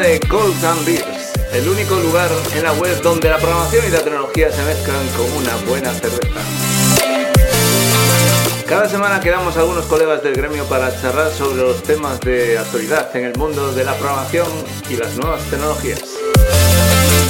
de 0.00 0.18
Cold 0.20 0.64
and 0.64 0.86
Beers, 0.86 1.32
el 1.52 1.68
único 1.68 1.94
lugar 1.96 2.30
en 2.56 2.64
la 2.64 2.72
web 2.72 3.02
donde 3.02 3.28
la 3.28 3.36
programación 3.36 3.84
y 3.86 3.90
la 3.90 4.00
tecnología 4.00 4.50
se 4.50 4.62
mezclan 4.62 5.06
como 5.08 5.36
una 5.36 5.54
buena 5.68 5.92
cerveza. 5.92 6.40
Cada 8.66 8.88
semana 8.88 9.20
quedamos 9.20 9.58
algunos 9.58 9.84
colegas 9.84 10.22
del 10.22 10.34
gremio 10.34 10.64
para 10.64 10.90
charlar 11.00 11.30
sobre 11.30 11.62
los 11.62 11.82
temas 11.82 12.18
de 12.20 12.56
actualidad 12.58 13.14
en 13.14 13.26
el 13.26 13.36
mundo 13.36 13.72
de 13.72 13.84
la 13.84 13.94
programación 13.96 14.48
y 14.88 14.96
las 14.96 15.16
nuevas 15.16 15.42
tecnologías. 15.50 16.02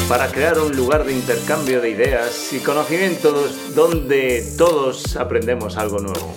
Para 0.09 0.29
crear 0.29 0.59
un 0.61 0.77
lugar 0.77 1.05
de 1.05 1.13
intercambio 1.13 1.80
de 1.80 1.91
ideas 1.91 2.52
y 2.52 2.61
conocimientos 2.61 3.75
donde 3.75 4.55
todos 4.57 5.16
aprendemos 5.16 5.77
algo 5.77 5.99
nuevo. 5.99 6.35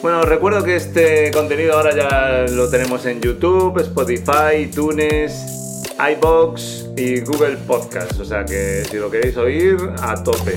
Bueno, 0.00 0.22
recuerdo 0.22 0.62
que 0.62 0.76
este 0.76 1.32
contenido 1.32 1.74
ahora 1.74 1.92
ya 1.92 2.46
lo 2.54 2.70
tenemos 2.70 3.04
en 3.04 3.20
YouTube, 3.20 3.80
Spotify, 3.80 4.62
iTunes, 4.62 5.92
iBox 5.98 6.90
y 6.96 7.20
Google 7.22 7.56
Podcast. 7.66 8.20
O 8.20 8.24
sea 8.24 8.44
que 8.44 8.84
si 8.88 8.96
lo 8.96 9.10
queréis 9.10 9.36
oír, 9.36 9.76
a 10.00 10.22
tope. 10.22 10.54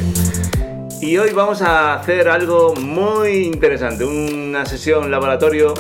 Y 1.02 1.18
hoy 1.18 1.32
vamos 1.32 1.64
a 1.64 1.96
hacer 1.96 2.30
algo 2.30 2.76
muy 2.76 3.46
interesante, 3.46 4.06
una 4.06 4.64
sesión 4.68 5.10
laboratorio 5.10 5.74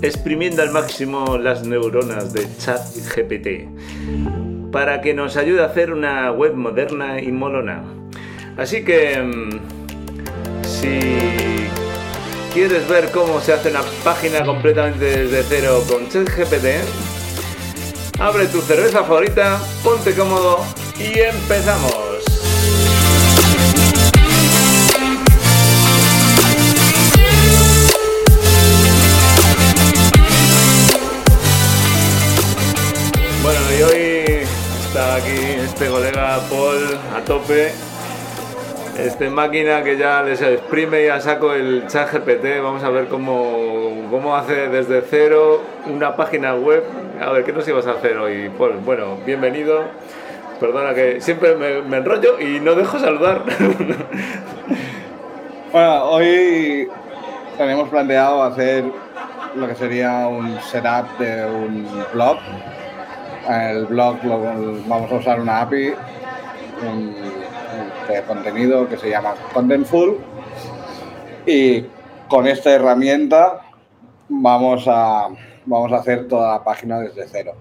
exprimiendo 0.00 0.62
al 0.62 0.70
máximo 0.70 1.38
las 1.38 1.64
neuronas 1.64 2.32
de 2.32 2.46
ChatGPT 2.58 4.70
para 4.70 5.00
que 5.00 5.12
nos 5.12 5.36
ayude 5.36 5.62
a 5.62 5.66
hacer 5.66 5.92
una 5.92 6.30
web 6.30 6.54
moderna 6.54 7.20
y 7.20 7.32
molona. 7.32 7.82
Así 8.56 8.84
que 8.84 9.20
mm, 9.20 9.58
si 10.62 11.61
¿Quieres 12.52 12.86
ver 12.86 13.10
cómo 13.12 13.40
se 13.40 13.54
hace 13.54 13.70
una 13.70 13.80
página 14.04 14.44
completamente 14.44 15.24
desde 15.26 15.42
cero 15.42 15.82
con 15.88 16.06
ChatGPT? 16.10 16.66
Abre 18.20 18.46
tu 18.48 18.60
cerveza 18.60 19.02
favorita, 19.04 19.58
ponte 19.82 20.14
cómodo 20.14 20.62
y 20.98 21.18
empezamos. 21.18 22.22
Bueno, 33.42 33.60
y 33.78 33.82
hoy 33.82 34.46
está 34.86 35.14
aquí 35.14 35.38
este 35.64 35.86
colega 35.88 36.38
Paul 36.50 36.98
a 37.16 37.24
tope 37.24 37.72
este 38.98 39.30
máquina 39.30 39.82
que 39.82 39.96
ya 39.96 40.22
les 40.22 40.42
exprime 40.42 41.02
y 41.02 41.06
ya 41.06 41.20
saco 41.20 41.54
el 41.54 41.86
chat 41.86 42.12
GPT. 42.12 42.62
Vamos 42.62 42.84
a 42.84 42.90
ver 42.90 43.08
cómo, 43.08 44.08
cómo 44.10 44.36
hace 44.36 44.68
desde 44.68 45.02
cero 45.02 45.62
una 45.86 46.16
página 46.16 46.54
web. 46.54 46.84
A 47.20 47.32
ver, 47.32 47.44
¿qué 47.44 47.52
nos 47.52 47.66
ibas 47.66 47.86
a 47.86 47.92
hacer 47.92 48.18
hoy, 48.18 48.50
Paul? 48.56 48.78
Bueno, 48.84 49.16
bienvenido. 49.24 49.84
Perdona 50.60 50.94
que 50.94 51.20
siempre 51.20 51.56
me, 51.56 51.96
enrollo 51.96 52.38
y 52.38 52.60
no 52.60 52.74
dejo 52.74 52.98
saludar. 52.98 53.42
bueno, 55.72 56.04
hoy 56.04 56.88
tenemos 57.56 57.88
planteado 57.88 58.42
hacer 58.42 58.84
lo 59.56 59.68
que 59.68 59.74
sería 59.74 60.28
un 60.28 60.60
setup 60.60 61.18
de 61.18 61.46
un 61.46 61.88
blog. 62.12 62.38
El 63.48 63.86
blog 63.86 64.18
vamos 64.86 65.10
a 65.10 65.14
usar 65.16 65.40
una 65.40 65.62
API, 65.62 65.94
de 68.08 68.22
contenido 68.22 68.88
que 68.88 68.96
se 68.96 69.10
llama 69.10 69.34
Contentful 69.52 70.18
y 71.46 71.84
con 72.28 72.46
esta 72.46 72.70
herramienta 72.70 73.60
vamos 74.28 74.84
a, 74.88 75.28
vamos 75.66 75.92
a 75.92 75.96
hacer 75.96 76.28
toda 76.28 76.58
la 76.58 76.64
página 76.64 77.00
desde 77.00 77.26
cero 77.26 77.52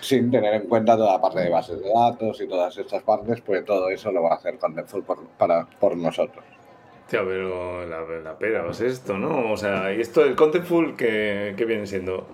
sin 0.00 0.30
tener 0.30 0.54
en 0.54 0.62
cuenta 0.62 0.96
toda 0.96 1.12
la 1.12 1.20
parte 1.20 1.40
de 1.40 1.50
bases 1.50 1.80
de 1.80 1.90
datos 1.90 2.40
y 2.40 2.48
todas 2.48 2.76
estas 2.76 3.02
partes, 3.02 3.40
pues 3.42 3.64
todo 3.64 3.90
eso 3.90 4.10
lo 4.10 4.22
va 4.22 4.32
a 4.32 4.34
hacer 4.36 4.58
Contentful 4.58 5.04
por, 5.04 5.26
para, 5.38 5.66
por 5.78 5.96
nosotros. 5.96 6.44
Tío, 7.08 7.20
pero 7.26 7.86
la, 7.86 8.00
la 8.22 8.38
pera 8.38 8.64
es 8.70 8.80
esto, 8.80 9.18
¿no? 9.18 9.52
O 9.52 9.56
sea, 9.56 9.92
¿y 9.92 10.00
esto 10.00 10.22
del 10.22 10.36
Contentful 10.36 10.96
qué, 10.96 11.54
qué 11.56 11.64
viene 11.64 11.86
siendo? 11.86 12.26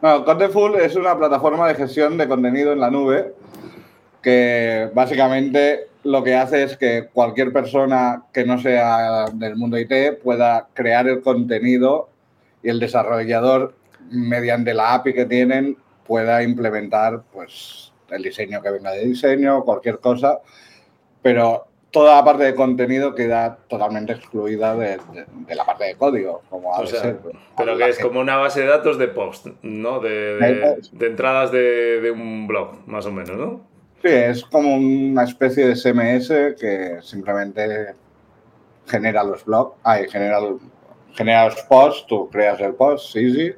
Bueno, 0.00 0.24
Contentful 0.24 0.76
es 0.76 0.96
una 0.96 1.16
plataforma 1.16 1.68
de 1.68 1.74
gestión 1.74 2.16
de 2.16 2.26
contenido 2.26 2.72
en 2.72 2.80
la 2.80 2.90
nube 2.90 3.34
que 4.22 4.88
básicamente 4.94 5.88
lo 6.04 6.22
que 6.22 6.34
hace 6.34 6.62
es 6.62 6.76
que 6.76 7.08
cualquier 7.12 7.52
persona 7.52 8.24
que 8.32 8.44
no 8.44 8.58
sea 8.58 9.26
del 9.32 9.56
mundo 9.56 9.78
IT 9.78 10.20
pueda 10.22 10.68
crear 10.74 11.08
el 11.08 11.20
contenido 11.20 12.08
y 12.62 12.68
el 12.68 12.80
desarrollador, 12.80 13.74
mediante 14.10 14.74
la 14.74 14.94
API 14.94 15.14
que 15.14 15.26
tienen, 15.26 15.76
pueda 16.06 16.42
implementar 16.42 17.22
pues, 17.32 17.92
el 18.10 18.22
diseño 18.22 18.60
que 18.62 18.70
venga 18.70 18.92
de 18.92 19.06
diseño, 19.06 19.64
cualquier 19.64 19.98
cosa, 19.98 20.40
pero 21.22 21.66
toda 21.90 22.16
la 22.16 22.24
parte 22.24 22.44
de 22.44 22.54
contenido 22.54 23.14
queda 23.14 23.58
totalmente 23.68 24.12
excluida 24.12 24.74
de, 24.76 24.98
la 25.54 25.64
parte 25.64 25.84
de 25.84 25.94
código, 25.96 26.42
como 26.48 26.74
ha 26.74 26.86
ser. 26.86 27.18
Pero 27.56 27.76
que 27.76 27.88
es 27.88 27.98
como 27.98 28.20
una 28.20 28.36
base 28.36 28.60
de 28.62 28.66
datos 28.66 28.98
de 28.98 29.08
post, 29.08 29.48
¿no? 29.62 30.00
De, 30.00 30.78
entradas 31.00 31.52
de 31.52 32.12
un 32.14 32.46
blog, 32.46 32.86
más 32.86 33.06
o 33.06 33.12
menos, 33.12 33.36
¿no? 33.36 33.71
Sí, 34.02 34.08
es 34.08 34.44
como 34.44 34.74
una 34.74 35.22
especie 35.22 35.64
de 35.64 35.76
CMS 35.76 36.56
que 36.58 36.98
simplemente 37.02 37.94
genera 38.86 39.22
los 39.22 39.44
blogs, 39.44 39.76
ay, 39.84 40.08
genera, 40.10 40.40
genera 41.12 41.44
los 41.44 41.62
posts, 41.62 42.06
tú 42.08 42.28
creas 42.28 42.60
el 42.60 42.74
post, 42.74 43.12
sí, 43.12 43.32
sí, 43.32 43.52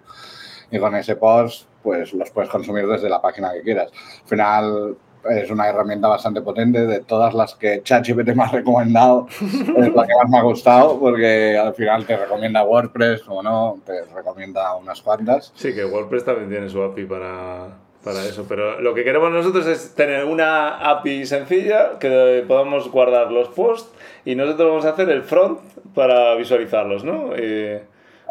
y 0.70 0.78
con 0.78 0.94
ese 0.94 1.16
post 1.16 1.66
pues 1.82 2.12
los 2.12 2.30
puedes 2.30 2.50
consumir 2.50 2.86
desde 2.86 3.08
la 3.08 3.22
página 3.22 3.52
que 3.52 3.62
quieras. 3.62 3.90
Al 4.22 4.28
final 4.28 4.96
es 5.30 5.50
una 5.50 5.68
herramienta 5.68 6.08
bastante 6.08 6.42
potente 6.42 6.86
de 6.86 7.00
todas 7.00 7.32
las 7.32 7.54
que 7.54 7.82
ChatGPT 7.82 8.34
me 8.34 8.42
ha 8.42 8.48
recomendado, 8.48 9.26
es 9.40 9.94
la 9.94 10.06
que 10.06 10.14
más 10.14 10.28
me 10.28 10.38
ha 10.38 10.42
gustado 10.42 11.00
porque 11.00 11.56
al 11.56 11.74
final 11.74 12.04
te 12.04 12.18
recomienda 12.18 12.64
WordPress 12.64 13.22
o 13.28 13.42
no, 13.42 13.78
te 13.86 14.04
recomienda 14.14 14.76
unas 14.76 15.00
cuantas. 15.00 15.52
Sí, 15.54 15.74
que 15.74 15.86
WordPress 15.86 16.24
también 16.24 16.50
tiene 16.50 16.68
su 16.68 16.82
API 16.82 17.06
para, 17.06 17.78
para 18.04 18.24
eso. 18.24 18.44
Pero 18.48 18.80
lo 18.80 18.94
que 18.94 19.02
queremos 19.02 19.32
nosotros 19.32 19.66
es 19.66 19.94
tener 19.94 20.24
una 20.24 20.90
API 20.90 21.26
sencilla 21.26 21.98
que 21.98 22.44
podamos 22.46 22.90
guardar 22.90 23.32
los 23.32 23.48
posts 23.48 23.90
y 24.24 24.34
nosotros 24.34 24.68
vamos 24.68 24.84
a 24.84 24.90
hacer 24.90 25.08
el 25.10 25.22
front 25.22 25.60
para 25.94 26.34
visualizarlos, 26.34 27.02
¿no? 27.02 27.30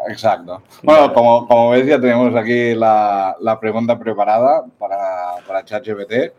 Exacto. 0.08 0.62
Bueno, 0.82 1.12
como, 1.12 1.46
como 1.46 1.70
veis 1.70 1.86
ya 1.86 2.00
tenemos 2.00 2.34
aquí 2.34 2.74
la, 2.74 3.36
la 3.40 3.58
pregunta 3.58 3.98
preparada 3.98 4.64
para, 4.78 5.36
para 5.46 5.64
ChatGPT. 5.64 6.32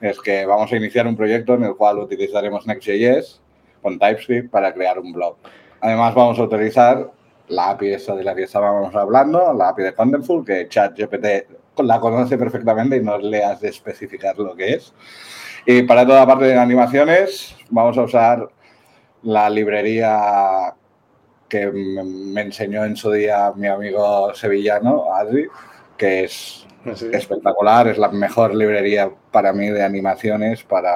Es 0.00 0.20
que 0.20 0.44
vamos 0.46 0.72
a 0.72 0.76
iniciar 0.76 1.06
un 1.06 1.16
proyecto 1.16 1.54
en 1.54 1.64
el 1.64 1.76
cual 1.76 1.98
utilizaremos 1.98 2.66
Next.js 2.66 3.40
con 3.80 3.98
TypeScript 3.98 4.50
para 4.50 4.72
crear 4.72 4.98
un 4.98 5.12
blog. 5.12 5.36
Además 5.80 6.14
vamos 6.14 6.38
a 6.38 6.44
utilizar 6.44 7.10
la 7.48 7.70
API 7.70 7.94
esa 7.94 8.14
de 8.14 8.24
la 8.24 8.34
que 8.34 8.44
estábamos 8.44 8.94
hablando, 8.94 9.52
la 9.52 9.68
API 9.70 9.82
de 9.82 9.94
Contentful, 9.94 10.44
que 10.44 10.68
ChatGPT 10.68 11.61
la 11.78 12.00
conoce 12.00 12.36
perfectamente 12.36 12.96
y 12.96 13.00
no 13.00 13.18
le 13.18 13.44
has 13.44 13.60
de 13.60 13.68
especificar 13.68 14.38
lo 14.38 14.54
que 14.54 14.74
es. 14.74 14.92
Y 15.66 15.82
para 15.82 16.06
toda 16.06 16.26
parte 16.26 16.46
de 16.46 16.58
animaciones 16.58 17.56
vamos 17.70 17.96
a 17.96 18.02
usar 18.02 18.48
la 19.22 19.48
librería 19.48 20.74
que 21.48 21.70
me 21.70 22.40
enseñó 22.40 22.84
en 22.84 22.96
su 22.96 23.12
día 23.12 23.52
mi 23.54 23.68
amigo 23.68 24.34
sevillano, 24.34 25.14
Adri, 25.14 25.46
que 25.96 26.24
es 26.24 26.66
ah, 26.86 26.92
espectacular, 27.12 27.88
es 27.88 27.98
la 27.98 28.08
mejor 28.08 28.54
librería 28.54 29.10
para 29.30 29.52
mí 29.52 29.68
de 29.68 29.84
animaciones 29.84 30.64
para, 30.64 30.94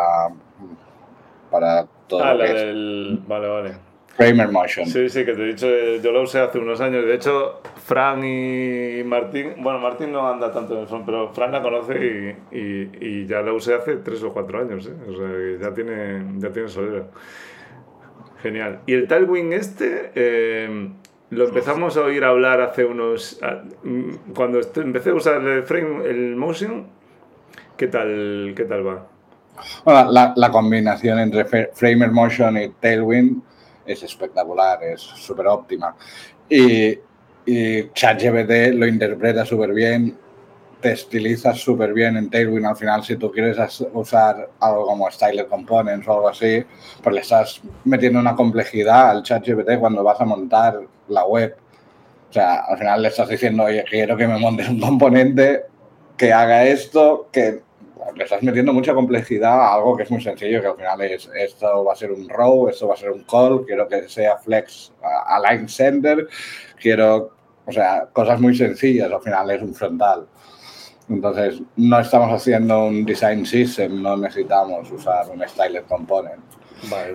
para 1.51 1.87
todo. 2.07 2.25
Ah, 2.25 2.35
la 2.35 2.45
del... 2.45 3.23
Vale, 3.27 3.49
vale. 3.49 3.86
Framer 4.17 4.49
Motion. 4.51 4.87
Sí, 4.87 5.09
sí, 5.09 5.25
que 5.25 5.35
te 5.35 5.43
he 5.43 5.47
dicho, 5.47 5.67
yo 6.03 6.13
lo 6.13 6.23
usé 6.23 6.41
hace 6.41 6.59
unos 6.59 6.81
años. 6.81 7.05
De 7.05 7.15
hecho, 7.15 7.61
Fran 7.85 8.25
y 8.25 9.03
Martín, 9.05 9.55
bueno, 9.59 9.79
Martín 9.79 10.11
no 10.13 10.27
anda 10.27 10.51
tanto 10.51 10.75
en 10.75 10.81
el 10.81 10.87
front, 10.87 11.05
pero 11.05 11.33
Fran 11.35 11.53
la 11.53 11.61
conoce 11.61 12.37
y, 12.51 12.57
y, 12.57 12.91
y 13.01 13.27
ya 13.27 13.43
la 13.43 13.53
usé 13.53 13.75
hace 13.75 13.97
tres 13.97 14.23
o 14.23 14.33
cuatro 14.33 14.61
años, 14.61 14.87
¿eh? 14.87 14.95
O 15.09 15.17
sea, 15.17 15.69
ya 15.69 15.75
tiene, 15.75 16.25
ya 16.39 16.51
tiene 16.51 16.69
solera. 16.69 17.05
Genial. 18.43 18.81
Y 18.87 18.95
el 18.95 19.07
Tailwind 19.07 19.53
este, 19.53 20.13
eh, 20.15 20.91
lo 21.31 21.49
empezamos 21.49 21.97
a 21.97 22.03
oír 22.03 22.25
hablar 22.25 22.61
hace 22.61 22.85
unos... 22.85 23.39
Cuando 24.35 24.61
empecé 24.77 25.11
a 25.11 25.15
usar 25.15 25.43
el 25.43 25.63
frame, 25.65 26.09
el 26.09 26.37
motion, 26.37 26.87
¿qué 27.77 27.89
tal, 27.89 28.55
qué 28.57 28.65
tal 28.65 28.87
va? 28.87 29.09
Bueno, 29.85 30.13
la, 30.13 30.33
la 30.37 30.51
combinación 30.51 31.19
entre 31.19 31.45
Framer 31.45 32.11
Motion 32.11 32.57
y 32.59 32.69
Tailwind 32.69 33.43
es 33.87 34.03
espectacular, 34.03 34.83
es 34.85 35.01
súper 35.01 35.47
óptima. 35.47 35.95
Y, 36.49 36.99
y 37.47 37.91
ChatGPT 37.91 38.75
lo 38.75 38.87
interpreta 38.87 39.45
súper 39.45 39.73
bien, 39.73 40.17
te 40.81 40.93
estiliza 40.93 41.55
súper 41.55 41.93
bien 41.93 42.17
en 42.17 42.31
Tailwind. 42.31 42.67
Al 42.67 42.77
final, 42.77 43.03
si 43.03 43.17
tú 43.17 43.31
quieres 43.31 43.57
usar 43.93 44.51
algo 44.61 44.87
como 44.87 45.11
Styler 45.11 45.47
Components 45.47 46.07
o 46.07 46.13
algo 46.13 46.29
así, 46.29 46.65
pues 47.03 47.15
le 47.15 47.21
estás 47.21 47.61
metiendo 47.85 48.21
una 48.21 48.37
complejidad 48.37 49.11
al 49.11 49.23
ChatGPT 49.23 49.79
cuando 49.79 50.05
vas 50.05 50.21
a 50.21 50.25
montar 50.25 50.81
la 51.09 51.25
web 51.25 51.57
O 52.29 52.33
sea, 52.33 52.57
al 52.57 52.79
final 52.79 53.03
le 53.03 53.09
estás 53.09 53.29
diciendo, 53.29 53.65
oye, 53.65 53.85
quiero 53.89 54.17
que 54.17 54.27
me 54.27 54.39
montes 54.39 54.69
un 54.69 54.81
componente 54.81 55.65
que 56.17 56.33
haga 56.33 56.65
esto, 56.65 57.29
que 57.33 57.63
le 58.15 58.25
estás 58.25 58.43
metiendo 58.43 58.73
mucha 58.73 58.95
complejidad 58.95 59.61
a 59.61 59.75
algo 59.75 59.97
que 59.97 60.05
es 60.05 60.11
muy 60.11 60.21
sencillo, 60.21 60.61
que 60.61 60.69
al 60.69 60.77
final 60.77 61.01
es 61.03 61.31
esto 61.35 61.85
va 61.85 61.93
a 61.93 61.97
ser 61.97 62.13
un 62.13 62.29
row, 62.29 62.69
esto 62.69 62.89
va 62.89 62.95
a 62.95 62.97
ser 62.97 63.11
un 63.11 63.25
call, 63.25 63.65
quiero 63.67 63.89
que 63.89 64.09
sea 64.09 64.37
flex 64.39 64.93
align 65.27 65.69
sender, 65.69 66.29
quiero, 66.81 67.31
o 67.67 67.73
sea, 67.73 68.09
cosas 68.13 68.41
muy 68.41 68.55
sencillas, 68.57 69.11
al 69.11 69.21
final 69.21 69.51
es 69.51 69.63
un 69.63 69.75
frontal. 69.75 70.27
Entonces, 71.09 71.63
no 71.77 72.01
estamos 72.01 72.33
haciendo 72.33 72.87
un 72.87 73.05
design 73.05 73.47
system, 73.47 74.03
no 74.03 74.17
necesitamos 74.17 74.91
usar 74.91 75.29
un 75.31 75.47
styled 75.49 75.85
component. 75.85 76.43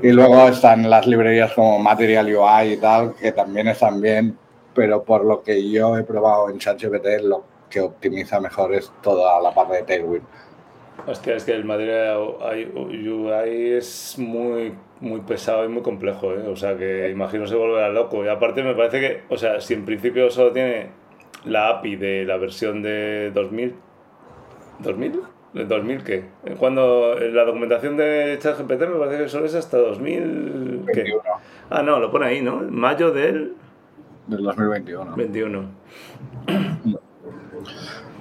Y 0.02 0.12
luego 0.12 0.48
están 0.48 0.90
las 0.90 1.06
librerías 1.06 1.54
como 1.54 1.78
Material 1.80 2.26
UI 2.26 2.74
y 2.74 2.78
tal, 2.78 3.14
que 3.16 3.32
también 3.32 3.68
están 3.68 4.02
bien, 4.02 4.38
pero 4.74 5.04
por 5.04 5.26
lo 5.26 5.44
que 5.44 5.70
yo 5.70 5.98
he 5.98 6.04
probado 6.04 6.50
en 6.50 6.58
ChatGPT, 6.58 7.22
lo 7.24 7.44
que 7.70 7.82
optimiza 7.82 8.40
mejor 8.40 8.74
es 8.74 8.92
toda 9.02 9.40
la 9.42 9.54
parte 9.54 9.76
de 9.78 9.84
Tailwind. 9.84 10.26
Hostia, 11.08 11.36
es 11.36 11.44
que 11.44 11.54
el 11.54 11.66
Material 11.66 12.18
UI 12.18 13.72
es 13.74 14.16
muy, 14.20 14.74
muy 15.00 15.22
pesado 15.22 15.66
y 15.66 15.68
muy 15.68 15.82
complejo, 15.82 16.34
¿eh? 16.34 16.48
O 16.48 16.56
sea, 16.56 16.78
que 16.78 17.10
imagino 17.10 17.48
se 17.48 17.56
volverá 17.56 17.90
loco. 17.90 18.24
Y 18.24 18.28
aparte 18.28 18.62
me 18.64 18.76
parece 18.76 19.00
que, 19.00 19.22
o 19.30 19.38
sea, 19.38 19.60
si 19.62 19.74
en 19.74 19.86
principio 19.86 20.30
solo 20.30 20.52
tiene 20.52 20.90
la 21.46 21.70
API 21.70 21.96
de 21.96 22.26
la 22.26 22.38
versión 22.38 22.84
de 22.84 23.32
2000, 23.34 23.76
¿2000? 24.84 25.22
¿De 25.54 25.66
2000 25.66 26.04
qué? 26.04 26.24
Cuando 26.58 27.16
la 27.20 27.44
documentación 27.44 27.98
de 27.98 28.38
ChatGPT 28.40 28.82
me 28.82 29.00
parece 29.00 29.24
que 29.24 29.30
solo 29.30 29.46
es 29.46 29.56
hasta 29.56 29.78
2021. 29.78 31.22
Ah, 31.70 31.82
no, 31.84 32.00
lo 32.00 32.10
pone 32.10 32.28
ahí, 32.28 32.42
¿no? 32.42 32.62
Mayo 32.70 33.12
del... 33.12 33.56
Del 34.28 34.44
2021. 34.44 35.16
21. 35.18 35.66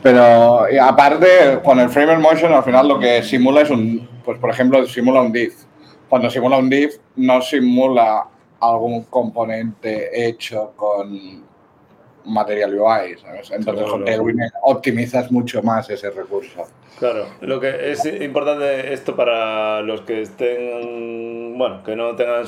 Pero 0.02 0.66
aparte, 0.80 1.60
con 1.62 1.78
el 1.78 1.90
Framer 1.90 2.18
Motion 2.18 2.52
al 2.52 2.64
final 2.64 2.88
lo 2.88 2.98
que 2.98 3.22
simula 3.22 3.62
es 3.62 3.70
un, 3.70 4.08
pues 4.24 4.38
por 4.38 4.50
ejemplo, 4.50 4.84
simula 4.86 5.20
un 5.20 5.32
div. 5.32 5.52
Cuando 6.08 6.30
simula 6.30 6.56
un 6.56 6.70
div 6.70 6.90
no 7.16 7.42
simula 7.42 8.26
algún 8.60 9.04
componente 9.04 10.26
hecho 10.26 10.72
con 10.76 11.44
Material 12.24 12.78
UI, 12.78 13.18
¿sabes? 13.18 13.50
Entonces 13.50 13.86
con 13.88 14.04
Tailwind 14.04 14.40
optimizas 14.62 15.30
mucho 15.30 15.62
más 15.62 15.88
ese 15.90 16.10
recurso. 16.10 16.66
Claro, 16.98 17.26
lo 17.40 17.60
que 17.60 17.92
es 17.92 18.04
importante 18.04 18.92
esto 18.92 19.16
para 19.16 19.80
los 19.80 20.02
que 20.02 20.22
estén, 20.22 21.56
bueno, 21.56 21.82
que 21.82 21.96
no 21.96 22.14
tengan 22.14 22.44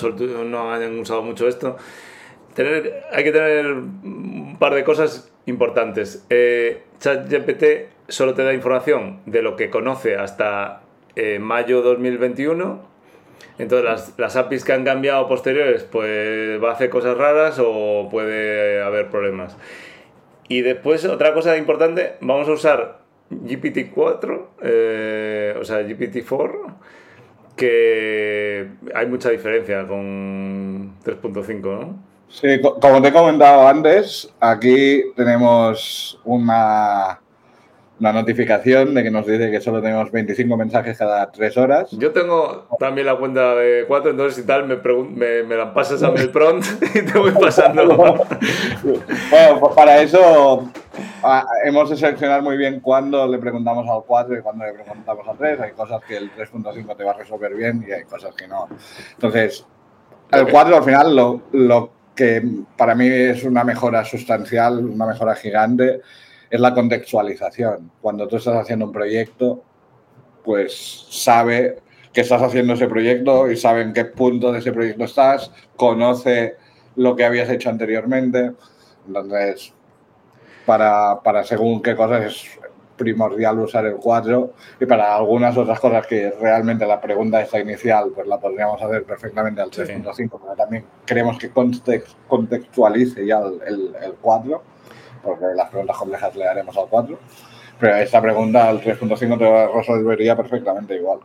no 0.51 0.73
hayan 0.73 0.99
usado 0.99 1.23
mucho 1.23 1.49
esto, 1.49 1.77
tener, 2.55 3.05
hay 3.13 3.25
que 3.25 3.33
tener 3.33 3.67
un 3.67 4.57
par 4.59 4.75
de 4.75 4.85
cosas 4.85 5.33
importantes. 5.47 6.25
Eh, 6.31 6.83
ChatGPT 7.01 7.65
solo 8.09 8.35
te 8.35 8.45
da 8.45 8.53
información 8.53 9.21
de 9.27 9.43
lo 9.43 9.57
que 9.57 9.71
conoce 9.71 10.17
hasta 10.17 10.83
eh, 11.17 11.39
mayo 11.39 11.83
2021. 11.83 12.93
Entonces 13.59 13.85
las, 13.85 14.15
las, 14.19 14.37
APIs 14.37 14.65
que 14.65 14.73
han 14.73 14.85
cambiado 14.85 15.29
posteriores, 15.29 15.83
pues 15.85 16.63
va 16.63 16.71
a 16.71 16.73
hacer 16.73 16.91
cosas 16.91 17.17
raras 17.17 17.61
o 17.63 18.09
puede 18.11 18.83
haber 18.83 19.09
problemas. 19.09 19.57
Y 20.49 20.63
después, 20.63 21.05
otra 21.05 21.33
cosa 21.35 21.57
importante, 21.57 22.15
vamos 22.21 22.49
a 22.49 22.53
usar 22.53 22.99
GPT-4, 23.31 24.47
eh, 24.63 25.57
o 25.59 25.65
sea, 25.65 25.81
GPT-4, 25.83 26.75
que 27.57 28.69
hay 28.95 29.07
mucha 29.07 29.31
diferencia 29.31 29.87
con 29.87 30.95
3.5, 31.05 31.63
¿no? 31.63 32.12
Sí, 32.33 32.61
como 32.61 33.03
te 33.03 33.09
he 33.09 33.13
comentado 33.13 33.69
antes, 33.69 34.33
aquí 34.41 35.03
tenemos 35.15 36.19
una, 36.25 37.21
una 38.01 38.13
notificación 38.13 38.95
de 38.95 39.03
que 39.03 39.11
nos 39.11 39.27
dice 39.27 39.51
que 39.51 39.61
solo 39.61 39.83
tenemos 39.83 40.11
25 40.11 40.57
mensajes 40.57 40.97
cada 40.97 41.31
3 41.31 41.57
horas. 41.59 41.91
Yo 41.91 42.11
tengo 42.11 42.67
también 42.79 43.07
la 43.07 43.17
cuenta 43.17 43.55
de 43.55 43.85
4, 43.87 44.13
entonces 44.13 44.37
si 44.37 44.47
tal 44.47 44.67
me, 44.67 44.77
me, 44.77 45.43
me 45.43 45.57
la 45.57 45.75
pasas 45.75 46.03
a 46.03 46.11
mi 46.11 46.27
prompt 46.27 46.65
y 46.95 47.03
te 47.03 47.19
voy 47.19 47.33
pasando. 47.33 47.87
bueno, 47.97 49.61
pues 49.61 49.75
para 49.77 50.01
eso 50.01 50.71
ah, 51.23 51.45
hemos 51.65 51.91
de 51.91 51.97
seleccionar 51.99 52.41
muy 52.41 52.57
bien 52.57 52.81
cuándo 52.81 53.27
le 53.29 53.39
preguntamos 53.39 53.87
al 53.89 54.05
4 54.07 54.39
y 54.39 54.41
cuándo 54.41 54.65
le 54.65 54.73
preguntamos 54.73 55.29
al 55.29 55.37
3. 55.37 55.61
Hay 55.61 55.73
cosas 55.73 56.03
que 56.03 56.17
el 56.17 56.35
3.5 56.35 56.97
te 56.97 57.05
va 57.05 57.11
a 57.11 57.15
resolver 57.15 57.55
bien 57.55 57.85
y 57.87 57.93
hay 57.93 58.05
cosas 58.05 58.35
que 58.35 58.49
no. 58.49 58.69
Entonces, 59.17 59.67
el 60.31 60.49
4 60.51 60.77
al 60.79 60.83
final 60.83 61.15
lo, 61.15 61.43
lo 61.53 62.02
que 62.15 62.43
para 62.77 62.95
mí 62.95 63.07
es 63.07 63.45
una 63.45 63.65
mejora 63.65 64.05
sustancial, 64.05 64.85
una 64.85 65.07
mejora 65.07 65.35
gigante, 65.35 66.01
es 66.51 66.61
la 66.61 66.75
contextualización. 66.75 67.91
Cuando 68.01 68.29
tú 68.29 68.37
estás 68.37 68.57
haciendo 68.57 68.87
un 68.87 68.93
proyecto, 68.93 69.65
pues 70.45 71.07
sabe 71.11 71.79
que 72.13 72.21
estás 72.21 72.43
haciendo 72.43 72.75
ese 72.75 72.89
proyecto 72.89 73.51
y 73.51 73.57
sabe 73.57 73.83
en 73.83 73.93
qué 73.93 74.05
punto 74.05 74.53
de 74.53 74.59
ese 74.59 74.73
proyecto 74.73 75.05
estás, 75.05 75.51
conoce 75.77 76.57
lo 76.97 77.17
que 77.17 77.25
habías 77.25 77.49
hecho 77.49 77.71
anteriormente. 77.71 78.53
Entonces, 79.07 79.73
para, 80.67 81.23
para 81.23 81.43
según 81.45 81.83
qué 81.83 81.97
cosas 81.97 82.25
es 82.25 82.62
primordial 83.03 83.59
usar 83.59 83.87
el 83.87 83.97
4 83.97 84.53
y 84.81 84.87
para 84.87 85.17
algunas 85.17 85.57
otras 85.57 85.81
cosas 85.81 86.07
que 86.07 86.33
realmente 86.41 86.87
la 86.87 87.01
pregunta 87.01 87.41
esta 87.41 87.59
inicial 87.59 88.13
pues 88.15 88.27
la 88.27 88.39
podríamos 88.39 88.81
hacer 88.81 89.05
perfectamente 89.05 89.61
al 89.61 89.71
3.5, 89.71 90.15
pero 90.15 90.55
también 90.57 90.85
queremos 91.05 91.39
que 91.39 91.51
contextualice 92.29 93.27
ya 93.27 93.41
el, 93.41 93.95
el, 94.03 94.15
4, 94.21 94.63
porque 95.23 95.45
las 95.57 95.69
preguntas 95.69 95.97
complejas 95.97 96.37
le 96.37 96.47
haremos 96.47 96.77
al 96.77 96.87
4, 96.89 97.19
pero 97.81 97.97
esta 97.97 98.23
pregunta 98.23 98.69
al 98.69 98.81
3.5 98.81 99.39
te 99.39 99.67
resolvería 99.77 100.37
perfectamente 100.37 100.95
igual. 100.95 101.19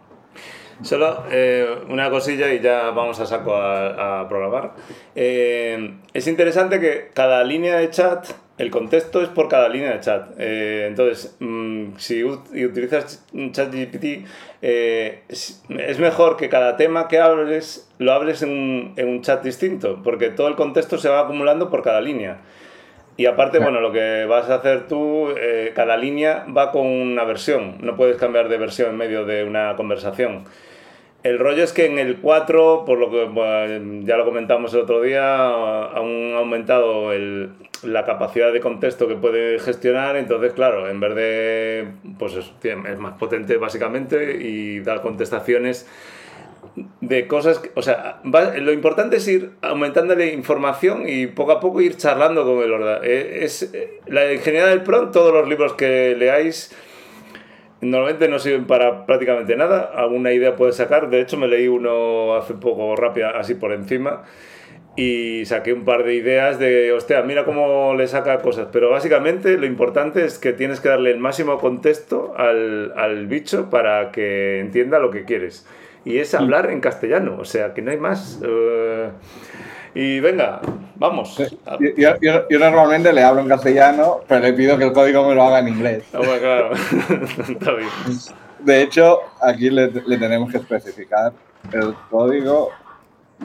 Solo 0.82 1.24
eh, 1.32 1.66
una 1.90 2.10
cosilla 2.10 2.54
y 2.54 2.60
ya 2.60 2.92
vamos 2.92 3.20
a 3.20 3.26
saco 3.26 3.56
a, 3.56 4.28
programar. 4.30 4.74
Eh, 5.16 5.98
es 6.14 6.28
interesante 6.28 6.80
que 6.80 7.10
cada 7.14 7.44
línea 7.44 7.78
de 7.78 7.90
chat 7.90 8.28
el 8.58 8.72
contexto 8.72 9.22
es 9.22 9.30
por 9.30 9.48
cada 9.50 9.70
línea 9.70 9.94
de 9.94 10.00
chat. 10.00 10.32
Eh, 10.40 10.86
entonces, 10.88 11.36
mm, 11.40 11.98
si 11.98 12.24
utilizas 12.24 13.24
ChatGPT, 13.52 14.26
eh, 14.62 15.22
es 15.30 16.00
mejor 16.00 16.38
que 16.38 16.50
cada 16.50 16.76
tema 16.76 17.08
que 17.08 17.20
hables 17.20 17.88
lo 18.00 18.14
hables 18.14 18.42
en 18.42 18.96
un, 18.98 19.22
chat 19.22 19.44
distinto, 19.44 20.02
porque 20.04 20.30
todo 20.30 20.48
el 20.48 20.56
contexto 20.56 20.98
se 20.98 21.10
va 21.10 21.22
acumulando 21.22 21.70
por 21.70 21.84
cada 21.84 22.02
línea. 22.02 22.38
Y 23.16 23.26
aparte, 23.26 23.60
bueno, 23.60 23.80
lo 23.80 23.92
que 23.92 24.26
vas 24.26 24.50
a 24.50 24.56
hacer 24.56 24.88
tú, 24.88 25.30
eh, 25.40 25.72
cada 25.76 25.98
línea 25.98 26.46
va 26.56 26.72
con 26.72 26.86
una 26.86 27.24
versión, 27.24 27.78
no 27.82 27.96
puedes 27.96 28.18
cambiar 28.18 28.48
de 28.48 28.58
versión 28.58 28.92
en 28.92 28.98
medio 28.98 29.26
de 29.26 29.44
una 29.44 29.76
conversación. 29.76 30.46
El 31.28 31.40
rollo 31.40 31.64
es 31.64 31.74
que 31.74 31.86
en 31.86 32.00
el 32.00 32.18
4, 32.18 32.84
por 32.86 32.98
lo 32.98 33.12
que 33.12 34.02
ya 34.06 34.16
lo 34.16 34.24
comentamos 34.24 34.74
el 34.74 34.82
otro 34.82 35.02
día, 35.02 35.46
han 35.46 36.34
aumentado 36.36 37.12
el, 37.12 37.50
la 37.84 38.06
capacidad 38.06 38.54
de 38.54 38.62
contexto 38.62 39.08
que 39.08 39.16
puede 39.16 39.60
gestionar, 39.60 40.16
entonces 40.16 40.54
claro, 40.54 40.90
en 40.90 41.00
vez 41.02 41.16
de, 41.16 41.88
pues 42.18 42.36
es, 42.36 42.98
más 42.98 43.14
potente 43.14 43.58
básicamente 43.58 44.38
y 44.42 44.80
da 44.80 45.02
contestaciones 45.02 45.86
de 47.02 47.28
cosas, 47.28 47.62
o 47.76 47.82
sea, 47.82 48.22
lo 48.24 48.72
importante 48.72 49.18
es 49.18 49.28
ir 49.28 49.52
aumentándole 49.62 50.32
información 50.32 51.04
y 51.08 51.28
poco 51.28 51.52
a 51.52 51.60
poco 51.60 51.82
ir 51.82 51.98
charlando 51.98 52.46
con 52.46 52.64
el 52.64 52.72
ordenador. 52.72 53.06
Es, 53.06 53.70
la 54.06 54.32
ingeniería 54.32 54.70
del 54.70 54.84
PRON, 54.84 55.12
todos 55.12 55.34
los 55.34 55.50
libros 55.50 55.74
que 55.74 56.16
leáis, 56.16 56.74
normalmente 57.82 58.28
no 58.28 58.40
sirven 58.40 58.66
para 58.66 59.06
prácticamente 59.06 59.56
nada, 59.56 59.92
alguna 59.96 60.32
idea 60.32 60.56
puede 60.56 60.72
sacar, 60.72 61.10
de 61.10 61.22
hecho 61.22 61.38
me 61.38 61.48
leí 61.48 61.68
uno 61.68 62.36
hace 62.36 62.54
poco 62.54 62.96
rápido, 62.96 63.30
así 63.30 63.56
por 63.56 63.72
encima, 63.72 64.24
y 64.96 65.46
saqué 65.46 65.74
un 65.74 65.86
par 65.86 66.04
de 66.04 66.16
ideas 66.16 66.58
de, 66.58 66.92
hostia, 66.92 67.22
mira 67.22 67.46
cómo 67.46 67.94
le 67.96 68.08
saca 68.08 68.40
cosas. 68.40 68.70
Pero 68.72 68.90
básicamente 68.90 69.56
lo 69.58 69.68
importante 69.68 70.26
es 70.26 70.40
que 70.40 70.54
tienes 70.54 70.80
que 70.80 70.90
darle 70.90 71.12
el 71.12 71.20
máximo 71.20 71.60
contexto 71.60 72.34
al, 72.36 72.94
al 72.98 73.28
bicho 73.28 73.70
para 73.70 74.12
que 74.12 74.60
entienda 74.60 74.98
lo 74.98 75.12
que 75.12 75.24
quieres. 75.24 75.68
Y 76.04 76.18
es 76.18 76.34
hablar 76.34 76.72
en 76.72 76.80
castellano, 76.80 77.38
o 77.40 77.46
sea, 77.46 77.76
que 77.76 77.84
no 77.84 77.92
hay 77.92 77.98
más. 77.98 78.42
Eh, 78.44 79.10
y 80.00 80.20
venga, 80.20 80.62
vamos. 80.96 81.38
Yo, 81.98 82.14
yo, 82.50 82.60
normalmente 82.60 83.12
le 83.12 83.24
hablo 83.24 83.42
en 83.42 83.48
castellano, 83.48 84.22
pero 84.28 84.42
le 84.42 84.54
pido 84.54 84.78
que 84.78 84.86
el 84.86 84.94
código 84.94 85.28
me 85.28 85.36
lo 85.36 85.44
haga 85.44 85.60
en 85.60 85.70
inglés. 85.70 86.04
Oh, 86.14 86.22
claro, 86.22 86.72
está 87.50 87.74
bien. 87.74 87.90
De 88.60 88.82
hecho, 88.82 89.20
aquí 89.42 89.70
le, 89.70 89.92
le 89.92 90.18
tenemos 90.18 90.52
que 90.52 90.58
especificar 90.58 91.34
el 91.72 91.96
código 92.10 92.70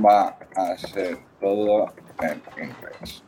va 0.05 0.37
a 0.57 0.77
ser 0.77 1.19
todo 1.41 1.87
en 2.21 2.41
inglés. 2.65 3.25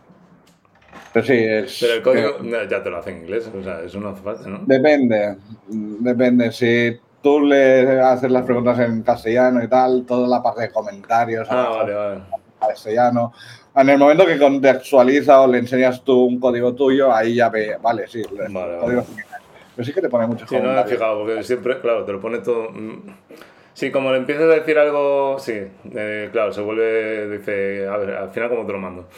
Pero 1.12 1.26
sí, 1.26 1.34
es. 1.34 1.78
Pero 1.80 1.94
el 1.94 2.02
código 2.02 2.66
ya 2.68 2.82
te 2.82 2.90
lo 2.90 2.98
hace 2.98 3.10
en 3.10 3.18
inglés, 3.18 3.50
o 3.52 3.62
sea, 3.62 3.80
eso 3.80 4.00
no 4.00 4.10
hace 4.10 4.22
falta, 4.22 4.48
¿no? 4.48 4.60
Depende, 4.66 5.36
depende. 5.68 6.52
Si 6.52 6.98
tú 7.22 7.40
le 7.40 8.00
haces 8.00 8.30
las 8.30 8.44
preguntas 8.44 8.78
en 8.78 9.02
castellano 9.02 9.62
y 9.62 9.68
tal, 9.68 10.04
toda 10.06 10.28
la 10.28 10.42
parte 10.42 10.62
de 10.62 10.70
comentarios. 10.70 11.48
Ah, 11.50 11.70
vale, 11.70 11.94
vale. 11.94 12.43
Castellano. 12.68 13.32
En 13.76 13.88
el 13.88 13.98
momento 13.98 14.24
que 14.26 14.38
contextualiza 14.38 15.40
o 15.40 15.46
le 15.48 15.58
enseñas 15.58 16.02
tú 16.04 16.24
un 16.24 16.38
código 16.38 16.74
tuyo, 16.74 17.12
ahí 17.12 17.34
ya 17.36 17.48
ve, 17.48 17.76
vale, 17.82 18.06
sí, 18.06 18.22
Vale, 18.30 18.78
código 18.78 18.82
vale. 18.82 19.02
final. 19.02 19.40
Pero 19.74 19.86
sí 19.86 19.92
que 19.92 20.00
te 20.00 20.08
pone 20.08 20.26
muchos 20.28 20.48
Sí, 20.48 20.56
no 20.56 20.72
me 20.72 20.80
he 20.80 20.84
fijado, 20.84 21.18
porque 21.24 21.42
siempre, 21.42 21.80
claro, 21.80 22.04
te 22.04 22.12
lo 22.12 22.20
pone 22.20 22.38
todo. 22.38 22.70
mm. 22.70 23.02
Sí, 23.72 23.90
como 23.90 24.12
le 24.12 24.18
empiezas 24.18 24.44
a 24.44 24.54
decir 24.54 24.78
algo, 24.78 25.36
sí, 25.40 25.60
eh, 25.96 26.28
claro, 26.30 26.52
se 26.52 26.60
vuelve, 26.60 27.38
dice, 27.38 27.88
a 27.88 27.96
ver, 27.96 28.10
al 28.10 28.30
final, 28.30 28.48
¿cómo 28.50 28.64
te 28.64 28.72
lo 28.72 28.78
mando? 28.78 29.08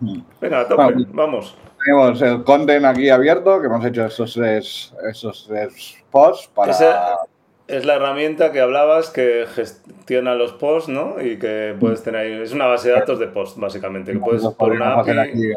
Mm. 0.00 0.20
Venga, 0.38 0.68
tope, 0.68 0.92
vamos. 1.14 1.56
Tenemos 1.82 2.20
el 2.20 2.44
content 2.44 2.84
aquí 2.84 3.08
abierto, 3.08 3.58
que 3.58 3.66
hemos 3.68 3.82
hecho 3.86 4.04
estos 4.04 4.34
tres, 4.34 4.92
estos 5.08 5.46
tres 5.48 6.04
posts 6.10 6.48
para... 6.54 7.16
Es 7.68 7.84
la 7.84 7.96
herramienta 7.96 8.52
que 8.52 8.60
hablabas 8.60 9.10
que 9.10 9.46
gestiona 9.52 10.34
los 10.34 10.52
posts, 10.52 10.88
¿no? 10.88 11.20
Y 11.20 11.38
que 11.38 11.76
puedes 11.78 12.02
tener 12.02 12.20
ahí. 12.20 12.32
Es 12.42 12.52
una 12.52 12.66
base 12.66 12.88
de 12.88 12.94
datos 12.94 13.18
de 13.18 13.26
posts, 13.26 13.58
básicamente. 13.58 14.12
Que 14.12 14.18
puedes 14.18 14.42
por 14.42 14.72
una 14.72 14.96
podríamos 14.96 15.02
hacer 15.02 15.18
API. 15.18 15.30
aquí, 15.30 15.52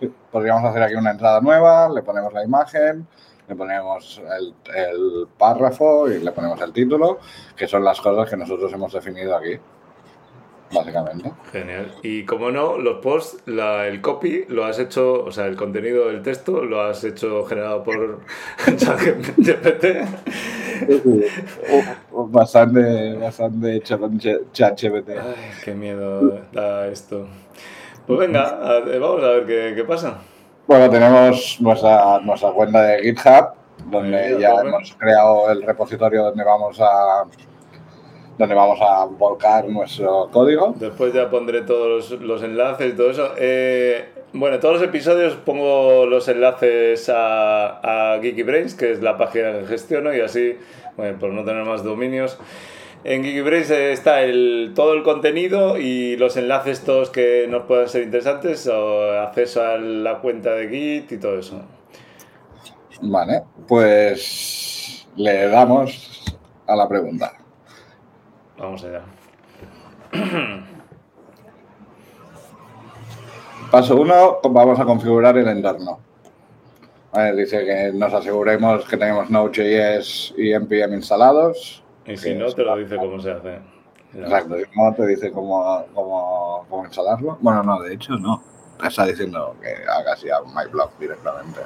sí, 0.00 0.12
podríamos 0.30 0.64
hacer 0.64 0.82
aquí 0.82 0.94
una 0.94 1.10
entrada 1.10 1.40
nueva, 1.40 1.88
le 1.88 2.02
ponemos 2.02 2.32
la 2.32 2.44
imagen, 2.44 3.06
le 3.48 3.56
ponemos 3.56 4.22
el, 4.38 4.54
el 4.76 5.28
párrafo 5.36 6.08
y 6.08 6.20
le 6.20 6.30
ponemos 6.30 6.60
el 6.60 6.72
título, 6.72 7.18
que 7.56 7.66
son 7.66 7.82
las 7.82 8.00
cosas 8.00 8.30
que 8.30 8.36
nosotros 8.36 8.72
hemos 8.72 8.92
definido 8.92 9.36
aquí, 9.36 9.58
básicamente. 10.72 11.32
Genial. 11.52 11.92
Y 12.02 12.24
como 12.24 12.50
no, 12.50 12.78
los 12.78 12.98
posts, 12.98 13.42
la- 13.46 13.86
el 13.86 14.00
copy 14.00 14.44
lo 14.48 14.64
has 14.64 14.78
hecho, 14.78 15.24
o 15.24 15.30
sea, 15.32 15.46
el 15.46 15.56
contenido 15.56 16.08
del 16.08 16.22
texto 16.22 16.62
lo 16.64 16.82
has 16.82 17.02
hecho 17.04 17.44
generado 17.44 17.82
por 17.82 18.20
ChatGPT. 18.76 19.86
Bastante, 22.10 23.14
bastante 23.14 23.76
hecho 23.76 23.98
con 23.98 24.18
Ch- 24.18 24.52
ChatGPT. 24.52 25.10
Ay, 25.10 25.34
qué 25.64 25.74
miedo 25.74 26.40
da 26.52 26.86
esto. 26.88 27.26
Pues 28.06 28.18
venga, 28.20 28.58
vamos 29.00 29.22
a 29.22 29.28
ver 29.28 29.46
qué, 29.46 29.72
qué 29.76 29.84
pasa. 29.84 30.18
Bueno, 30.66 30.90
tenemos 30.90 31.58
nuestra, 31.60 32.20
nuestra 32.20 32.50
cuenta 32.52 32.82
de 32.82 33.02
GitHub, 33.02 33.48
donde 33.90 34.36
ya 34.40 34.54
hemos 34.60 34.94
creado 34.98 35.50
el 35.50 35.62
repositorio 35.62 36.24
donde 36.24 36.44
vamos 36.44 36.78
a 36.80 37.24
donde 38.38 38.54
vamos 38.54 38.78
a 38.80 39.04
volcar 39.04 39.68
nuestro 39.68 40.28
código. 40.32 40.72
Después 40.78 41.12
ya 41.12 41.28
pondré 41.28 41.62
todos 41.62 42.10
los, 42.10 42.20
los 42.20 42.42
enlaces 42.42 42.94
y 42.94 42.96
todo 42.96 43.10
eso. 43.10 43.32
Eh, 43.36 44.10
bueno, 44.32 44.60
todos 44.60 44.74
los 44.74 44.84
episodios 44.84 45.34
pongo 45.34 46.06
los 46.06 46.28
enlaces 46.28 47.08
a, 47.08 48.14
a 48.14 48.20
Geeky 48.20 48.42
Brains, 48.44 48.74
que 48.74 48.92
es 48.92 49.02
la 49.02 49.18
página 49.18 49.58
que 49.58 49.66
gestiono, 49.66 50.14
y 50.14 50.20
así, 50.20 50.56
bueno, 50.96 51.18
por 51.18 51.30
no 51.30 51.44
tener 51.44 51.64
más 51.64 51.82
dominios. 51.82 52.38
En 53.04 53.24
Geeky 53.24 53.40
Brains 53.40 53.70
eh, 53.70 53.92
está 53.92 54.22
el, 54.22 54.72
todo 54.74 54.92
el 54.94 55.02
contenido 55.02 55.78
y 55.78 56.16
los 56.16 56.36
enlaces 56.36 56.84
todos 56.84 57.10
que 57.10 57.46
nos 57.48 57.64
puedan 57.64 57.88
ser 57.88 58.02
interesantes, 58.02 58.66
o 58.68 59.12
acceso 59.18 59.62
a 59.64 59.78
la 59.78 60.18
cuenta 60.18 60.54
de 60.54 60.68
Git 60.68 61.12
y 61.12 61.18
todo 61.18 61.38
eso. 61.38 61.60
Vale, 63.00 63.42
pues 63.66 65.08
le 65.16 65.48
damos 65.48 66.36
a 66.66 66.76
la 66.76 66.88
pregunta. 66.88 67.32
Vamos 68.58 68.84
allá. 68.84 69.02
Paso 73.70 73.96
1, 73.96 74.40
vamos 74.50 74.80
a 74.80 74.84
configurar 74.84 75.36
el 75.36 75.46
entorno. 75.48 76.00
Vale, 77.12 77.36
dice 77.36 77.64
que 77.64 77.92
nos 77.92 78.12
aseguremos 78.14 78.84
que 78.86 78.96
tenemos 78.96 79.28
Node.js 79.30 80.34
y 80.36 80.52
NPM 80.52 80.94
instalados. 80.94 81.82
Y 82.06 82.16
si 82.16 82.34
no, 82.34 82.50
te 82.52 82.62
lo 82.64 82.76
dice 82.76 82.96
cómo 82.96 83.20
se 83.20 83.32
hace. 83.32 83.58
Exacto, 84.14 84.58
y 84.58 84.64
no 84.74 84.94
te 84.94 85.06
dice 85.06 85.30
cómo, 85.30 85.84
cómo, 85.94 86.64
cómo 86.68 86.84
instalarlo. 86.84 87.36
Bueno, 87.40 87.62
no, 87.62 87.82
de 87.82 87.94
hecho 87.94 88.14
no. 88.16 88.42
Te 88.80 88.88
está 88.88 89.04
diciendo 89.06 89.54
que 89.60 89.74
hagas 89.90 90.22
ya 90.22 90.40
MyBlog 90.40 90.98
directamente. 90.98 91.60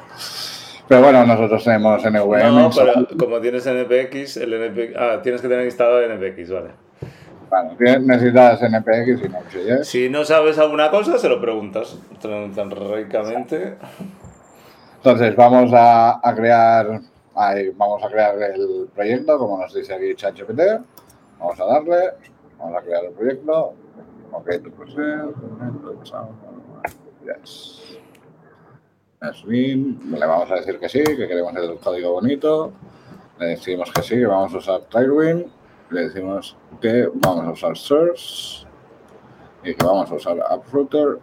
Pero 0.93 1.05
bueno, 1.05 1.25
nosotros 1.25 1.65
tenemos 1.65 2.05
NVM. 2.05 2.55
No, 2.55 2.71
pero 2.71 3.19
como 3.19 3.41
tienes 3.41 3.67
NPX, 3.67 4.37
el 4.37 4.53
NPX... 4.53 4.95
Ah, 4.95 5.21
tienes 5.23 5.41
que 5.41 5.49
tener 5.49 5.65
instalado 5.65 6.03
NPX, 6.03 6.51
vale. 6.51 6.71
Bueno, 7.49 7.99
necesitas 8.01 8.61
NPX 8.63 9.25
y 9.25 9.29
Node.js. 9.31 9.89
Si 9.89 10.11
no 10.11 10.23
sabes 10.27 10.59
alguna 10.59 10.91
cosa, 10.91 11.17
se 11.17 11.31
lo 11.31 11.41
preguntas 11.41 11.99
tan, 12.21 12.53
tan 12.53 12.71
ricamente. 12.71 13.79
Entonces 14.97 15.35
vamos 15.35 15.73
a, 15.73 16.21
a 16.23 16.35
crear 16.35 17.01
ahí, 17.37 17.71
vamos 17.71 18.05
a 18.05 18.11
crear 18.11 18.35
el 18.43 18.87
proyecto, 18.95 19.39
como 19.39 19.63
nos 19.63 19.73
dice 19.73 19.95
aquí 19.95 20.15
ChatGPT. 20.15 20.61
Vamos 21.39 21.59
a 21.59 21.65
darle, 21.65 22.01
vamos 22.59 22.77
a 22.77 22.83
crear 22.83 23.07
el 23.07 23.13
proyecto. 23.13 23.73
Ok, 24.31 24.51
proceed. 24.77 25.31
Yes. 27.25 27.92
Es. 29.23 29.45
Le 29.45 30.27
vamos 30.27 30.51
a 30.51 30.57
decir 30.57 30.79
que 30.79 30.89
sí, 30.89 31.03
que 31.05 31.29
queremos 31.29 31.55
el 31.55 31.79
código 31.79 32.13
bonito. 32.13 32.73
Le 33.39 33.47
decimos 33.49 33.93
que 33.93 34.03
sí, 34.03 34.17
que 34.17 34.27
vamos 34.27 34.53
a 34.55 34.59
usar 34.59 34.81
Tailwind. 34.91 35.47
Le 35.91 36.09
decimos 36.09 36.57
que 36.81 37.09
vamos 37.15 37.47
a 37.47 37.51
usar 37.51 37.77
Source 37.77 38.67
y 39.63 39.75
que 39.75 39.85
vamos 39.85 40.11
a 40.11 40.15
usar 40.15 40.37
Uprooter. 40.57 41.19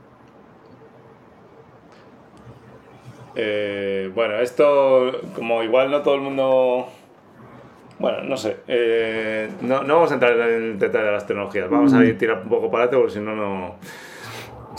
Eh, 3.36 4.12
bueno, 4.14 4.36
esto, 4.40 5.12
como 5.36 5.62
igual 5.64 5.92
no 5.92 6.02
todo 6.02 6.16
el 6.16 6.22
mundo. 6.22 6.88
Bueno, 8.00 8.24
no 8.24 8.38
sé. 8.38 8.58
eh, 8.68 9.50
no, 9.62 9.84
no 9.84 9.96
vamos 9.96 10.12
a 10.12 10.14
entrar 10.14 10.34
en 10.34 10.64
el 10.64 10.80
detalle 10.80 11.06
de 11.06 11.12
las 11.12 11.28
tecnologías. 11.28 11.70
Vamos 11.70 11.94
a 11.94 12.04
ir 12.06 12.18
tirar 12.18 12.44
un 12.44 12.50
poco 12.50 12.72
para 12.72 12.86
adelante 12.86 12.98
porque 12.98 13.14
si 13.14 13.20
no, 13.20 13.36
no. 13.36 13.76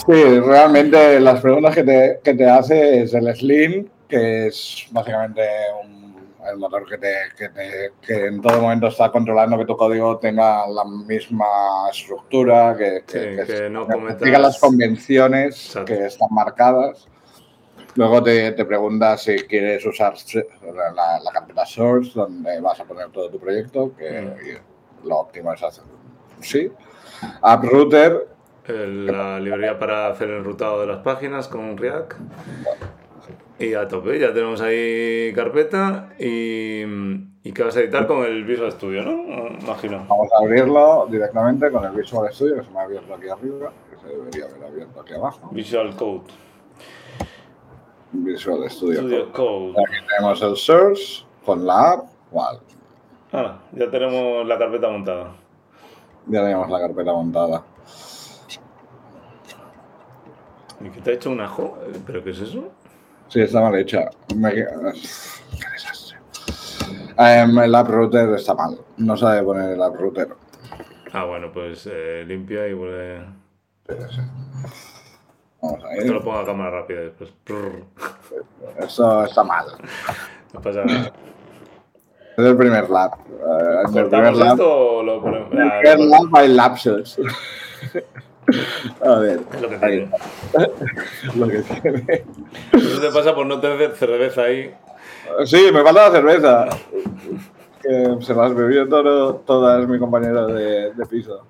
Sí, 0.06 0.40
realmente 0.40 1.20
las 1.20 1.40
preguntas 1.40 1.74
que 1.74 1.84
te, 1.84 2.20
que 2.22 2.34
te 2.34 2.48
hace 2.48 3.02
es 3.02 3.14
el 3.14 3.34
Slim, 3.34 3.88
que 4.08 4.46
es 4.48 4.86
básicamente 4.90 5.42
un- 5.84 6.10
el 6.50 6.56
motor 6.56 6.88
que, 6.88 6.96
te, 6.96 7.14
que, 7.36 7.48
te- 7.50 7.92
que 8.00 8.26
en 8.26 8.40
todo 8.40 8.62
momento 8.62 8.86
está 8.86 9.10
controlando 9.12 9.58
que 9.58 9.66
tu 9.66 9.76
código 9.76 10.18
tenga 10.18 10.66
la 10.68 10.84
misma 10.84 11.44
estructura, 11.92 12.74
que, 12.76 13.02
Sí, 13.06 13.52
que 13.52 13.68
no 13.70 13.86
cometas- 13.86 14.22
siga 14.22 14.38
las 14.38 14.58
convenciones 14.58 15.66
Exacto. 15.66 15.92
que 15.92 16.06
están 16.06 16.28
marcadas. 16.30 17.06
Luego 17.94 18.22
te, 18.22 18.52
te 18.52 18.64
pregunta 18.64 19.18
si 19.18 19.36
quieres 19.40 19.84
usar 19.84 20.14
la, 20.94 21.20
la 21.22 21.30
carpeta 21.30 21.66
source, 21.66 22.12
donde 22.14 22.58
vas 22.60 22.80
a 22.80 22.84
poner 22.84 23.10
todo 23.10 23.28
tu 23.28 23.38
proyecto, 23.38 23.92
que 23.96 24.22
Mm. 24.22 25.08
lo 25.08 25.18
óptimo 25.18 25.52
es 25.52 25.62
hacer. 25.62 25.84
Sí. 26.40 26.72
Uprooter, 27.42 28.12
El- 28.12 28.39
la 28.72 29.38
librería 29.40 29.78
para 29.78 30.08
hacer 30.08 30.28
el 30.30 30.38
enrutado 30.38 30.80
de 30.80 30.86
las 30.86 30.98
páginas 30.98 31.48
con 31.48 31.76
React. 31.76 32.12
Y 33.58 33.74
a 33.74 33.86
tope, 33.88 34.18
ya 34.18 34.32
tenemos 34.32 34.60
ahí 34.62 35.32
carpeta 35.34 36.08
y, 36.18 36.82
y 37.42 37.52
que 37.52 37.62
vas 37.62 37.76
a 37.76 37.80
editar 37.80 38.06
con 38.06 38.24
el 38.24 38.42
Visual 38.44 38.72
Studio, 38.72 39.02
¿no? 39.02 39.48
Imagino. 39.60 39.98
Vamos 40.08 40.28
a 40.32 40.38
abrirlo 40.42 41.06
directamente 41.10 41.70
con 41.70 41.84
el 41.84 41.90
Visual 41.92 42.32
Studio, 42.32 42.56
que 42.56 42.64
se 42.64 42.70
me 42.70 42.78
ha 42.80 42.82
abierto 42.84 43.12
aquí 43.14 43.28
arriba, 43.28 43.70
que 43.90 43.96
se 43.98 44.16
debería 44.16 44.46
haber 44.46 44.64
abierto 44.64 45.00
aquí 45.02 45.12
abajo. 45.12 45.50
Visual 45.52 45.94
Code. 45.96 46.22
Visual 48.12 48.70
Studio. 48.70 49.00
Studio 49.00 49.32
Code. 49.32 49.70
Aquí 49.72 50.06
tenemos 50.08 50.42
el 50.42 50.56
source 50.56 51.24
con 51.44 51.66
la 51.66 51.92
app. 51.92 52.04
Vale, 52.32 52.58
Ah, 53.32 53.58
ya 53.72 53.88
tenemos 53.90 54.44
la 54.46 54.58
carpeta 54.58 54.88
montada. 54.88 55.32
ya 56.26 56.40
tenemos 56.42 56.68
la 56.70 56.80
carpeta 56.80 57.12
montada. 57.12 57.62
¿Y 60.80 60.88
qué 60.90 61.00
te 61.00 61.10
ha 61.10 61.14
hecho 61.14 61.30
un 61.30 61.40
ajo? 61.40 61.78
Eh, 61.86 61.98
¿Pero 62.06 62.22
qué 62.24 62.30
es 62.30 62.40
eso? 62.40 62.72
Sí, 63.28 63.40
está 63.40 63.60
mal 63.60 63.74
hecha. 63.76 64.10
Me... 64.34 64.52
Qué 64.54 64.64
desastre. 65.72 66.18
Em, 67.18 67.58
el 67.58 67.74
app 67.74 67.88
router 67.88 68.30
está 68.30 68.54
mal. 68.54 68.78
No 68.96 69.16
sabe 69.16 69.42
poner 69.42 69.70
el 69.72 69.82
app 69.82 69.94
router. 69.96 70.28
Ah, 71.12 71.24
bueno, 71.24 71.50
pues 71.52 71.88
eh, 71.90 72.24
limpia 72.26 72.66
y 72.68 72.72
vuelve. 72.72 73.20
Vamos 75.60 75.84
a 75.84 75.92
Esto 75.92 76.06
ir. 76.06 76.12
lo 76.12 76.22
pongo 76.24 76.38
a 76.38 76.46
cámara 76.46 76.70
rápida 76.80 77.00
después. 77.00 77.30
Esto 78.78 79.24
está 79.24 79.44
mal. 79.44 79.66
No 80.54 80.60
pasa 80.60 80.84
nada. 80.84 81.12
Es 82.36 82.44
el 82.46 82.56
primer 82.56 82.88
lab. 82.88 83.10
Eh, 83.28 83.82
en 83.88 83.98
el 83.98 84.08
primer 84.08 84.32
¿Cortamos 84.32 84.38
lab, 84.38 84.52
esto 84.52 84.96
o 84.96 85.02
lo 85.02 85.20
ponemos? 85.20 85.52
el 85.52 85.70
primer 85.80 85.98
lab 86.00 86.22
hay 86.36 86.48
lapsos. 86.48 87.18
A 89.04 89.18
ver. 89.18 89.40
es 89.52 89.60
lo 89.60 89.68
que 89.68 89.76
tiene. 89.78 90.10
Lo 91.36 91.48
que 91.48 91.58
tiene. 91.62 92.24
Eso 92.72 93.00
te 93.00 93.10
pasa 93.10 93.34
por 93.34 93.46
no 93.46 93.60
tener 93.60 93.94
cerveza 93.94 94.42
ahí. 94.42 94.74
Sí, 95.44 95.70
me 95.72 95.82
falta 95.82 96.08
la 96.08 96.10
cerveza. 96.10 96.68
Que 97.82 98.16
se 98.20 98.34
las 98.34 98.54
bebió 98.54 98.88
todo, 98.88 99.36
todas 99.36 99.86
mi 99.88 99.98
compañero 99.98 100.46
de, 100.48 100.92
de 100.92 101.06
piso. 101.06 101.46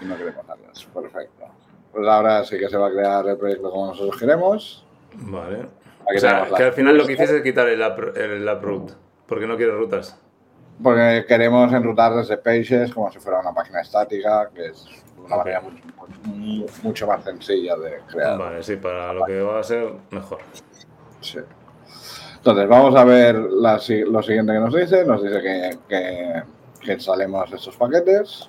Y 0.00 0.04
no 0.04 0.16
queremos 0.16 0.46
darlas. 0.46 0.84
Perfecto. 0.84 1.44
Pues 1.92 2.06
ahora 2.06 2.44
sí 2.44 2.58
que 2.58 2.68
se 2.68 2.76
va 2.76 2.88
a 2.88 2.90
crear 2.90 3.26
el 3.26 3.36
proyecto 3.36 3.70
como 3.70 3.86
nosotros 3.88 4.16
queremos. 4.18 4.84
Vale. 5.14 5.66
Aquí 6.06 6.16
o 6.16 6.20
sea, 6.20 6.48
que 6.56 6.62
al 6.62 6.72
final 6.72 6.96
lo 6.96 7.06
que 7.06 7.14
hiciste 7.14 7.36
es 7.38 7.42
quitar 7.42 7.68
el, 7.68 7.80
el 7.82 8.48
uproot. 8.48 8.92
Porque 9.26 9.46
no 9.46 9.56
quieres 9.56 9.74
rutas. 9.74 10.18
porque 10.82 11.24
queremos 11.26 11.72
enrutar 11.72 12.14
desde 12.14 12.36
Pages 12.38 12.92
como 12.94 13.10
si 13.10 13.18
fuera 13.18 13.40
una 13.40 13.52
página 13.52 13.80
estática, 13.80 14.48
que 14.54 14.66
es 14.66 14.86
una 15.28 15.36
manera 15.38 15.62
mucho, 16.24 16.72
mucho 16.82 17.06
más 17.06 17.24
sencilla 17.24 17.76
de 17.76 18.00
crear. 18.10 18.38
Vale, 18.38 18.62
sí, 18.62 18.76
para 18.76 19.12
lo 19.12 19.24
que 19.24 19.40
va 19.40 19.60
a 19.60 19.62
ser 19.62 19.92
mejor. 20.10 20.40
Sí. 21.20 21.38
Entonces, 22.36 22.68
vamos 22.68 22.94
a 22.94 23.04
ver 23.04 23.36
la, 23.36 23.80
lo 24.06 24.22
siguiente 24.22 24.52
que 24.52 24.58
nos 24.58 24.74
dice. 24.74 25.04
Nos 25.04 25.22
dice 25.22 25.40
que, 25.40 25.78
que, 25.88 26.42
que 26.80 26.92
instalemos 26.92 27.52
estos 27.52 27.76
paquetes, 27.76 28.48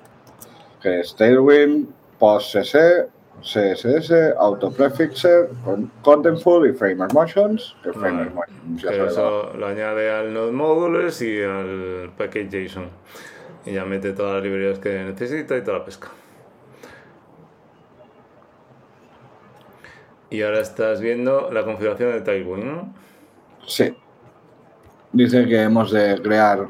que 0.82 1.02
es 1.02 1.16
Tailwind, 1.16 1.88
PostCC, 2.20 3.10
CSS, 3.42 4.36
AutoPrefixer, 4.38 5.50
Contentful 6.02 6.70
y 6.70 6.74
Framer 6.74 7.12
Motions. 7.14 7.76
Que 7.84 7.94
Framer 7.94 8.32
Motions 8.32 8.82
ya 8.82 8.92
eso 8.92 9.54
lo 9.56 9.68
añade 9.68 10.12
al 10.12 10.34
Node 10.34 10.52
Modules 10.52 11.22
y 11.22 11.42
al 11.42 12.12
Package 12.18 12.68
JSON. 12.68 12.90
Y 13.66 13.74
ya 13.74 13.86
mete 13.86 14.14
todas 14.14 14.36
las 14.36 14.44
librerías 14.44 14.80
que 14.80 15.04
necesita 15.04 15.58
y 15.58 15.62
toda 15.64 15.80
la 15.80 15.86
pesca. 15.86 16.10
Y 20.30 20.44
ahora 20.44 20.62
estás 20.62 21.02
viendo 21.02 21.50
la 21.52 21.64
configuración 21.64 22.12
de 22.12 22.22
Tailwind, 22.22 22.64
¿no? 22.64 22.94
Sí. 23.66 23.96
Dice 25.12 25.48
que 25.48 25.64
hemos 25.64 25.92
de 25.92 26.22
crear 26.22 26.68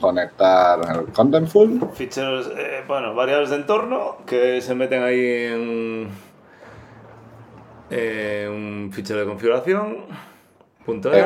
conectar 0.00 0.80
el 0.96 1.12
contentful. 1.12 1.90
Ficheros, 1.92 2.50
eh, 2.56 2.82
bueno, 2.88 3.14
variables 3.14 3.50
de 3.50 3.56
entorno 3.56 4.16
que 4.24 4.62
se 4.62 4.74
meten 4.74 5.02
ahí 5.02 5.20
en 5.20 6.08
eh, 7.90 8.48
un 8.50 8.90
fichero 8.90 9.20
de 9.20 9.26
configuración. 9.26 10.06
Punto 10.86 11.12
e. 11.12 11.22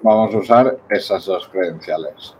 Vamos 0.00 0.34
a 0.34 0.38
usar 0.38 0.78
esas 0.88 1.26
dos 1.26 1.46
credenciales. 1.48 2.34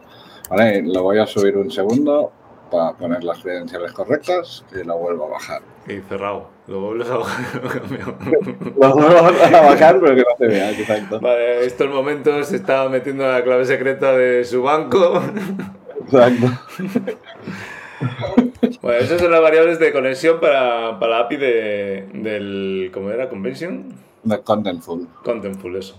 Vale, 0.48 0.80
lo 0.82 1.02
voy 1.02 1.18
a 1.18 1.26
subir 1.26 1.58
un 1.58 1.70
segundo 1.70 2.32
para 2.70 2.94
poner 2.94 3.22
las 3.22 3.42
credenciales 3.42 3.92
correctas 3.92 4.64
y 4.72 4.82
lo 4.82 4.96
vuelvo 4.96 5.26
a 5.26 5.28
bajar. 5.32 5.60
Y 5.86 6.00
cerrado. 6.08 6.55
Lo 6.68 6.80
vuelves 6.80 7.08
a 7.08 7.16
bajar 7.18 7.62
lo 8.76 8.94
vuelvo 8.94 9.18
a 9.18 9.60
bajar, 9.60 10.00
pero 10.00 10.16
que 10.16 10.22
no 10.22 10.36
se 10.36 10.46
vea, 10.48 10.70
exacto. 10.72 11.20
Vale, 11.20 11.58
en 11.58 11.66
estos 11.66 11.88
momentos 11.88 12.48
se 12.48 12.56
está 12.56 12.88
metiendo 12.88 13.26
la 13.26 13.44
clave 13.44 13.64
secreta 13.64 14.16
de 14.16 14.44
su 14.44 14.62
banco. 14.62 15.22
Exacto. 16.04 16.46
Bueno, 18.82 18.98
esas 19.00 19.20
son 19.20 19.30
las 19.30 19.40
variables 19.40 19.78
de 19.78 19.92
conexión 19.92 20.40
para, 20.40 20.98
para 20.98 21.12
la 21.12 21.18
API 21.20 21.36
de, 21.36 22.08
del. 22.12 22.90
¿Cómo 22.92 23.10
era? 23.10 23.28
¿Convention? 23.28 23.94
De 24.22 24.40
Contentful. 24.40 25.08
Contentful, 25.24 25.76
eso. 25.76 25.96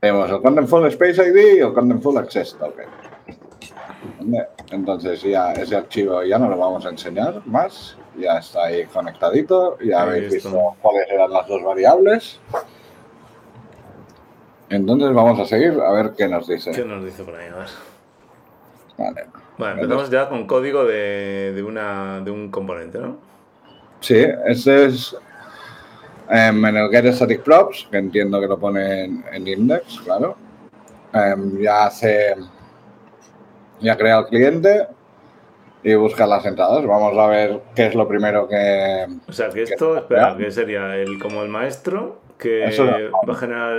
Tenemos 0.00 0.30
el 0.30 0.40
Contentful 0.40 0.86
Space 0.86 1.28
ID 1.28 1.56
y 1.56 1.58
el 1.60 1.72
Contentful 1.72 2.18
Access 2.18 2.56
Token. 2.58 2.86
Entonces 4.70 5.22
ya 5.22 5.52
ese 5.52 5.76
archivo 5.76 6.22
ya 6.22 6.38
no 6.38 6.48
lo 6.48 6.56
vamos 6.56 6.84
a 6.86 6.90
enseñar 6.90 7.42
más, 7.46 7.96
ya 8.18 8.38
está 8.38 8.64
ahí 8.64 8.84
conectadito, 8.86 9.78
ya 9.80 10.02
habéis 10.02 10.32
visto 10.32 10.76
cuáles 10.80 11.08
eran 11.10 11.32
las 11.32 11.46
dos 11.46 11.62
variables. 11.62 12.40
Entonces 14.68 15.12
vamos 15.14 15.40
a 15.40 15.46
seguir 15.46 15.80
a 15.80 15.92
ver 15.92 16.12
qué 16.16 16.28
nos 16.28 16.46
dice. 16.46 16.72
¿Qué 16.72 16.84
nos 16.84 17.04
dice 17.04 17.22
por 17.22 17.34
ahí? 17.34 17.48
Vale. 18.98 19.26
Vale, 19.56 19.82
empezamos 19.82 20.10
ya 20.10 20.28
con 20.28 20.46
código 20.46 20.84
de, 20.84 21.52
de, 21.54 21.62
una, 21.62 22.20
de 22.20 22.30
un 22.30 22.50
componente, 22.50 22.98
¿no? 22.98 23.18
Sí, 24.00 24.24
este 24.46 24.84
es 24.84 25.16
em, 26.30 26.64
en 26.64 26.76
el 26.76 26.90
get 26.90 27.12
static 27.12 27.42
props, 27.42 27.88
que 27.90 27.98
entiendo 27.98 28.40
que 28.40 28.46
lo 28.46 28.58
pone 28.58 29.04
en, 29.04 29.48
index, 29.48 30.00
claro. 30.00 30.36
Em, 31.12 31.60
ya 31.60 31.86
hace 31.86 32.36
ya 33.80 33.96
crea 33.96 34.18
el 34.18 34.26
cliente 34.26 34.88
y 35.92 35.94
busca 35.96 36.26
las 36.26 36.44
entradas. 36.44 36.84
Vamos 36.86 37.16
a 37.16 37.26
ver 37.26 37.60
qué 37.74 37.86
es 37.86 37.94
lo 37.94 38.06
primero 38.06 38.46
que... 38.46 39.06
O 39.26 39.32
sea, 39.32 39.48
que 39.48 39.62
esto, 39.62 39.96
espera, 39.96 40.36
que 40.36 40.50
sería 40.50 40.96
el 40.96 41.18
como 41.18 41.42
el 41.42 41.48
maestro 41.48 42.20
que 42.38 42.64
va 43.26 43.32
a 43.32 43.36
generar... 43.36 43.78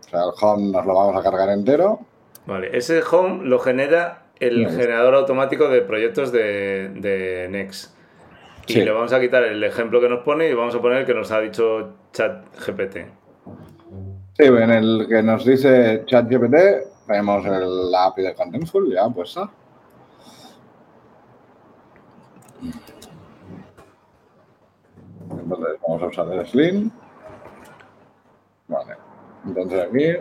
O 0.00 0.08
sea, 0.08 0.20
el 0.20 0.30
home 0.40 0.72
nos 0.72 0.86
lo 0.86 0.94
vamos 0.94 1.16
a 1.16 1.22
cargar 1.22 1.48
entero. 1.48 2.00
Vale, 2.46 2.76
ese 2.76 3.02
home 3.02 3.44
lo 3.44 3.58
genera 3.58 4.24
el 4.38 4.68
generador 4.68 5.14
automático 5.14 5.68
de 5.68 5.80
proyectos 5.80 6.30
de, 6.30 6.90
de 6.90 7.48
Next. 7.50 7.96
Y 8.68 8.82
le 8.82 8.90
vamos 8.90 9.12
a 9.12 9.20
quitar 9.20 9.44
el 9.44 9.62
ejemplo 9.64 10.00
que 10.00 10.08
nos 10.08 10.24
pone 10.24 10.48
y 10.48 10.54
vamos 10.54 10.74
a 10.74 10.80
poner 10.80 10.98
el 10.98 11.06
que 11.06 11.14
nos 11.14 11.30
ha 11.30 11.40
dicho 11.40 11.94
ChatGPT. 12.12 12.96
Sí, 14.34 14.44
en 14.44 14.70
el 14.70 15.06
que 15.08 15.22
nos 15.22 15.44
dice 15.44 16.02
ChatGPT 16.04 16.54
tenemos 17.06 17.46
el, 17.46 17.90
la 17.90 18.06
API 18.06 18.22
de 18.22 18.34
Contentful 18.34 18.92
ya 18.92 19.08
puesta. 19.08 19.48
Entonces 25.30 25.76
vamos 25.86 26.02
a 26.02 26.06
usar 26.06 26.32
el 26.32 26.46
Slim. 26.46 26.90
Vale. 28.68 28.94
Entonces 29.46 29.80
aquí. 29.80 30.16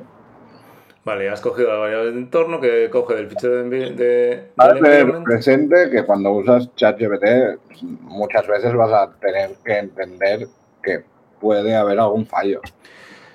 Vale, 1.03 1.29
has 1.29 1.39
cogido 1.39 1.69
la 1.69 1.77
variable 1.77 2.11
de 2.11 2.17
entorno 2.17 2.59
que 2.59 2.89
coge 2.89 3.13
del 3.13 3.27
fichero 3.27 3.63
de, 3.63 3.91
de, 3.91 3.95
de 3.95 5.21
presente 5.23 5.91
que 5.91 6.03
cuando 6.03 6.31
usas 6.31 6.73
ChatGPT 6.75 7.83
muchas 8.01 8.47
veces 8.47 8.73
vas 8.73 8.91
a 8.91 9.11
tener 9.19 9.51
que 9.63 9.77
entender 9.77 10.47
que 10.81 11.03
puede 11.39 11.75
haber 11.75 11.99
algún 11.99 12.25
fallo. 12.25 12.61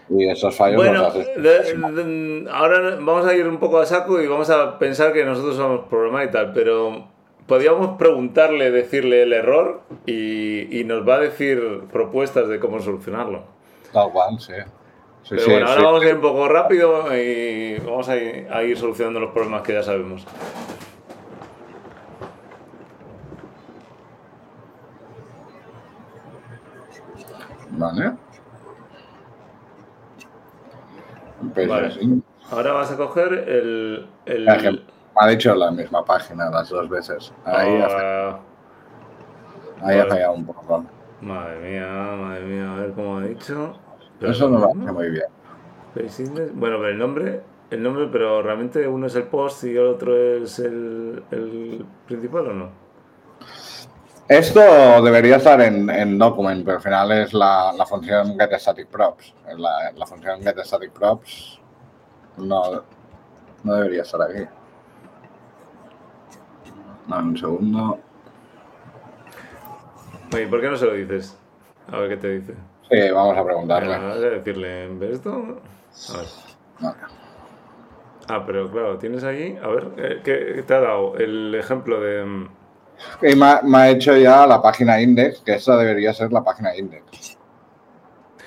Y 0.09 0.29
esos 0.29 0.57
fallos 0.57 0.79
bueno, 0.79 1.07
ahora 2.51 2.97
vamos 2.97 3.25
a 3.27 3.35
ir 3.35 3.47
un 3.47 3.59
poco 3.61 3.79
a 3.79 3.87
saco 3.87 4.21
y 4.21 4.27
vamos 4.27 4.51
a 4.51 4.77
pensar 4.77 5.13
que 5.13 5.25
nosotros 5.25 5.55
somos 5.55 5.87
problemas 5.89 6.27
y 6.27 6.31
tal, 6.33 6.53
pero 6.53 7.07
podríamos 7.51 7.99
preguntarle, 7.99 8.71
decirle 8.71 9.25
el 9.25 9.33
error 9.33 9.83
y, 10.07 10.85
nos 10.87 11.07
va 11.07 11.17
a 11.17 11.19
decir 11.19 11.83
propuestas 11.91 12.47
de 12.47 12.61
cómo 12.61 12.79
solucionarlo. 12.79 13.43
Tal 13.93 14.13
cual, 14.13 14.39
sí. 14.39 14.53
pero 15.29 15.47
bueno, 15.47 15.67
ahora 15.67 15.83
vamos 15.83 16.03
a 16.05 16.07
ir 16.07 16.15
un 16.15 16.21
poco 16.21 16.49
rápido 16.49 17.13
y 17.13 17.77
vamos 17.81 18.09
a 18.09 18.63
ir 18.63 18.79
solucionando 18.79 19.19
los 19.19 19.33
problemas 19.33 19.63
que 19.63 19.73
ya 19.73 19.83
sabemos. 19.83 20.25
Vale. 27.71 28.13
Ahora 32.53 32.73
vas 32.73 32.93
a 32.93 32.97
coger 32.97 33.33
el. 33.33 34.07
el... 34.27 34.45
Me 34.45 35.00
ha 35.21 35.29
dicho 35.29 35.55
la 35.55 35.71
misma 35.71 36.03
página 36.03 36.49
las 36.49 36.71
dos 36.71 36.89
veces. 36.89 37.31
Ahí, 37.45 37.77
ha, 37.83 37.89
fallado. 37.89 38.41
Ahí 39.83 39.99
ha 39.99 40.07
fallado 40.07 40.33
un 40.33 40.47
poco. 40.47 40.85
Madre 41.21 41.59
mía, 41.59 41.87
madre 42.17 42.45
mía, 42.45 42.73
a 42.73 42.77
ver 42.77 42.93
cómo 42.93 43.19
ha 43.19 43.25
dicho. 43.25 43.75
Eso 44.19 44.49
no 44.49 44.59
lo 44.61 44.67
hace 44.69 44.93
muy 44.93 45.11
bien. 45.11 45.27
Bueno, 46.55 46.79
pero 46.79 46.89
el 46.89 46.99
nombre, 46.99 47.43
el 47.71 47.83
nombre, 47.83 48.09
pero 48.11 48.41
realmente 48.41 48.89
uno 48.89 49.09
es 49.09 49.15
el 49.15 49.25
post 49.25 49.65
y 49.65 49.77
el 49.77 49.87
otro 49.87 50.17
es 50.17 50.59
el, 50.59 51.23
el 51.31 51.85
principal 52.07 52.47
o 52.47 52.55
no? 52.55 52.71
Esto 54.27 55.03
debería 55.03 55.37
estar 55.37 55.61
en, 55.61 55.91
en, 55.91 56.17
document, 56.17 56.65
pero 56.65 56.79
al 56.79 56.83
final 56.83 57.13
es 57.13 57.35
la, 57.35 57.75
la 57.77 57.85
función 57.85 58.39
getStaticProps. 58.39 59.35
La, 59.59 59.93
la 59.95 60.07
función 60.07 60.41
getStaticProps 60.41 61.61
no, 62.39 62.85
no 63.65 63.75
debería 63.75 64.03
estar 64.03 64.23
aquí. 64.23 64.47
No, 67.11 67.19
un 67.19 67.37
segundo. 67.37 67.99
Oye, 70.33 70.47
¿por 70.47 70.61
qué 70.61 70.69
no 70.69 70.77
se 70.77 70.87
lo 70.87 70.95
dices? 70.95 71.37
A 71.91 71.99
ver 71.99 72.11
qué 72.11 72.17
te 72.17 72.39
dice. 72.39 72.55
Sí, 72.89 73.11
vamos 73.13 73.37
a 73.37 73.45
preguntarle. 73.45 73.89
Vamos 73.99 74.17
a 74.17 74.21
decirle, 74.21 74.89
¿ves 74.95 75.11
esto? 75.15 75.31
A 75.33 76.17
ver. 76.17 76.27
Vale. 76.81 76.97
Ah, 78.29 78.45
pero 78.47 78.71
claro, 78.71 78.97
tienes 78.99 79.25
ahí, 79.25 79.59
a 79.61 79.67
ver, 79.67 79.89
eh, 79.97 80.21
¿qué 80.23 80.63
te 80.65 80.75
ha 80.75 80.81
dado? 80.81 81.17
El 81.17 81.53
ejemplo 81.57 82.01
de... 82.01 82.25
mm, 82.25 82.49
Y 83.23 83.35
me 83.35 83.45
ha, 83.47 83.61
me 83.65 83.79
ha 83.79 83.91
hecho 83.91 84.17
ya 84.17 84.47
la 84.47 84.63
página 84.63 85.01
index, 85.01 85.41
que 85.41 85.55
esa 85.55 85.77
debería 85.77 86.15
ser 86.15 86.33
la 86.33 86.45
página 86.45 86.77
index. 86.77 87.37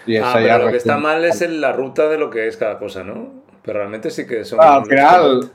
Y 0.06 0.16
Ah, 0.18 0.40
ya 0.40 0.54
pero 0.54 0.66
lo 0.66 0.72
que 0.72 0.78
está 0.78 0.98
mal 0.98 1.24
es 1.26 1.42
en 1.42 1.60
la 1.60 1.74
ruta 1.74 2.08
de 2.08 2.18
lo 2.18 2.30
que 2.30 2.48
es 2.48 2.56
cada 2.56 2.80
cosa, 2.80 3.04
¿no? 3.04 3.44
Pero 3.62 3.80
realmente 3.80 4.10
sí 4.10 4.26
que 4.26 4.46
son... 4.46 4.60
Ah, 4.62 4.76
al 4.76 4.86
final, 4.86 5.52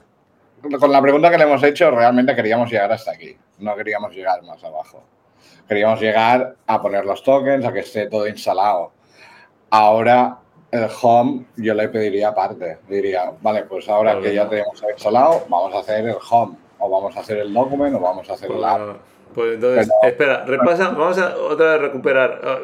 con 0.80 0.92
la 0.92 1.00
pregunta 1.02 1.30
que 1.30 1.38
le 1.38 1.44
hemos 1.44 1.62
hecho, 1.62 1.90
realmente 1.90 2.34
queríamos 2.34 2.70
llegar 2.70 2.90
hasta 2.92 3.12
aquí. 3.12 3.36
No 3.58 3.74
queríamos 3.76 4.14
llegar 4.14 4.42
más 4.42 4.62
abajo. 4.64 5.02
Queríamos 5.68 6.00
llegar 6.00 6.56
a 6.66 6.80
poner 6.82 7.04
los 7.04 7.22
tokens, 7.22 7.64
a 7.64 7.72
que 7.72 7.80
esté 7.80 8.06
todo 8.08 8.26
instalado. 8.26 8.92
Ahora, 9.70 10.38
el 10.70 10.86
home, 11.02 11.44
yo 11.56 11.74
le 11.74 11.88
pediría 11.88 12.28
aparte. 12.28 12.78
Diría, 12.88 13.32
vale, 13.42 13.64
pues 13.64 13.88
ahora 13.88 14.12
Claro. 14.12 14.24
que 14.24 14.34
ya 14.34 14.48
tenemos 14.48 14.82
instalado, 14.92 15.44
vamos 15.48 15.74
a 15.74 15.80
hacer 15.80 16.06
el 16.06 16.16
home. 16.30 16.56
O 16.80 16.88
vamos 16.88 17.16
a 17.16 17.20
hacer 17.20 17.38
el 17.38 17.52
document, 17.52 17.96
o 17.96 18.00
vamos 18.00 18.30
a 18.30 18.34
hacer 18.34 18.50
el 18.52 18.62
app. 18.64 18.78
Pues, 18.78 18.96
pues 19.34 19.54
entonces, 19.56 19.88
Pero- 20.00 20.12
espera, 20.12 20.44
repasa, 20.46 20.90
vamos 20.90 21.18
a 21.18 21.36
otra 21.36 21.72
vez 21.72 21.80
recuperar 21.82 22.40
ah, 22.44 22.58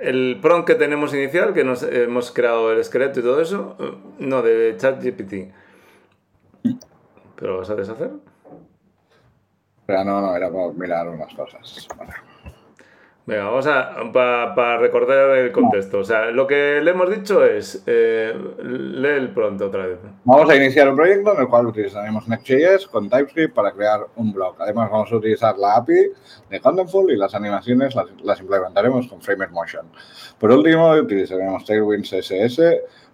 el 0.00 0.38
prompt 0.40 0.66
que 0.68 0.76
tenemos 0.76 1.12
inicial, 1.12 1.52
que 1.52 1.64
nos 1.64 1.82
hemos 1.82 2.30
creado 2.30 2.72
el 2.72 2.78
esqueleto 2.78 3.18
y 3.20 3.22
todo 3.24 3.40
eso, 3.40 3.76
eh, 3.80 3.92
no, 4.20 4.40
de 4.42 4.76
ChatGPT. 4.78 5.52
¿Pero 7.36 7.52
lo 7.52 7.58
vas 7.58 7.70
a 7.70 7.74
deshacer? 7.74 8.10
Pero 9.86 10.04
no, 10.04 10.20
no, 10.20 10.36
era 10.36 10.50
para 10.50 10.72
mirar 10.72 11.08
unas 11.08 11.32
cosas. 11.34 11.86
Vale. 11.96 12.12
Venga, 13.26 13.42
vamos 13.46 13.66
a, 13.66 14.12
para 14.12 14.78
recordar 14.78 15.36
el 15.36 15.50
contexto. 15.50 15.98
O 15.98 16.04
sea, 16.04 16.26
lo 16.26 16.46
que 16.46 16.80
le 16.80 16.92
hemos 16.92 17.10
dicho 17.10 17.44
es, 17.44 17.82
eh, 17.84 18.32
lee 18.62 19.08
el 19.08 19.30
prompt 19.34 19.60
otra 19.62 19.84
vez. 19.84 19.98
Vamos 20.22 20.48
a 20.48 20.54
iniciar 20.54 20.88
un 20.88 20.94
proyecto 20.94 21.34
en 21.34 21.40
el 21.40 21.48
cual 21.48 21.66
utilizaremos 21.66 22.28
Next.js 22.28 22.86
con 22.86 23.10
TypeScript 23.10 23.52
para 23.52 23.72
crear 23.72 24.06
un 24.14 24.32
blog. 24.32 24.54
Además, 24.60 24.90
vamos 24.92 25.10
a 25.10 25.16
utilizar 25.16 25.58
la 25.58 25.74
API 25.74 26.12
de 26.50 26.60
Contentful 26.60 27.10
y 27.10 27.16
las 27.16 27.34
animaciones 27.34 27.96
las, 27.96 28.06
las 28.22 28.40
implementaremos 28.40 29.08
con 29.08 29.20
Framer 29.20 29.50
Motion. 29.50 29.86
Por 30.38 30.52
último, 30.52 30.92
utilizaremos 30.92 31.64
Tailwind 31.64 32.04
CSS 32.04 32.60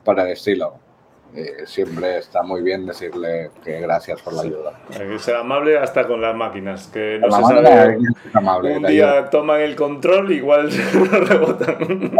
para 0.04 0.24
el 0.24 0.32
estilo. 0.32 0.91
Eh, 1.34 1.62
siempre 1.64 2.18
está 2.18 2.42
muy 2.42 2.60
bien 2.62 2.84
decirle 2.84 3.50
que 3.64 3.80
gracias 3.80 4.20
por 4.20 4.34
la 4.34 4.42
ayuda. 4.42 4.72
Hay 4.90 5.08
que 5.08 5.18
ser 5.18 5.36
amable 5.36 5.78
hasta 5.78 6.06
con 6.06 6.20
las 6.20 6.34
máquinas, 6.36 6.88
que 6.88 7.18
no 7.20 7.28
La 7.28 7.36
se 7.38 7.42
sabe. 7.42 7.98
amable, 8.34 8.76
Un 8.76 8.84
ayuda. 8.86 9.12
día 9.12 9.30
toman 9.30 9.62
el 9.62 9.74
control, 9.74 10.30
igual 10.30 10.70
rebotan. 11.10 12.12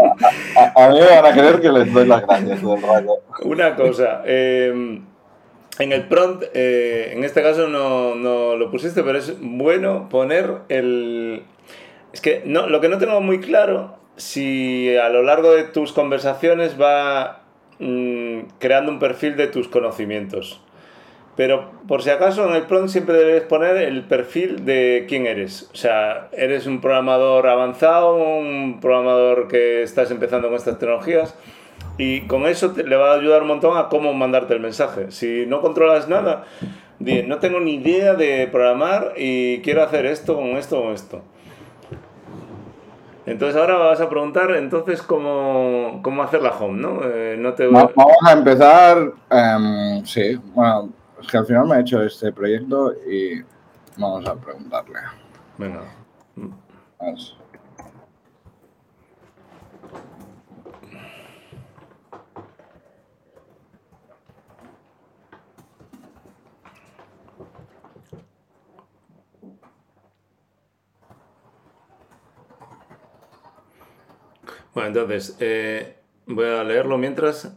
A, 0.57 0.85
a 0.85 0.89
mí 0.89 0.99
me 0.99 1.05
van 1.07 1.25
a 1.25 1.33
querer 1.33 1.61
que 1.61 1.69
les 1.69 1.93
doy 1.93 2.07
las 2.07 2.25
gracias 2.25 2.59
todo 2.61 2.75
el 2.75 2.81
rato. 2.81 3.19
Una 3.43 3.75
cosa, 3.75 4.23
eh, 4.25 4.99
en 5.79 5.91
el 5.91 6.07
prompt, 6.07 6.45
eh, 6.55 7.11
en 7.13 7.23
este 7.23 7.43
caso 7.43 7.67
no, 7.67 8.15
no 8.15 8.55
lo 8.55 8.71
pusiste, 8.71 9.03
pero 9.03 9.19
es 9.19 9.35
bueno 9.39 10.09
poner 10.09 10.61
el... 10.69 11.43
Es 12.13 12.21
que 12.21 12.41
no, 12.45 12.67
lo 12.67 12.81
que 12.81 12.89
no 12.89 12.97
tengo 12.97 13.21
muy 13.21 13.39
claro, 13.41 13.95
si 14.15 14.95
a 14.97 15.09
lo 15.09 15.21
largo 15.21 15.53
de 15.53 15.63
tus 15.65 15.93
conversaciones 15.93 16.79
va 16.81 17.42
mm, 17.79 18.39
creando 18.59 18.91
un 18.91 18.99
perfil 18.99 19.35
de 19.35 19.47
tus 19.47 19.67
conocimientos. 19.67 20.61
Pero 21.35 21.71
por 21.87 22.03
si 22.03 22.11
acaso 22.11 22.47
en 22.47 22.55
el 22.55 22.63
prompt 22.63 22.89
siempre 22.89 23.15
debes 23.15 23.43
poner 23.43 23.77
el 23.77 24.03
perfil 24.03 24.65
de 24.65 25.05
quién 25.09 25.25
eres. 25.25 25.69
O 25.73 25.75
sea, 25.75 26.29
eres 26.31 26.67
un 26.67 26.79
programador 26.79 27.47
avanzado, 27.47 28.15
un 28.15 28.79
programador 28.79 29.47
que 29.47 29.81
estás 29.81 30.11
empezando 30.11 30.47
con 30.47 30.57
estas 30.57 30.77
tecnologías. 30.77 31.35
Y 31.97 32.21
con 32.21 32.45
eso 32.45 32.73
le 32.75 32.95
va 32.95 33.11
a 33.11 33.15
ayudar 33.15 33.41
un 33.41 33.47
montón 33.49 33.77
a 33.77 33.89
cómo 33.89 34.13
mandarte 34.13 34.53
el 34.53 34.59
mensaje. 34.59 35.11
Si 35.11 35.45
no 35.47 35.61
controlas 35.61 36.07
nada, 36.07 36.45
di, 36.99 37.23
no 37.23 37.39
tengo 37.39 37.59
ni 37.59 37.75
idea 37.75 38.13
de 38.13 38.47
programar 38.47 39.13
y 39.17 39.59
quiero 39.61 39.83
hacer 39.83 40.05
esto 40.05 40.35
con 40.35 40.57
esto 40.57 40.81
con 40.81 40.93
esto. 40.93 41.21
Entonces 43.25 43.55
ahora 43.59 43.75
vas 43.75 44.01
a 44.01 44.09
preguntar 44.09 44.51
entonces 44.51 45.01
cómo, 45.01 46.01
cómo 46.03 46.23
hacer 46.23 46.41
la 46.41 46.51
home, 46.51 46.81
¿no? 46.81 46.99
Eh, 47.03 47.35
no 47.39 47.53
te... 47.53 47.67
Va- 47.67 47.89
Vamos 47.95 48.17
a 48.25 48.33
empezar. 48.33 48.97
em, 49.29 50.05
sí, 50.05 50.39
bueno, 50.53 50.89
es 51.21 51.27
que 51.27 51.37
al 51.37 51.45
final 51.45 51.67
me 51.67 51.75
ha 51.75 51.79
hecho 51.79 52.01
este 52.03 52.31
proyecto 52.33 52.93
y 53.09 53.41
vamos 53.97 54.25
a 54.27 54.35
preguntarle. 54.35 54.99
Venga. 55.57 55.81
Más. 56.99 57.35
Bueno, 74.73 74.87
entonces, 74.89 75.37
eh, 75.39 75.95
voy 76.25 76.45
a 76.45 76.63
leerlo 76.63 76.97
mientras. 76.97 77.55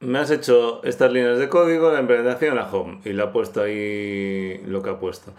Me 0.00 0.18
has 0.18 0.30
hecho 0.30 0.82
estas 0.84 1.10
líneas 1.12 1.38
de 1.38 1.48
código, 1.48 1.90
la 1.90 2.00
implementación 2.00 2.50
en 2.50 2.56
la 2.56 2.70
home, 2.70 3.00
y 3.04 3.12
le 3.14 3.22
ha 3.22 3.32
puesto 3.32 3.62
ahí 3.62 4.60
lo 4.66 4.82
que 4.82 4.90
ha 4.90 4.98
puesto. 4.98 5.32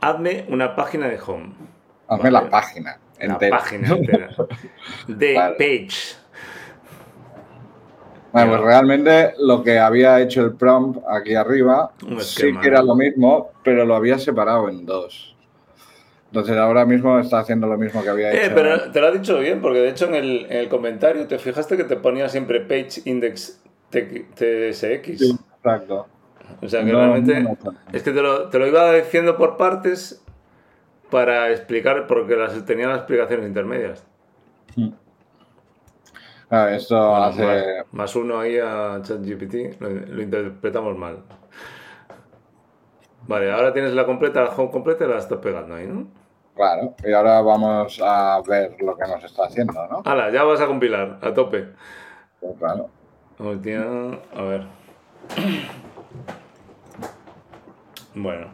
Hazme 0.00 0.46
una 0.48 0.76
página 0.76 1.08
de 1.08 1.18
home. 1.20 1.52
Hazme 2.06 2.30
Vale. 2.30 2.44
la 2.44 2.50
página 2.50 2.98
La 3.18 3.24
entera. 3.24 3.58
página 3.58 3.88
entera. 3.88 4.28
De 5.08 5.34
Vale. 5.34 5.54
page. 5.56 6.16
Bueno, 8.32 8.50
pues 8.52 8.60
realmente 8.60 9.34
lo 9.40 9.64
que 9.64 9.80
había 9.80 10.20
hecho 10.20 10.42
el 10.42 10.54
prompt 10.54 11.00
aquí 11.08 11.34
arriba 11.34 11.90
sí 12.20 12.56
que 12.60 12.68
era 12.68 12.80
lo 12.82 12.94
mismo, 12.94 13.50
pero 13.64 13.84
lo 13.84 13.96
había 13.96 14.18
separado 14.20 14.68
en 14.68 14.86
dos. 14.86 15.36
Entonces 16.32 16.56
ahora 16.56 16.86
mismo 16.86 17.18
está 17.18 17.40
haciendo 17.40 17.66
lo 17.66 17.76
mismo 17.76 18.02
que 18.04 18.08
había 18.10 18.32
Eh, 18.32 18.36
hecho. 18.36 18.54
pero 18.54 18.90
te 18.92 19.00
lo 19.00 19.08
ha 19.08 19.10
dicho 19.10 19.38
bien, 19.38 19.60
porque 19.60 19.80
de 19.80 19.88
hecho 19.90 20.06
en 20.06 20.14
el, 20.14 20.46
en 20.46 20.58
el 20.58 20.68
comentario 20.68 21.26
te 21.26 21.38
fijaste 21.38 21.76
que 21.76 21.84
te 21.84 21.96
ponía 21.96 22.28
siempre 22.28 22.60
page 22.60 23.02
index 23.04 23.60
TSX. 23.90 25.18
Sí, 25.18 25.38
exacto. 25.56 26.06
O 26.62 26.68
sea 26.68 26.84
que 26.84 26.92
No, 26.92 26.98
realmente 26.98 27.40
no, 27.40 27.56
no. 27.62 27.80
es 27.92 28.02
que 28.02 28.12
te 28.12 28.22
lo, 28.22 28.48
te 28.48 28.58
lo 28.58 28.66
iba 28.66 28.92
diciendo 28.94 29.36
por 29.36 29.56
partes 29.56 30.24
para 31.10 31.50
explicar, 31.50 32.06
porque 32.06 32.36
las, 32.36 32.64
tenía 32.64 32.88
las 32.88 32.98
explicaciones 32.98 33.46
intermedias. 33.48 34.06
Claro, 36.48 36.70
esto 36.74 36.96
Bueno, 36.96 37.24
hace. 37.24 37.42
más, 37.42 37.64
más 37.92 38.16
uno 38.16 38.40
ahí 38.40 38.58
a 38.58 39.00
ChatGPT, 39.02 39.80
lo, 39.80 39.88
lo 39.90 40.22
interpretamos 40.22 40.96
mal. 40.98 41.24
Vale, 43.26 43.50
ahora 43.52 43.72
tienes 43.72 43.92
la 43.94 44.04
completa, 44.06 44.42
la 44.42 44.50
home 44.50 44.70
completa 44.70 45.04
y 45.04 45.08
la 45.08 45.18
estás 45.18 45.38
pegando 45.38 45.74
ahí, 45.74 45.86
¿no? 45.86 46.08
Claro, 46.60 46.94
y 47.02 47.10
ahora 47.10 47.40
vamos 47.40 47.98
a 48.04 48.42
ver 48.46 48.76
lo 48.82 48.94
que 48.94 49.08
nos 49.08 49.24
está 49.24 49.44
haciendo, 49.44 49.72
¿no? 49.86 50.02
Hala, 50.04 50.30
ya 50.30 50.44
vas 50.44 50.60
a 50.60 50.66
compilar, 50.66 51.18
a 51.22 51.32
tope. 51.32 51.68
Pues 52.38 52.58
claro. 52.58 52.90
Hostia, 53.38 53.82
a 54.36 54.42
ver. 54.42 54.66
Bueno. 58.14 58.48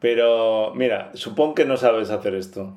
Pero, 0.00 0.74
mira, 0.74 1.12
supongo 1.14 1.54
que 1.54 1.64
no 1.64 1.78
sabes 1.78 2.10
hacer 2.10 2.34
esto. 2.34 2.74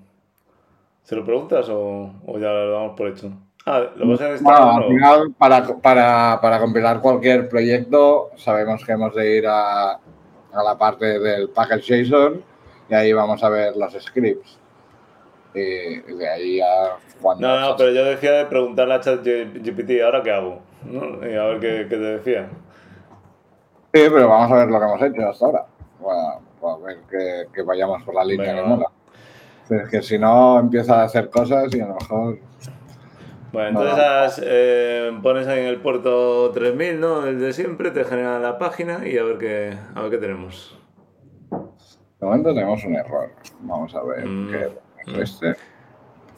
¿Se 1.03 1.13
lo 1.13 1.25
preguntas 1.25 1.67
o, 1.67 2.13
o 2.25 2.39
ya 2.39 2.47
lo 2.47 2.71
damos 2.71 2.95
por 2.95 3.09
hecho? 3.09 3.33
Ah, 3.65 3.83
lo 3.97 4.07
vas 4.07 4.21
a 4.21 4.29
necesitar 4.29 4.61
Bueno, 4.61 4.77
al 4.77 4.87
final, 4.87 5.33
para, 5.37 5.67
para, 5.81 6.39
para 6.41 6.59
compilar 6.61 7.01
cualquier 7.01 7.49
proyecto, 7.49 8.31
sabemos 8.37 8.85
que 8.85 8.93
hemos 8.93 9.13
de 9.13 9.35
ir 9.35 9.45
a, 9.45 9.99
a 10.53 10.63
la 10.63 10.77
parte 10.77 11.19
del 11.19 11.49
package 11.49 12.03
JSON 12.03 12.43
y 12.89 12.93
ahí 12.93 13.13
vamos 13.13 13.43
a 13.43 13.49
ver 13.49 13.75
los 13.75 13.93
scripts. 13.93 14.59
Y 15.53 15.99
de 16.01 16.29
ahí 16.29 16.61
a 16.61 16.97
cuando. 17.21 17.47
No, 17.47 17.59
no, 17.59 17.75
pero 17.75 17.91
yo 17.91 18.05
decía 18.05 18.31
de 18.31 18.45
preguntarle 18.45 18.93
a 18.93 18.99
ChatGPT, 18.99 20.01
¿ahora 20.03 20.21
qué 20.21 20.31
hago? 20.31 20.59
¿No? 20.83 21.27
Y 21.27 21.35
a 21.35 21.45
ver 21.45 21.59
qué, 21.59 21.87
qué 21.89 21.95
te 21.95 21.97
decía. 21.97 22.49
Sí, 23.93 24.03
pero 24.11 24.27
vamos 24.27 24.51
a 24.51 24.55
ver 24.55 24.67
lo 24.67 24.79
que 24.79 24.85
hemos 24.85 25.01
hecho 25.01 25.29
hasta 25.29 25.45
ahora. 25.45 25.65
Bueno, 25.99 26.41
para 26.61 26.77
ver 26.77 26.97
que, 27.09 27.45
que 27.53 27.61
vayamos 27.63 28.03
por 28.03 28.13
la 28.13 28.23
línea 28.23 28.53
Venga, 28.53 28.63
que 28.63 28.69
mola. 28.69 28.91
Es 29.69 29.89
que 29.89 30.01
si 30.01 30.19
no, 30.19 30.59
empieza 30.59 31.01
a 31.01 31.05
hacer 31.05 31.29
cosas 31.29 31.73
y 31.73 31.81
a 31.81 31.87
lo 31.87 31.95
mejor. 31.95 32.39
Bueno, 33.53 33.71
No, 33.71 33.81
entonces 33.81 33.97
no. 33.97 34.03
has, 34.03 34.41
eh, 34.43 35.11
pones 35.23 35.47
ahí 35.47 35.59
en 35.59 35.67
el 35.67 35.77
puerto 35.81 36.51
3000, 36.51 36.99
¿no? 36.99 37.25
El 37.25 37.39
de 37.39 37.53
siempre, 37.53 37.91
te 37.91 38.03
genera 38.03 38.39
la 38.39 38.57
página 38.57 39.07
y 39.07 39.17
a 39.17 39.23
ver 39.23 39.37
qué, 39.37 39.77
a 39.95 40.01
ver 40.01 40.11
qué 40.11 40.17
tenemos. 40.17 40.77
De 42.19 42.25
momento 42.25 42.49
tenemos 42.53 42.83
un 42.83 42.95
error. 42.95 43.29
Vamos 43.61 43.93
a 43.95 44.03
ver 44.03 44.25
Mm. 44.25 44.51
qué 44.51 44.69
es 45.11 45.17
este. 45.41 45.55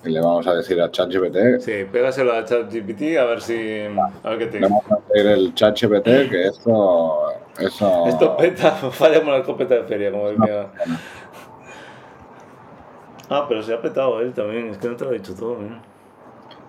Y 0.06 0.12
le 0.12 0.22
vamos 0.22 0.48
a 0.48 0.54
decir 0.56 0.80
a 0.82 0.89
ChatGPT. 0.91 1.60
Sí, 1.60 1.86
pégaselo 1.91 2.32
a 2.34 2.45
ChatGPT 2.45 3.17
a 3.17 3.26
ver 3.26 3.41
si. 3.41 3.86
A 4.24 4.30
ver 4.30 4.38
qué 4.39 4.45
te 4.48 4.60
Le 4.60 4.67
vamos 4.67 4.84
a 4.91 4.95
decir 5.12 5.30
el 5.32 5.54
ChatGPT 5.54 6.06
que 6.30 6.43
esto. 6.48 7.34
Eso. 7.58 8.06
Esto 8.08 8.38
peta, 8.38 8.72
falla 8.72 9.19
como 9.19 9.32
la 9.32 9.39
escopeta 9.39 9.76
de 9.76 9.84
feria, 9.84 10.12
como 10.12 10.30
decía. 10.30 10.67
Ah, 13.30 13.45
pero 13.48 13.62
se 13.62 13.74
ha 13.74 13.82
petado 13.82 14.22
él 14.22 14.34
también, 14.34 14.69
es 14.69 14.78
que 14.78 14.88
no 14.88 14.95
te 14.95 15.04
lo 15.06 15.12
he 15.12 15.15
dicho 15.15 15.36
todo, 15.36 15.62
¿eh? 15.63 15.69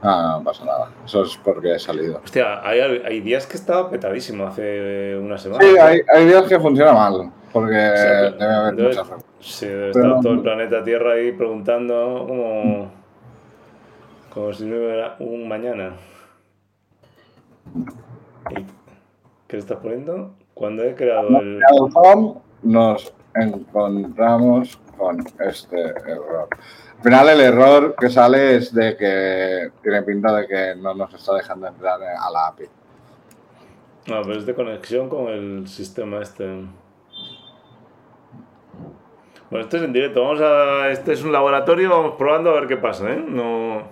Ah, 0.02 0.36
no 0.38 0.44
pasa 0.44 0.64
nada. 0.64 0.90
Eso 1.04 1.22
es 1.24 1.36
porque 1.44 1.74
he 1.74 1.78
salido. 1.78 2.20
Hostia, 2.24 2.66
hay, 2.66 2.80
hay 2.80 3.20
días 3.20 3.46
que 3.46 3.56
estaba 3.56 3.90
petadísimo 3.90 4.46
hace 4.46 5.16
una 5.18 5.36
semana. 5.36 5.62
Sí, 5.62 5.76
hay, 5.78 6.00
hay 6.14 6.26
días 6.26 6.44
que 6.48 6.58
funciona 6.58 6.92
mal, 6.92 7.30
porque 7.52 7.74
debe 7.74 8.44
haber 8.44 8.74
debe- 8.74 8.88
muchas 8.88 9.08
Sí, 9.40 9.66
debe 9.66 9.92
Pero- 9.92 10.06
estar 10.08 10.20
todo 10.22 10.32
el 10.34 10.40
planeta 10.40 10.82
Tierra 10.84 11.12
ahí 11.14 11.32
preguntando 11.32 12.24
como, 12.26 12.90
como 14.32 14.52
si 14.52 14.64
no 14.66 14.76
hubiera 14.76 15.16
un 15.18 15.48
mañana. 15.48 15.92
¿Y 18.50 18.54
¿Qué 19.48 19.56
le 19.56 19.58
estás 19.58 19.78
poniendo? 19.78 20.34
Cuando 20.54 20.82
he 20.84 20.94
creado 20.94 21.28
el... 21.40 21.60
nos 22.62 23.12
encontramos 23.34 24.78
con 25.00 25.24
este 25.40 25.80
error. 26.06 26.48
Al 26.98 27.02
final 27.02 27.28
el 27.30 27.40
error 27.40 27.94
que 27.98 28.10
sale 28.10 28.56
es 28.56 28.74
de 28.74 28.94
que 28.96 29.70
tiene 29.82 30.02
pinta 30.02 30.36
de 30.36 30.46
que 30.46 30.74
no 30.76 30.94
nos 30.94 31.12
está 31.14 31.34
dejando 31.34 31.68
entrar 31.68 31.98
a 32.02 32.30
la 32.30 32.48
API. 32.48 32.66
No, 34.06 34.22
pero 34.22 34.38
es 34.38 34.44
de 34.44 34.54
conexión 34.54 35.08
con 35.08 35.28
el 35.28 35.66
sistema 35.66 36.20
este. 36.20 36.44
Bueno, 39.50 39.64
esto 39.64 39.78
es 39.78 39.82
en 39.82 39.92
directo. 39.92 40.22
Vamos 40.22 40.40
a. 40.42 40.90
Este 40.90 41.14
es 41.14 41.24
un 41.24 41.32
laboratorio, 41.32 41.88
vamos 41.88 42.14
probando 42.18 42.50
a 42.50 42.54
ver 42.54 42.68
qué 42.68 42.76
pasa, 42.76 43.10
¿eh? 43.10 43.24
No. 43.26 43.82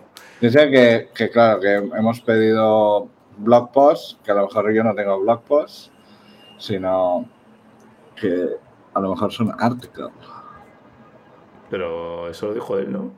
Dice 0.40 0.71
que, 0.71 1.09
que, 1.14 1.31
claro, 1.31 1.61
que 1.61 1.75
hemos 1.75 2.21
pedido 2.21 3.09
blog 3.38 3.73
posts, 3.73 4.18
que 4.23 4.31
a 4.31 4.35
lo 4.35 4.47
mejor 4.47 4.73
yo 4.73 4.85
no 4.85 4.94
tengo 4.94 5.18
blog 5.21 5.42
posts, 5.42 5.90
sino 6.59 7.27
que 8.14 8.49
a 8.92 9.01
lo 9.01 9.11
mejor 9.11 9.33
son 9.33 9.55
articles. 9.59 10.12
Pero 11.71 12.29
eso 12.29 12.47
lo 12.47 12.55
dijo 12.55 12.79
él, 12.79 12.91
¿no? 12.93 13.11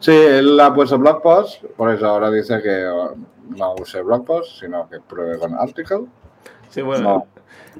Sí, 0.00 0.12
él 0.12 0.58
ha 0.60 0.74
puesto 0.74 0.98
blog 0.98 1.22
posts, 1.22 1.60
por 1.76 1.90
eso 1.90 2.06
ahora 2.06 2.30
dice 2.30 2.60
que 2.62 2.86
oh, 2.86 3.14
no 3.56 3.74
use 3.74 4.02
blog 4.02 4.24
posts, 4.24 4.58
sino 4.60 4.88
que 4.88 5.00
pruebe 5.00 5.38
con 5.38 5.54
article. 5.54 6.06
Sí, 6.68 6.82
bueno. 6.82 7.02
No, 7.02 7.26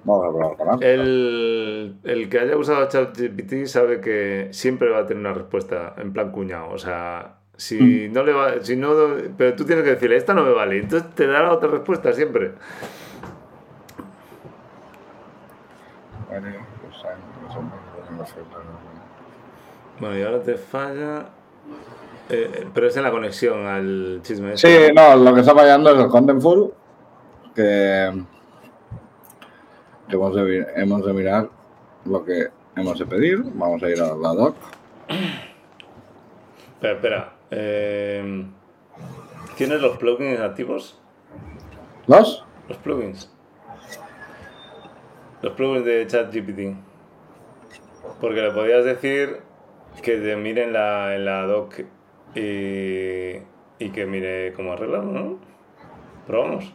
vamos 0.05 0.27
a 0.27 0.31
probar 0.31 0.57
con 0.57 0.68
article. 0.68 0.94
El, 0.94 1.96
el 2.05 2.29
que 2.29 2.38
haya 2.40 2.57
usado 2.57 2.88
ChatGPT 2.88 3.66
sabe 3.66 4.00
que 4.00 4.48
siempre 4.53 4.88
va 4.90 5.00
a 5.00 5.07
tener 5.07 5.20
una 5.20 5.35
respuesta 5.35 5.94
en 5.98 6.12
plan 6.12 6.31
cuñado. 6.31 6.70
O 6.70 6.79
sea, 6.79 7.37
si 7.57 8.09
no 8.09 8.22
le 8.22 8.33
va. 8.33 8.62
Si 8.62 8.77
no, 8.77 8.90
pero 9.37 9.55
tú 9.55 9.64
tienes 9.64 9.85
que 9.85 9.90
decirle, 9.90 10.16
esta 10.16 10.33
no 10.33 10.44
me 10.44 10.53
vale. 10.53 10.79
Entonces 10.79 11.11
te 11.14 11.27
dará 11.27 11.53
otra 11.53 11.68
respuesta 11.68 12.12
siempre. 12.12 12.53
Bueno, 16.29 16.46
pues, 16.83 16.96
eh, 17.05 17.09
pues, 17.46 17.57
eh, 17.57 18.14
no 18.16 18.27
sé, 18.27 18.35
pero- 18.50 18.85
Bueno, 20.00 20.18
y 20.18 20.22
ahora 20.22 20.42
te 20.42 20.57
falla. 20.57 21.26
eh, 22.28 22.66
pero 22.74 22.88
es 22.88 22.96
en 22.96 23.02
la 23.04 23.11
conexión 23.11 23.66
al 23.66 24.20
chisme. 24.22 24.57
Sí, 24.57 24.66
este. 24.68 24.92
no, 24.92 25.16
lo 25.16 25.35
que 25.35 25.40
está 25.40 25.54
fallando 25.54 25.90
es 25.94 26.00
el 26.00 26.09
Contentful, 26.09 26.72
que, 27.54 28.24
que 30.09 30.14
hemos, 30.16 30.35
de, 30.35 30.42
mi- 30.42 30.66
hemos 30.76 31.04
de 31.04 31.12
mirar 31.12 31.48
lo 32.07 32.24
que 32.24 32.48
hemos 32.76 32.98
de 32.98 33.07
pedir. 33.07 33.42
Vamos 33.54 33.83
a 33.83 33.88
ir 33.88 34.00
a 34.00 34.14
la 34.14 34.28
doc. 34.35 34.57
Espera, 36.74 36.94
espera. 36.94 37.33
eh, 37.50 38.46
¿Tienes 39.57 39.80
los 39.80 39.96
plugins 39.98 40.40
activos? 40.40 40.98
¿Los? 42.07 42.44
Los 42.68 42.78
plugins. 42.78 43.30
Los 45.42 45.52
plugins 45.52 45.85
de 45.85 46.07
ChatGPT. 46.07 46.76
Porque 48.20 48.42
le 48.42 48.50
podías 48.50 48.85
decir 48.85 49.40
que 50.02 50.16
te 50.18 50.37
mire 50.37 50.64
en 50.64 50.72
la, 50.72 51.14
en 51.14 51.24
la 51.24 51.42
doc 51.46 51.80
y, 52.35 52.40
y 53.78 53.90
que 53.92 54.07
mire 54.07 54.52
cómo 54.54 54.72
arreglarlo, 54.72 55.12
¿no? 55.12 55.38
Probamos. 56.26 56.74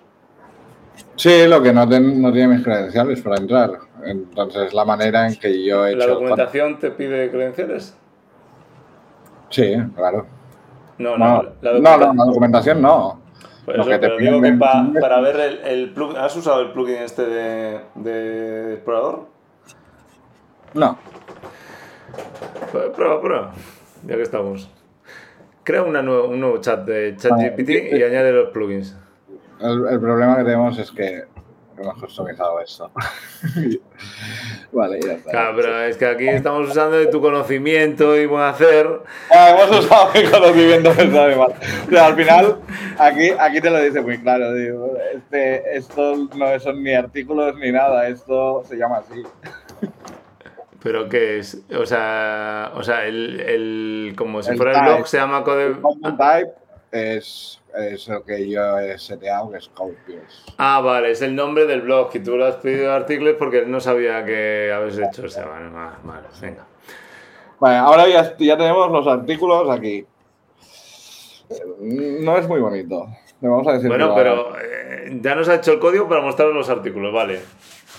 Sí, 1.15 1.47
lo 1.47 1.61
que 1.61 1.73
no, 1.73 1.87
ten- 1.87 2.21
no 2.21 2.31
tiene 2.31 2.55
mis 2.55 2.63
credenciales 2.63 3.21
para 3.21 3.37
entrar. 3.37 3.71
Entonces, 4.03 4.73
la 4.73 4.85
manera 4.85 5.27
en 5.27 5.35
que 5.37 5.63
yo 5.65 5.85
he 5.85 5.95
¿La 5.95 6.05
hecho... 6.05 6.13
documentación 6.15 6.79
te 6.79 6.91
pide 6.91 7.29
credenciales? 7.31 7.95
Sí, 9.49 9.75
claro. 9.95 10.25
No, 10.97 11.17
No, 11.17 11.43
no. 11.43 11.43
la 11.61 11.71
no, 11.71 11.79
documenta- 11.79 11.97
no, 11.97 12.13
la 12.15 12.25
documentación 12.25 12.81
no. 12.81 13.21
Pues 13.65 13.77
Lo 13.77 13.83
eso, 13.83 13.91
que 13.91 13.97
te 13.99 14.07
pero 14.07 14.17
piden 14.17 14.33
digo 14.33 14.43
que 14.45 14.53
pa- 14.53 14.87
para 14.99 15.21
ver 15.21 15.35
el, 15.39 15.57
el 15.59 15.93
plugin... 15.93 16.17
¿Has 16.17 16.35
usado 16.35 16.61
el 16.61 16.71
plugin 16.71 16.95
este 16.97 17.25
de, 17.25 17.79
de 17.95 18.73
explorador? 18.73 19.27
No. 20.73 20.97
Pues 22.71 22.89
Prueba, 22.95 23.21
prueba. 23.21 23.53
Ya 24.05 24.15
que 24.15 24.21
estamos. 24.21 24.69
Crea 25.63 25.83
una 25.83 26.01
nueva- 26.01 26.27
un 26.27 26.39
nuevo 26.39 26.57
chat 26.59 26.85
de 26.85 27.15
ChatGPT 27.17 27.69
y 27.93 28.03
añade 28.03 28.31
los 28.31 28.49
plugins. 28.49 28.95
El, 29.59 29.85
el 29.91 29.99
problema 29.99 30.37
que 30.37 30.43
tenemos 30.43 30.77
es 30.79 30.89
que 30.91 31.23
hemos 31.77 31.95
customizado 32.01 32.59
esto. 32.61 32.89
vale, 34.71 34.99
ya 35.01 35.13
está. 35.13 35.31
Claro, 35.31 35.55
pero 35.57 35.81
es 35.83 35.97
que 35.97 36.05
aquí 36.05 36.27
estamos 36.27 36.69
usando 36.69 36.97
de 36.97 37.07
tu 37.07 37.21
conocimiento 37.21 38.15
y 38.17 38.25
buen 38.25 38.43
hacer. 38.43 38.87
Ah, 39.31 39.49
hemos 39.51 39.79
usado 39.85 40.11
mi 40.13 40.23
conocimiento 40.29 40.91
personal. 40.95 41.31
igual. 41.31 41.53
O 41.87 41.89
sea, 41.91 42.05
al 42.07 42.15
final, 42.15 42.59
aquí, 42.97 43.29
aquí 43.37 43.61
te 43.61 43.69
lo 43.69 43.81
dice 43.81 44.01
muy 44.01 44.17
claro. 44.19 44.53
Digo, 44.53 44.93
este, 45.13 45.77
esto 45.77 46.15
no 46.35 46.59
son 46.59 46.81
ni 46.83 46.93
artículos 46.93 47.55
ni 47.57 47.71
nada, 47.71 48.07
esto 48.07 48.63
se 48.65 48.75
llama 48.77 48.97
así. 48.97 49.23
Pero 50.81 51.09
¿qué 51.09 51.39
es? 51.39 51.61
O 51.77 51.85
sea, 51.85 52.71
o 52.75 52.83
sea 52.83 53.05
el, 53.05 53.39
el- 53.41 54.13
como 54.17 54.41
si 54.41 54.51
El 54.51 54.57
fuera 54.57 54.71
el 54.71 54.95
blog 54.95 55.07
se 55.07 55.17
llama 55.17 55.43
code... 55.43 55.79
Content 55.81 56.17
type 56.17 56.51
es, 56.91 57.61
es 57.75 58.07
lo 58.07 58.23
que 58.23 58.49
yo 58.49 58.79
he 58.79 58.97
seteado, 58.97 59.51
que 59.51 59.57
es. 59.57 59.69
Ah, 60.57 60.81
vale, 60.81 61.11
es 61.11 61.21
el 61.21 61.35
nombre 61.35 61.65
del 61.65 61.81
blog 61.81 62.09
y 62.13 62.19
tú 62.19 62.37
lo 62.37 62.45
has 62.45 62.55
pedido 62.55 62.93
artículos 62.93 63.35
porque 63.37 63.65
no 63.65 63.79
sabía 63.79 64.23
que 64.25 64.71
habéis 64.73 64.97
hecho 64.97 65.25
ese. 65.25 65.41
Vale, 65.43 65.69
vale, 65.69 65.95
vale, 66.03 66.27
venga. 66.41 66.65
Vale, 67.59 67.75
ahora 67.75 68.07
ya, 68.07 68.35
ya 68.37 68.57
tenemos 68.57 68.89
los 68.89 69.05
artículos 69.07 69.69
aquí. 69.69 70.05
No 71.79 72.37
es 72.37 72.47
muy 72.47 72.59
bonito. 72.61 73.07
Le 73.41 73.47
vamos 73.47 73.67
a 73.67 73.73
decir 73.73 73.87
Bueno, 73.89 74.13
que 74.15 74.21
pero 74.21 74.55
eh, 74.59 75.19
ya 75.21 75.35
nos 75.35 75.49
ha 75.49 75.55
hecho 75.55 75.73
el 75.73 75.79
código 75.79 76.07
para 76.07 76.21
mostrar 76.21 76.49
los 76.49 76.69
artículos, 76.69 77.13
vale. 77.13 77.41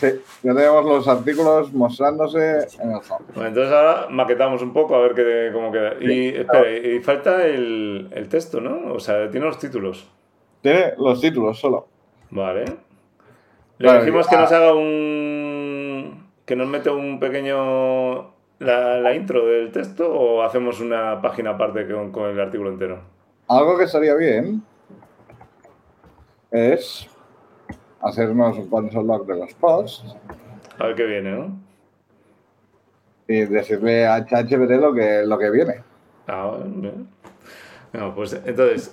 Sí, 0.00 0.06
ya 0.42 0.54
tenemos 0.54 0.84
los 0.86 1.06
artículos 1.08 1.72
mostrándose 1.72 2.66
en 2.80 2.90
el 2.90 2.96
home. 2.96 3.24
Bueno, 3.34 3.48
entonces 3.48 3.72
ahora 3.72 4.06
maquetamos 4.08 4.62
un 4.62 4.72
poco 4.72 4.94
a 4.94 5.00
ver 5.00 5.14
qué, 5.14 5.50
cómo 5.52 5.70
queda. 5.70 5.94
Y 6.00 6.28
espera, 6.28 6.70
y 6.70 7.00
falta 7.00 7.44
el, 7.46 8.08
el 8.12 8.28
texto, 8.28 8.60
¿no? 8.60 8.94
O 8.94 8.98
sea, 9.00 9.30
tiene 9.30 9.44
los 9.46 9.58
títulos. 9.58 10.08
Tiene 10.62 10.94
los 10.96 11.20
títulos 11.20 11.58
solo. 11.60 11.86
Vale. 12.30 12.64
Le 13.78 13.88
ya- 13.88 14.00
que 14.04 14.10
nos 14.10 14.52
haga 14.52 14.74
un. 14.74 16.28
que 16.46 16.56
nos 16.56 16.66
mete 16.68 16.90
un 16.90 17.18
pequeño. 17.20 18.38
La, 18.58 19.00
la 19.00 19.14
intro 19.14 19.46
del 19.46 19.72
texto 19.72 20.06
o 20.12 20.42
hacemos 20.42 20.80
una 20.80 21.22
página 21.22 21.50
aparte 21.52 21.86
con, 21.90 22.12
con 22.12 22.28
el 22.28 22.38
artículo 22.38 22.68
entero. 22.70 23.00
Algo 23.48 23.78
que 23.78 23.84
estaría 23.84 24.14
bien 24.14 24.62
es 26.50 27.08
hacernos 28.02 28.56
un 28.58 28.68
console 28.68 29.06
log 29.06 29.26
de 29.26 29.36
los 29.36 29.54
posts 29.54 30.16
A 30.78 30.86
ver 30.86 30.94
qué 30.96 31.04
viene, 31.04 31.32
¿no? 31.32 31.70
y 33.28 33.44
decirle 33.44 34.06
a 34.08 34.24
ChatGPT 34.26 34.70
lo 34.72 34.92
que, 34.92 35.22
lo 35.24 35.38
que 35.38 35.50
viene. 35.50 35.84
Ah, 36.26 36.52
bien. 36.64 37.06
No, 37.92 38.12
pues 38.12 38.32
entonces, 38.44 38.92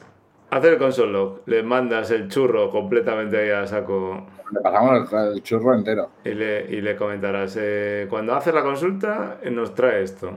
hacer 0.52 0.74
el 0.74 0.80
console 0.80 1.12
log, 1.12 1.42
le 1.48 1.64
mandas 1.64 2.12
el 2.12 2.28
churro 2.30 2.70
completamente 2.70 3.36
ahí 3.38 3.50
a 3.50 3.66
saco 3.66 4.28
Le 4.52 4.62
pasamos 4.62 5.12
el, 5.12 5.34
el 5.34 5.44
churro 5.44 5.74
entero. 5.74 6.12
y 6.24 6.36
le, 6.36 6.66
y 6.70 6.82
le 6.82 6.96
comentarás, 6.96 7.58
eh, 7.60 8.06
cuando 8.10 8.36
haces 8.36 8.54
la 8.54 8.62
consulta 8.62 9.40
eh, 9.42 9.50
nos 9.50 9.74
trae 9.74 10.04
esto. 10.04 10.32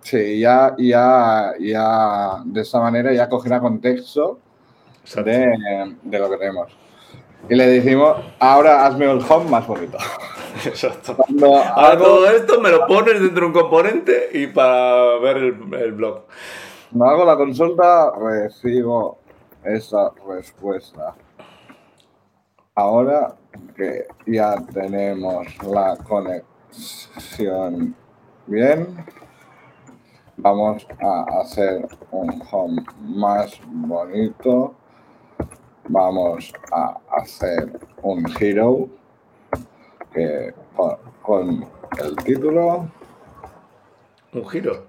Sí, 0.00 0.40
ya, 0.40 0.74
ya, 0.78 1.52
ya 1.60 2.42
de 2.44 2.60
esta 2.60 2.80
manera 2.80 3.12
ya 3.12 3.28
cogerá 3.28 3.60
contexto 3.60 4.40
de, 5.24 5.96
de 6.02 6.18
lo 6.18 6.30
que 6.30 6.36
tenemos. 6.38 6.76
Y 7.48 7.54
le 7.54 7.66
decimos, 7.66 8.16
ahora 8.38 8.86
hazme 8.86 9.10
el 9.10 9.20
home 9.28 9.50
más 9.50 9.66
bonito. 9.66 9.96
Exacto. 10.64 11.14
Cuando 11.16 11.56
Ahora 11.56 11.90
algo- 11.92 12.04
todo 12.04 12.30
esto 12.30 12.60
me 12.60 12.70
lo 12.70 12.86
pones 12.86 13.20
dentro 13.20 13.42
de 13.42 13.46
un 13.46 13.52
componente 13.52 14.28
y 14.32 14.46
para 14.48 15.18
ver 15.18 15.36
el, 15.38 15.74
el 15.74 15.92
blog. 15.92 16.24
Cuando 16.90 17.04
hago 17.06 17.24
la 17.24 17.36
consulta, 17.36 18.10
recibo 18.18 19.18
esa 19.64 20.10
respuesta. 20.28 21.14
Ahora 22.74 23.34
que 23.76 24.06
ya 24.26 24.54
tenemos 24.72 25.46
la 25.64 25.96
conexión 25.96 27.94
bien, 28.46 29.04
vamos 30.36 30.86
a 31.00 31.40
hacer 31.40 31.86
un 32.10 32.42
home 32.50 32.82
más 33.00 33.60
bonito. 33.66 34.74
Vamos 35.88 36.52
a 36.70 36.98
hacer 37.10 37.70
un 38.02 38.24
hero 38.38 38.88
que 40.12 40.52
con, 41.22 41.64
el 42.02 42.16
título 42.24 42.88
Un 44.34 44.48
giro. 44.48 44.84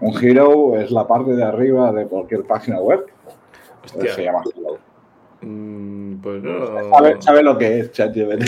Un 0.00 0.24
hero 0.24 0.78
es 0.78 0.90
la 0.90 1.06
parte 1.06 1.32
de 1.32 1.42
arriba 1.42 1.90
de 1.92 2.06
cualquier 2.06 2.44
página 2.44 2.80
web. 2.80 3.06
Hostia. 3.84 4.14
Se 4.14 4.24
llama 4.24 4.42
hero. 4.54 4.78
Mm, 5.42 6.20
Pues 6.20 6.42
no. 6.42 6.90
¿Sabe, 6.90 7.22
sabe 7.22 7.42
lo 7.42 7.56
que 7.56 7.80
es 7.80 7.92
ChatGPT? 7.92 8.44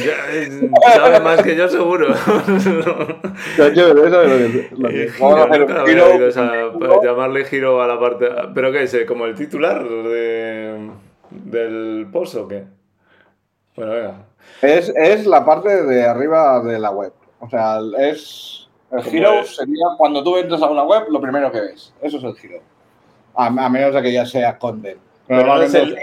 Sabe 0.94 1.20
más 1.20 1.42
que 1.42 1.56
yo, 1.56 1.66
seguro. 1.68 2.08
ChatGPT 3.56 4.11
sabe 4.11 4.28
lo 4.28 4.37
que 4.37 4.46
es. 4.46 4.72
lo 4.78 4.88
que 4.88 5.02
Eh, 5.02 5.04
es. 5.06 5.18
Vamos 5.18 5.40
a 5.40 5.54
giro, 5.87 6.04
hacer 6.28 6.64
un 6.74 7.02
llamarle 7.02 7.44
giro 7.46 7.82
a 7.82 7.87
la 7.87 7.98
parte. 7.98 8.28
¿Pero 8.54 8.70
qué 8.72 8.82
es? 8.82 8.96
¿Como 9.08 9.24
el 9.24 9.35
titular 9.35 9.82
de, 9.82 10.90
del 11.45 12.09
post 12.12 12.35
o 12.37 12.49
qué? 12.49 12.64
Bueno, 13.77 13.92
venga. 13.92 14.14
Es, 14.61 14.92
es 14.97 15.27
la 15.27 15.45
parte 15.45 15.85
de 15.85 16.05
arriba 16.05 16.61
de 16.62 16.79
la 16.79 16.90
web. 16.90 17.12
O 17.40 17.49
sea, 17.49 17.79
es. 17.99 18.68
El 18.90 19.03
¿Cómo 19.05 19.16
hero 19.16 19.33
es? 19.40 19.57
sería 19.57 19.87
cuando 19.97 20.23
tú 20.23 20.37
entras 20.37 20.61
a 20.62 20.71
una 20.71 20.85
web, 20.85 21.05
lo 21.09 21.21
primero 21.21 21.51
que 21.51 21.61
ves. 21.61 21.95
Eso 22.03 22.18
es 22.18 22.25
el 22.25 22.35
hero. 22.51 22.62
A, 23.35 23.47
a 23.47 23.68
menos 23.68 23.95
de 23.95 24.03
que 24.03 24.12
ya 24.12 24.27
sea. 24.27 24.59
Pero 24.59 25.47
no 25.47 25.62
es 25.62 25.73
el, 25.73 25.97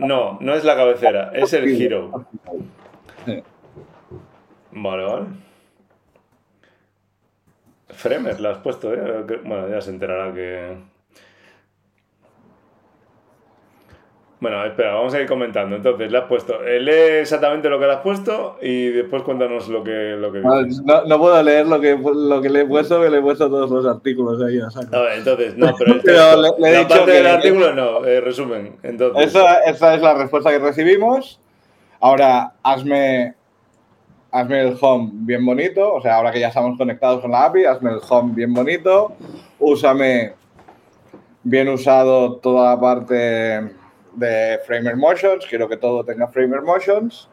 no, 0.00 0.38
no 0.40 0.54
es 0.54 0.62
la 0.62 0.76
cabecera, 0.76 1.32
es 1.34 1.52
el 1.52 1.68
giro. 1.76 2.26
Sí. 3.24 3.42
Vale, 4.70 5.04
vale. 5.04 5.26
Fremer, 7.88 8.38
la 8.40 8.50
has 8.50 8.58
puesto, 8.58 8.92
¿eh? 8.92 9.24
Bueno, 9.44 9.68
ya 9.68 9.80
se 9.80 9.90
enterará 9.90 10.32
que. 10.32 10.76
Bueno, 14.38 14.62
espera, 14.66 14.92
vamos 14.94 15.14
a 15.14 15.20
ir 15.20 15.26
comentando. 15.26 15.76
Entonces, 15.76 16.12
le 16.12 16.18
has 16.18 16.24
puesto. 16.24 16.62
eh, 16.62 16.78
lee 16.78 17.20
exactamente 17.22 17.70
lo 17.70 17.78
que 17.78 17.86
le 17.86 17.92
has 17.92 18.00
puesto 18.00 18.58
y 18.60 18.88
después 18.88 19.22
cuéntanos 19.22 19.66
lo 19.68 19.82
que, 19.82 20.14
lo 20.18 20.30
que. 20.30 20.40
No, 20.40 21.04
no 21.06 21.18
puedo 21.18 21.42
leer 21.42 21.66
lo 21.66 21.80
que, 21.80 21.96
lo 21.96 22.42
que 22.42 22.50
le 22.50 22.60
he 22.60 22.66
puesto, 22.66 23.00
que 23.00 23.08
le 23.08 23.18
he 23.18 23.22
puesto 23.22 23.48
todos 23.48 23.70
los 23.70 23.86
artículos 23.86 24.42
ahí 24.42 24.60
a 24.60 24.68
saco. 24.70 24.94
A 24.94 25.00
ver, 25.00 25.18
entonces, 25.18 25.56
no, 25.56 25.74
pero 25.78 25.92
el 25.94 26.00
Pero 26.02 26.42
le- 26.42 26.50
le 26.58 26.68
he 26.68 26.72
la 26.74 26.78
dicho 26.80 26.88
parte 26.90 27.04
que- 27.06 27.12
del 27.16 27.26
artículo 27.26 27.72
no, 27.74 28.04
eh, 28.04 28.20
resumen. 28.20 28.76
Entonces, 28.82 29.28
Esa, 29.28 29.60
esa 29.60 29.94
es 29.94 30.02
la 30.02 30.12
respuesta 30.14 30.50
que 30.50 30.58
recibimos. 30.58 31.40
Ahora, 31.98 32.52
hazme, 32.62 33.34
hazme 34.32 34.60
el 34.68 34.76
home 34.78 35.08
bien 35.14 35.46
bonito. 35.46 35.94
O 35.94 36.02
sea, 36.02 36.16
ahora 36.16 36.30
que 36.30 36.40
ya 36.40 36.48
estamos 36.48 36.76
conectados 36.76 37.22
con 37.22 37.30
la 37.30 37.46
API, 37.46 37.64
hazme 37.64 37.90
el 37.90 38.00
home 38.06 38.34
bien 38.34 38.52
bonito. 38.52 39.14
Úsame 39.58 40.34
bien 41.42 41.70
usado 41.70 42.36
toda 42.36 42.74
la 42.74 42.80
parte 42.80 43.70
de 44.16 44.58
Framer 44.66 44.96
Motions. 44.96 45.46
Quiero 45.46 45.68
que 45.68 45.76
todo 45.76 46.04
tenga 46.04 46.26
Framer 46.28 46.62
Motions. 46.62 47.28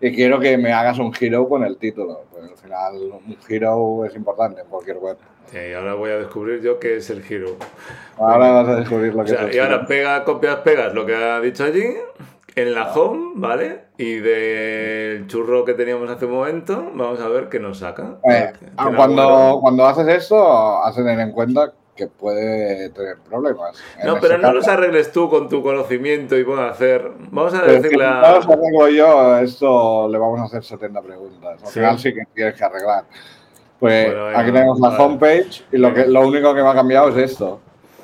Y 0.00 0.14
quiero 0.14 0.38
que 0.38 0.56
me 0.56 0.72
hagas 0.72 0.98
un 0.98 1.12
hero 1.18 1.48
con 1.48 1.64
el 1.64 1.76
título. 1.76 2.24
Pues 2.30 2.44
al 2.44 2.56
final, 2.56 2.94
un 3.26 3.36
hero 3.48 4.04
es 4.04 4.14
importante 4.14 4.60
en 4.60 4.68
cualquier 4.68 4.98
web. 4.98 5.16
Sí, 5.50 5.72
ahora 5.76 5.94
voy 5.94 6.10
a 6.10 6.18
descubrir 6.18 6.60
yo 6.60 6.78
qué 6.78 6.98
es 6.98 7.10
el 7.10 7.22
giro. 7.22 7.56
Ahora 8.16 8.50
vas 8.50 8.68
a 8.68 8.76
descubrir 8.76 9.14
lo 9.14 9.22
O 9.22 9.24
que 9.24 9.30
sea, 9.30 9.40
es 9.40 9.48
el 9.48 9.54
y 9.56 9.58
ahora 9.58 9.86
pega, 9.86 10.24
copias, 10.24 10.56
pegas 10.56 10.94
lo 10.94 11.04
que 11.04 11.16
ha 11.16 11.40
dicho 11.40 11.64
allí 11.64 11.96
en 12.54 12.74
la 12.74 12.92
home, 12.92 13.32
¿vale? 13.36 13.84
Y 13.96 14.16
del 14.16 15.26
churro 15.26 15.64
que 15.64 15.74
teníamos 15.74 16.10
hace 16.10 16.26
un 16.26 16.32
momento, 16.32 16.90
vamos 16.94 17.20
a 17.20 17.28
ver 17.28 17.48
qué 17.48 17.60
nos 17.60 17.78
saca. 17.78 18.18
Eh, 18.30 18.52
¿Tiene 18.58 18.96
cuando, 18.96 19.58
cuando 19.60 19.86
haces 19.86 20.08
esto, 20.08 20.84
has 20.84 20.96
de 20.96 21.02
tener 21.02 21.20
en 21.20 21.32
cuenta 21.32 21.72
que 21.98 22.06
puede 22.06 22.90
tener 22.90 23.18
problemas. 23.28 23.76
No, 24.04 24.18
pero 24.20 24.36
no 24.36 24.42
caso. 24.42 24.54
los 24.54 24.68
arregles 24.68 25.10
tú 25.10 25.28
con 25.28 25.48
tu 25.48 25.62
conocimiento 25.64 26.38
y 26.38 26.44
puedo 26.44 26.62
hacer. 26.62 27.10
Vamos 27.30 27.52
a 27.54 27.64
si 27.64 27.72
decirle 27.72 28.04
no 28.06 28.20
los 28.36 28.48
arreglo 28.48 28.88
yo, 28.88 29.38
esto 29.38 30.08
le 30.08 30.16
vamos 30.16 30.40
a 30.40 30.44
hacer 30.44 30.62
70 30.64 31.02
preguntas. 31.02 31.60
Al 31.60 31.66
Sí. 31.68 31.74
final 31.80 31.98
sí 31.98 32.14
que 32.14 32.22
tienes 32.32 32.54
que 32.54 32.64
arreglar. 32.64 33.04
Pues 33.80 34.06
Bueno, 34.06 34.24
venga, 34.26 34.38
aquí 34.40 34.52
tenemos 34.52 34.80
la 34.80 34.88
vale. 34.90 35.02
homepage 35.04 35.64
y 35.72 35.76
lo, 35.76 35.92
que, 35.92 36.06
lo 36.06 36.26
único 36.26 36.54
que 36.54 36.62
me 36.62 36.68
ha 36.68 36.74
cambiado 36.74 37.08
es 37.10 37.16
esto. 37.32 37.60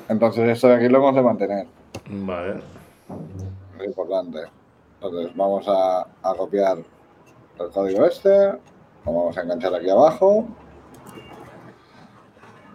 Entonces 0.09 0.49
esto 0.49 0.67
de 0.67 0.75
aquí 0.75 0.89
lo 0.89 0.97
hemos 0.97 1.15
de 1.15 1.21
mantener. 1.21 1.67
Vale. 2.09 2.55
Es 3.79 3.85
importante. 3.85 4.39
Entonces 5.01 5.35
vamos 5.35 5.65
a, 5.69 6.01
a 6.01 6.33
copiar 6.35 6.77
el 7.59 7.69
código 7.71 8.05
este. 8.05 8.29
Lo 8.29 8.57
vamos 9.13 9.37
a 9.37 9.41
enganchar 9.41 9.73
aquí 9.73 9.89
abajo. 9.89 10.45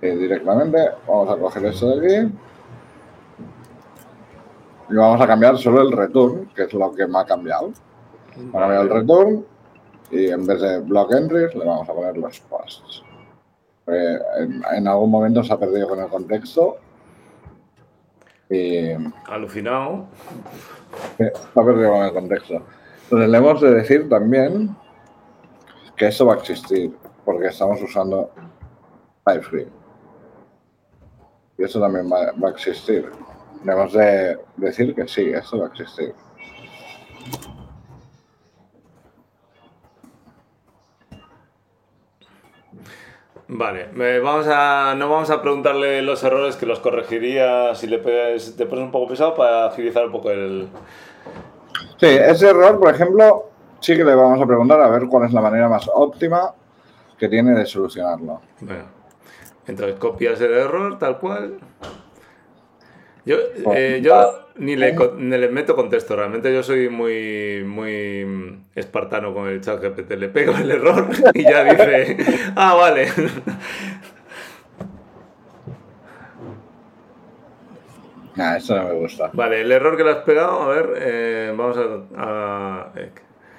Y 0.02 0.08
directamente 0.08 0.90
vamos 1.06 1.30
a 1.30 1.36
coger 1.36 1.66
esto 1.66 1.88
de 1.88 2.24
aquí. 2.26 2.34
Y 4.88 4.94
vamos 4.94 5.20
a 5.20 5.26
cambiar 5.26 5.58
solo 5.58 5.82
el 5.82 5.92
return, 5.92 6.48
que 6.54 6.64
es 6.64 6.72
lo 6.72 6.92
que 6.94 7.06
me 7.06 7.18
ha 7.18 7.24
cambiado. 7.24 7.72
Me 8.36 8.48
ha 8.48 8.60
cambiado 8.60 8.82
el 8.82 8.90
return. 8.90 9.46
Y 10.10 10.28
en 10.30 10.46
vez 10.46 10.60
de 10.60 10.80
block 10.80 11.12
entries, 11.12 11.54
le 11.54 11.64
vamos 11.64 11.88
a 11.88 11.92
poner 11.92 12.16
los 12.16 12.40
posts. 12.40 13.02
Porque 13.84 14.18
en, 14.38 14.62
en 14.74 14.88
algún 14.88 15.10
momento 15.10 15.44
se 15.44 15.52
ha 15.52 15.58
perdido 15.58 15.88
con 15.88 16.00
el 16.00 16.08
contexto. 16.08 16.78
Y 18.48 18.90
Alucinado. 19.26 20.06
Sí, 21.18 21.24
Está 21.24 21.64
perdido 21.64 21.92
con 21.92 22.02
el 22.02 22.12
contexto. 22.12 22.62
Entonces 23.04 23.28
le 23.28 23.38
hemos 23.38 23.60
de 23.60 23.74
decir 23.74 24.08
también 24.08 24.74
que 25.96 26.08
esto 26.08 26.26
va 26.26 26.34
a 26.34 26.38
existir, 26.38 26.96
porque 27.24 27.48
estamos 27.48 27.80
usando 27.82 28.30
TypeScript. 29.24 29.79
Y 31.60 31.64
esto 31.64 31.78
también 31.78 32.10
va, 32.10 32.32
va 32.42 32.48
a 32.48 32.52
existir. 32.52 33.10
Le 33.64 33.72
hemos 33.72 33.92
de 33.92 34.38
decir 34.56 34.94
que 34.94 35.06
sí, 35.06 35.30
esto 35.30 35.58
va 35.58 35.66
a 35.66 35.68
existir. 35.68 36.14
Vale, 43.46 43.88
vamos 44.20 44.46
a, 44.48 44.94
no 44.96 45.10
vamos 45.10 45.28
a 45.28 45.42
preguntarle 45.42 46.00
los 46.00 46.24
errores 46.24 46.56
que 46.56 46.64
los 46.64 46.78
corregiría 46.78 47.74
si 47.74 47.88
le 47.88 47.98
pegas, 47.98 48.56
te 48.56 48.64
pones 48.64 48.86
un 48.86 48.90
poco 48.90 49.08
pesado 49.08 49.34
para 49.34 49.66
agilizar 49.66 50.06
un 50.06 50.12
poco 50.12 50.30
el. 50.30 50.66
Sí, 51.98 52.06
ese 52.06 52.48
error, 52.48 52.80
por 52.80 52.94
ejemplo, 52.94 53.50
sí 53.80 53.98
que 53.98 54.04
le 54.04 54.14
vamos 54.14 54.40
a 54.40 54.46
preguntar 54.46 54.80
a 54.80 54.88
ver 54.88 55.08
cuál 55.08 55.26
es 55.26 55.34
la 55.34 55.42
manera 55.42 55.68
más 55.68 55.90
óptima 55.92 56.54
que 57.18 57.28
tiene 57.28 57.52
de 57.52 57.66
solucionarlo. 57.66 58.40
Bueno, 58.60 58.99
entonces 59.70 59.96
copias 59.98 60.40
el 60.40 60.52
error 60.52 60.98
tal 60.98 61.18
cual. 61.18 61.58
Yo, 63.24 63.36
eh, 63.74 64.00
yo 64.02 64.12
ni, 64.56 64.76
le, 64.76 64.94
co- 64.94 65.14
ni 65.16 65.36
le 65.36 65.48
meto 65.48 65.76
contexto, 65.76 66.16
realmente 66.16 66.52
yo 66.52 66.62
soy 66.62 66.88
muy, 66.88 67.62
muy 67.66 68.60
espartano 68.74 69.34
con 69.34 69.46
el 69.48 69.60
chat 69.60 69.80
GPT. 69.82 70.12
Le 70.16 70.28
pego 70.28 70.52
el 70.56 70.70
error 70.70 71.06
y 71.34 71.44
ya 71.44 71.64
dice, 71.64 72.16
ah, 72.56 72.74
vale. 72.74 73.08
Nah, 78.36 78.56
esto 78.56 78.76
no 78.76 78.84
me 78.88 78.94
gusta. 78.94 79.30
Vale, 79.32 79.60
el 79.60 79.72
error 79.72 79.96
que 79.96 80.04
le 80.04 80.10
has 80.12 80.18
pegado, 80.24 80.62
a 80.62 80.68
ver, 80.68 80.92
eh, 80.96 81.54
vamos 81.56 81.76
a... 81.76 81.82
a- 82.16 82.92
eh, 82.96 83.12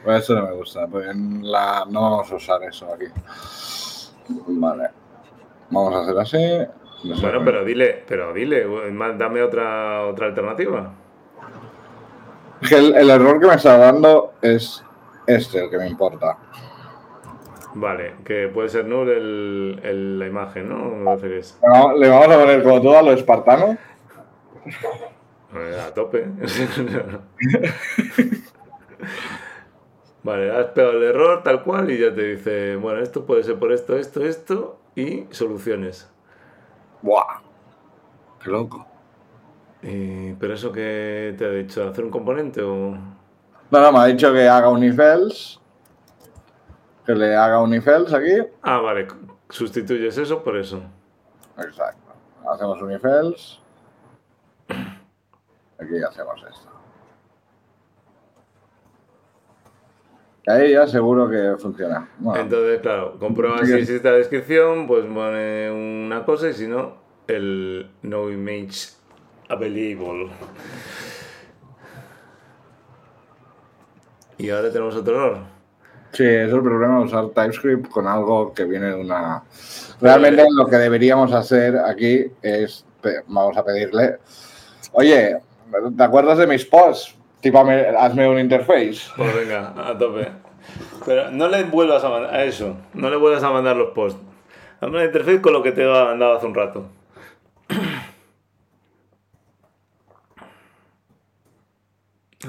Pues 0.03 0.23
eso 0.23 0.33
no 0.35 0.47
me 0.47 0.53
gusta, 0.53 0.87
porque 0.87 1.09
en 1.09 1.51
la... 1.51 1.85
no 1.89 2.01
vamos 2.01 2.31
a 2.31 2.35
usar 2.35 2.63
eso 2.63 2.91
aquí. 2.93 3.05
Vale. 4.47 4.89
Vamos 5.71 5.95
a 5.95 6.01
hacer 6.01 6.19
así. 6.19 6.67
No 7.07 7.15
sé. 7.15 7.21
Bueno, 7.21 7.41
pero 7.43 7.65
dile, 7.65 8.03
pero 8.07 8.33
dile, 8.33 8.65
dame 9.17 9.41
otra, 9.41 10.05
otra 10.05 10.27
alternativa. 10.27 10.93
Es 12.61 12.69
que 12.69 12.75
el, 12.75 12.95
el 12.95 13.09
error 13.09 13.39
que 13.39 13.47
me 13.47 13.55
está 13.55 13.77
dando 13.77 14.33
es 14.41 14.83
este, 15.25 15.63
el 15.63 15.69
que 15.71 15.77
me 15.79 15.87
importa. 15.87 16.37
Vale, 17.73 18.15
que 18.25 18.49
puede 18.53 18.67
ser 18.69 18.85
null 18.85 19.09
el, 19.09 19.79
el- 19.83 20.19
la 20.19 20.27
imagen, 20.27 20.67
¿no? 20.69 21.13
Es. 21.13 21.57
Le 21.97 22.09
vamos- 22.09 22.27
a 22.35 22.39
poner 22.39 22.61
como 22.63 22.81
todo 22.81 22.97
a 22.97 23.01
lo 23.01 23.13
espartano. 23.13 23.77
Eh, 25.55 25.81
A 25.87 25.93
tope. 25.93 26.25
vale, 30.23 30.51
has 30.51 30.65
pegado 30.67 30.93
el 30.97 31.03
error 31.03 31.43
tal 31.43 31.63
cual 31.63 31.89
y 31.91 31.99
ya 31.99 32.13
te 32.13 32.35
dice, 32.35 32.75
bueno, 32.75 32.99
esto 33.01 33.25
puede 33.25 33.43
ser 33.43 33.57
por 33.59 33.71
esto, 33.71 33.95
esto, 33.97 34.21
esto 34.23 34.79
y 34.95 35.25
soluciones. 35.31 36.09
¡Buah! 37.01 37.41
¡Qué 38.43 38.49
loco! 38.49 38.85
Y- 39.83 40.33
pero 40.33 40.53
eso 40.53 40.71
que 40.71 41.33
te 41.37 41.45
ha 41.45 41.49
dicho, 41.49 41.87
hacer 41.87 42.03
un 42.03 42.11
componente 42.11 42.61
o... 42.61 42.91
No, 43.71 43.79
no, 43.79 43.91
me 43.91 43.99
ha 43.99 44.05
dicho 44.05 44.31
que 44.33 44.47
haga 44.47 44.69
un 44.69 44.83
if 44.83 44.99
else. 44.99 45.59
Que 47.05 47.15
le 47.15 47.35
haga 47.35 47.61
un 47.61 47.73
if 47.73 47.87
else 47.87 48.15
aquí. 48.15 48.49
Ah, 48.61 48.77
vale, 48.79 49.07
sustituyes 49.49 50.17
eso 50.17 50.43
por 50.43 50.57
eso. 50.57 50.81
Exacto. 51.57 52.13
Hacemos 52.51 52.81
un 52.81 52.91
if 52.91 53.05
else. 53.05 53.59
Aquí 54.67 56.03
hacemos 56.07 56.43
esto. 56.49 56.69
Ahí 60.47 60.71
ya 60.71 60.87
seguro 60.87 61.29
que 61.29 61.55
funciona. 61.59 62.09
Bueno, 62.19 62.41
Entonces, 62.43 62.79
claro, 62.81 63.17
comprueba 63.19 63.65
si 63.65 63.73
existe 63.73 64.09
la 64.09 64.17
descripción, 64.17 64.87
pues 64.87 65.05
pone 65.05 65.71
una 65.71 66.23
cosa 66.25 66.49
y 66.49 66.53
si 66.53 66.67
no, 66.67 66.95
el 67.27 67.89
no 68.01 68.29
image 68.29 68.93
available. 69.49 70.29
Y 74.37 74.49
ahora 74.49 74.71
tenemos 74.71 74.95
otro 74.95 75.15
error. 75.15 75.37
Sí, 76.13 76.25
es 76.25 76.51
el 76.51 76.61
problema 76.61 76.99
de 76.99 77.05
usar 77.05 77.29
TypeScript 77.29 77.87
con 77.89 78.07
algo 78.07 78.53
que 78.53 78.65
viene 78.65 78.87
de 78.87 78.95
una... 78.95 79.43
Realmente 80.01 80.45
lo 80.49 80.65
que 80.65 80.75
deberíamos 80.75 81.31
hacer 81.31 81.77
aquí 81.77 82.25
es, 82.41 82.83
vamos 83.27 83.55
a 83.55 83.63
pedirle, 83.63 84.17
oye, 84.91 85.37
¿te 85.95 86.03
acuerdas 86.03 86.37
de 86.39 86.47
mis 86.47 86.65
posts? 86.65 87.15
Tipo, 87.41 87.59
hazme 87.59 88.27
un 88.27 88.39
interface. 88.39 89.01
Pues 89.17 89.35
venga, 89.35 89.73
a 89.75 89.97
tope. 89.97 90.27
Pero 91.05 91.31
no 91.31 91.47
le 91.47 91.63
vuelvas 91.63 92.03
a 92.03 92.09
mandar 92.09 92.33
a 92.33 92.43
eso, 92.43 92.77
no 92.93 93.09
le 93.09 93.15
vuelvas 93.17 93.43
a 93.43 93.49
mandar 93.51 93.75
los 93.75 93.91
posts. 93.91 94.21
Hazme 94.79 94.99
un 94.99 95.05
interface 95.05 95.41
con 95.41 95.53
lo 95.53 95.63
que 95.63 95.71
te 95.71 95.83
he 95.83 95.87
mandado 95.87 96.37
hace 96.37 96.45
un 96.45 96.55
rato. 96.55 96.85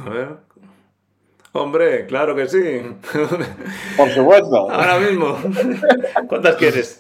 A 0.05 0.09
ver. 0.09 0.29
Hombre, 1.53 2.07
claro 2.07 2.35
que 2.35 2.49
sí. 2.49 2.81
Por 3.97 4.09
supuesto. 4.11 4.71
Ahora 4.71 4.99
mismo. 4.99 5.37
¿Cuántas 6.29 6.57
quieres? 6.57 6.99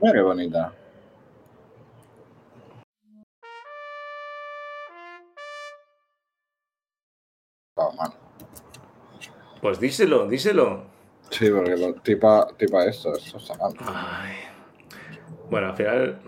Mira 0.00 0.14
qué 0.14 0.20
bonita. 0.20 0.72
Pues 9.66 9.80
díselo, 9.80 10.28
díselo. 10.28 10.82
Sí, 11.28 11.50
porque 11.50 11.76
lo, 11.76 11.92
tipa, 11.94 12.46
tipa 12.56 12.84
esto, 12.84 13.12
esto 13.16 13.36
está 13.36 13.56
mal. 13.56 13.74
Ay. 13.80 14.36
Bueno, 15.50 15.70
al 15.70 15.76
final 15.76 16.18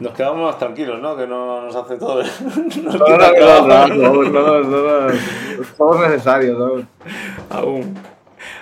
nos 0.00 0.12
quedamos 0.12 0.50
más 0.50 0.58
tranquilos, 0.58 1.00
¿no? 1.00 1.16
Que 1.16 1.24
no 1.24 1.62
nos 1.62 1.76
hace 1.76 1.96
todo. 1.98 2.20
No, 2.82 3.86
no, 3.86 3.86
no, 3.86 4.24
no, 4.24 4.60
no, 4.60 5.14
Somos 5.76 6.00
necesarios, 6.00 6.84
Aún. 7.48 7.96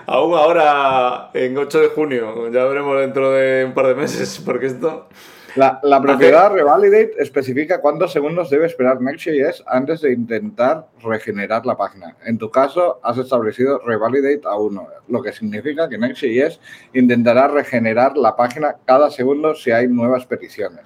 Aún 0.05 0.35
ahora, 0.35 1.31
en 1.33 1.57
8 1.57 1.81
de 1.81 1.89
junio, 1.89 2.51
ya 2.51 2.65
veremos 2.65 3.01
dentro 3.01 3.31
de 3.31 3.65
un 3.65 3.73
par 3.73 3.87
de 3.87 3.95
meses, 3.95 4.43
porque 4.45 4.67
esto. 4.67 5.09
La, 5.57 5.81
la 5.83 6.01
propiedad 6.01 6.53
revalidate 6.53 7.15
especifica 7.19 7.81
cuántos 7.81 8.13
segundos 8.13 8.51
debe 8.51 8.67
esperar 8.67 9.01
Next.js 9.01 9.65
antes 9.67 10.03
de 10.03 10.13
intentar 10.13 10.87
regenerar 11.03 11.65
la 11.67 11.77
página. 11.77 12.17
En 12.25 12.39
tu 12.39 12.51
caso, 12.51 13.01
has 13.03 13.19
establecido 13.19 13.81
revalidate 13.85 14.43
a 14.45 14.57
1, 14.57 14.89
lo 15.09 15.23
que 15.23 15.33
significa 15.33 15.89
que 15.89 15.99
Next.js 15.99 16.61
intentará 16.93 17.49
regenerar 17.49 18.17
la 18.17 18.37
página 18.37 18.77
cada 18.85 19.11
segundo 19.11 19.55
si 19.55 19.71
hay 19.71 19.89
nuevas 19.89 20.27
peticiones. 20.27 20.85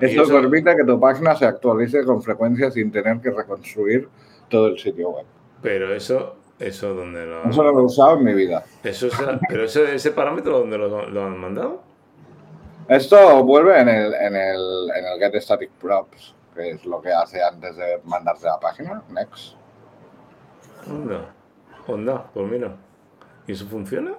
Esto 0.00 0.28
permite 0.28 0.76
que 0.76 0.84
tu 0.84 0.98
página 0.98 1.34
se 1.34 1.44
actualice 1.44 2.04
con 2.04 2.22
frecuencia 2.22 2.70
sin 2.70 2.90
tener 2.92 3.20
que 3.20 3.30
reconstruir 3.30 4.08
todo 4.48 4.68
el 4.68 4.78
sitio 4.78 5.10
web. 5.10 5.26
Pero 5.60 5.94
eso, 5.94 6.36
eso 6.58 6.94
donde 6.94 7.26
lo... 7.26 7.48
Eso 7.50 7.62
lo 7.62 7.80
he 7.80 7.82
usado 7.82 8.16
en 8.16 8.24
mi 8.24 8.34
vida. 8.34 8.64
Eso 8.84 9.08
pero 9.48 9.64
ese, 9.64 9.94
ese 9.94 10.12
parámetro 10.12 10.60
dónde 10.60 10.78
lo, 10.78 11.24
han 11.24 11.38
mandado? 11.38 11.82
Esto 12.88 13.42
vuelve 13.44 13.80
en 13.80 13.88
el, 13.88 14.14
en 14.14 14.36
el, 14.36 14.90
en 14.96 15.04
el 15.04 15.18
get 15.18 15.40
static 15.40 15.70
props, 15.80 16.34
que 16.54 16.70
es 16.70 16.86
lo 16.86 17.02
que 17.02 17.12
hace 17.12 17.42
antes 17.42 17.76
de 17.76 18.00
mandarte 18.04 18.46
a 18.46 18.52
la 18.52 18.60
página. 18.60 19.02
Next. 19.10 19.56
Onda. 20.88 21.34
Onda, 21.86 22.30
pues 22.32 22.50
mira. 22.50 22.76
¿Y 23.46 23.52
eso 23.52 23.66
funciona? 23.66 24.14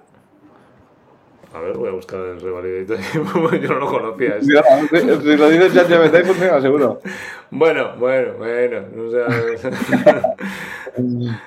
A 1.54 1.60
ver, 1.60 1.78
voy 1.78 1.90
a 1.90 1.94
buscar 1.94 2.20
el 2.20 2.42
revalidito. 2.42 2.96
Yo 3.14 3.70
no 3.70 3.80
lo 3.80 3.88
conocía. 3.88 4.42
Si, 4.42 4.52
lo 4.52 5.50
dices 5.50 5.74
ChatGPT, 5.74 6.26
funciona 6.26 6.62
seguro. 6.62 7.00
Bueno, 7.50 7.96
bueno, 7.98 8.34
bueno. 8.38 8.82
No 8.94 9.10
sé. 9.10 9.24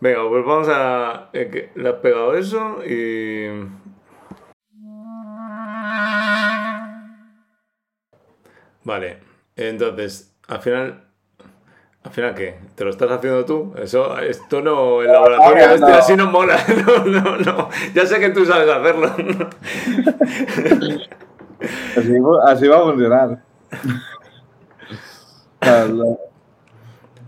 Venga, 0.00 0.28
pues 0.28 0.44
vamos 0.44 0.68
a. 0.68 1.30
Eh, 1.32 1.70
le 1.76 1.88
has 1.88 1.94
pegado 1.96 2.34
eso 2.36 2.84
y. 2.84 3.46
Vale, 8.84 9.18
entonces, 9.56 10.34
al 10.48 10.60
final 10.60 11.12
¿Al 12.04 12.10
final 12.10 12.34
qué? 12.34 12.56
¿Te 12.74 12.84
lo 12.84 12.90
estás 12.90 13.10
haciendo 13.12 13.44
tú? 13.44 13.72
Eso, 13.76 14.18
esto 14.18 14.60
no, 14.60 15.02
el 15.02 15.12
laboratorio 15.12 15.70
este 15.70 15.92
así 15.92 16.16
no 16.16 16.30
mola. 16.30 16.56
No, 16.86 17.04
no, 17.04 17.36
no. 17.38 17.68
Ya 17.94 18.06
sé 18.06 18.18
que 18.18 18.30
tú 18.30 18.44
sabes 18.44 18.68
hacerlo. 18.68 19.08
Así, 22.44 22.66
va 22.66 22.78
a 22.78 22.82
funcionar. 22.82 23.38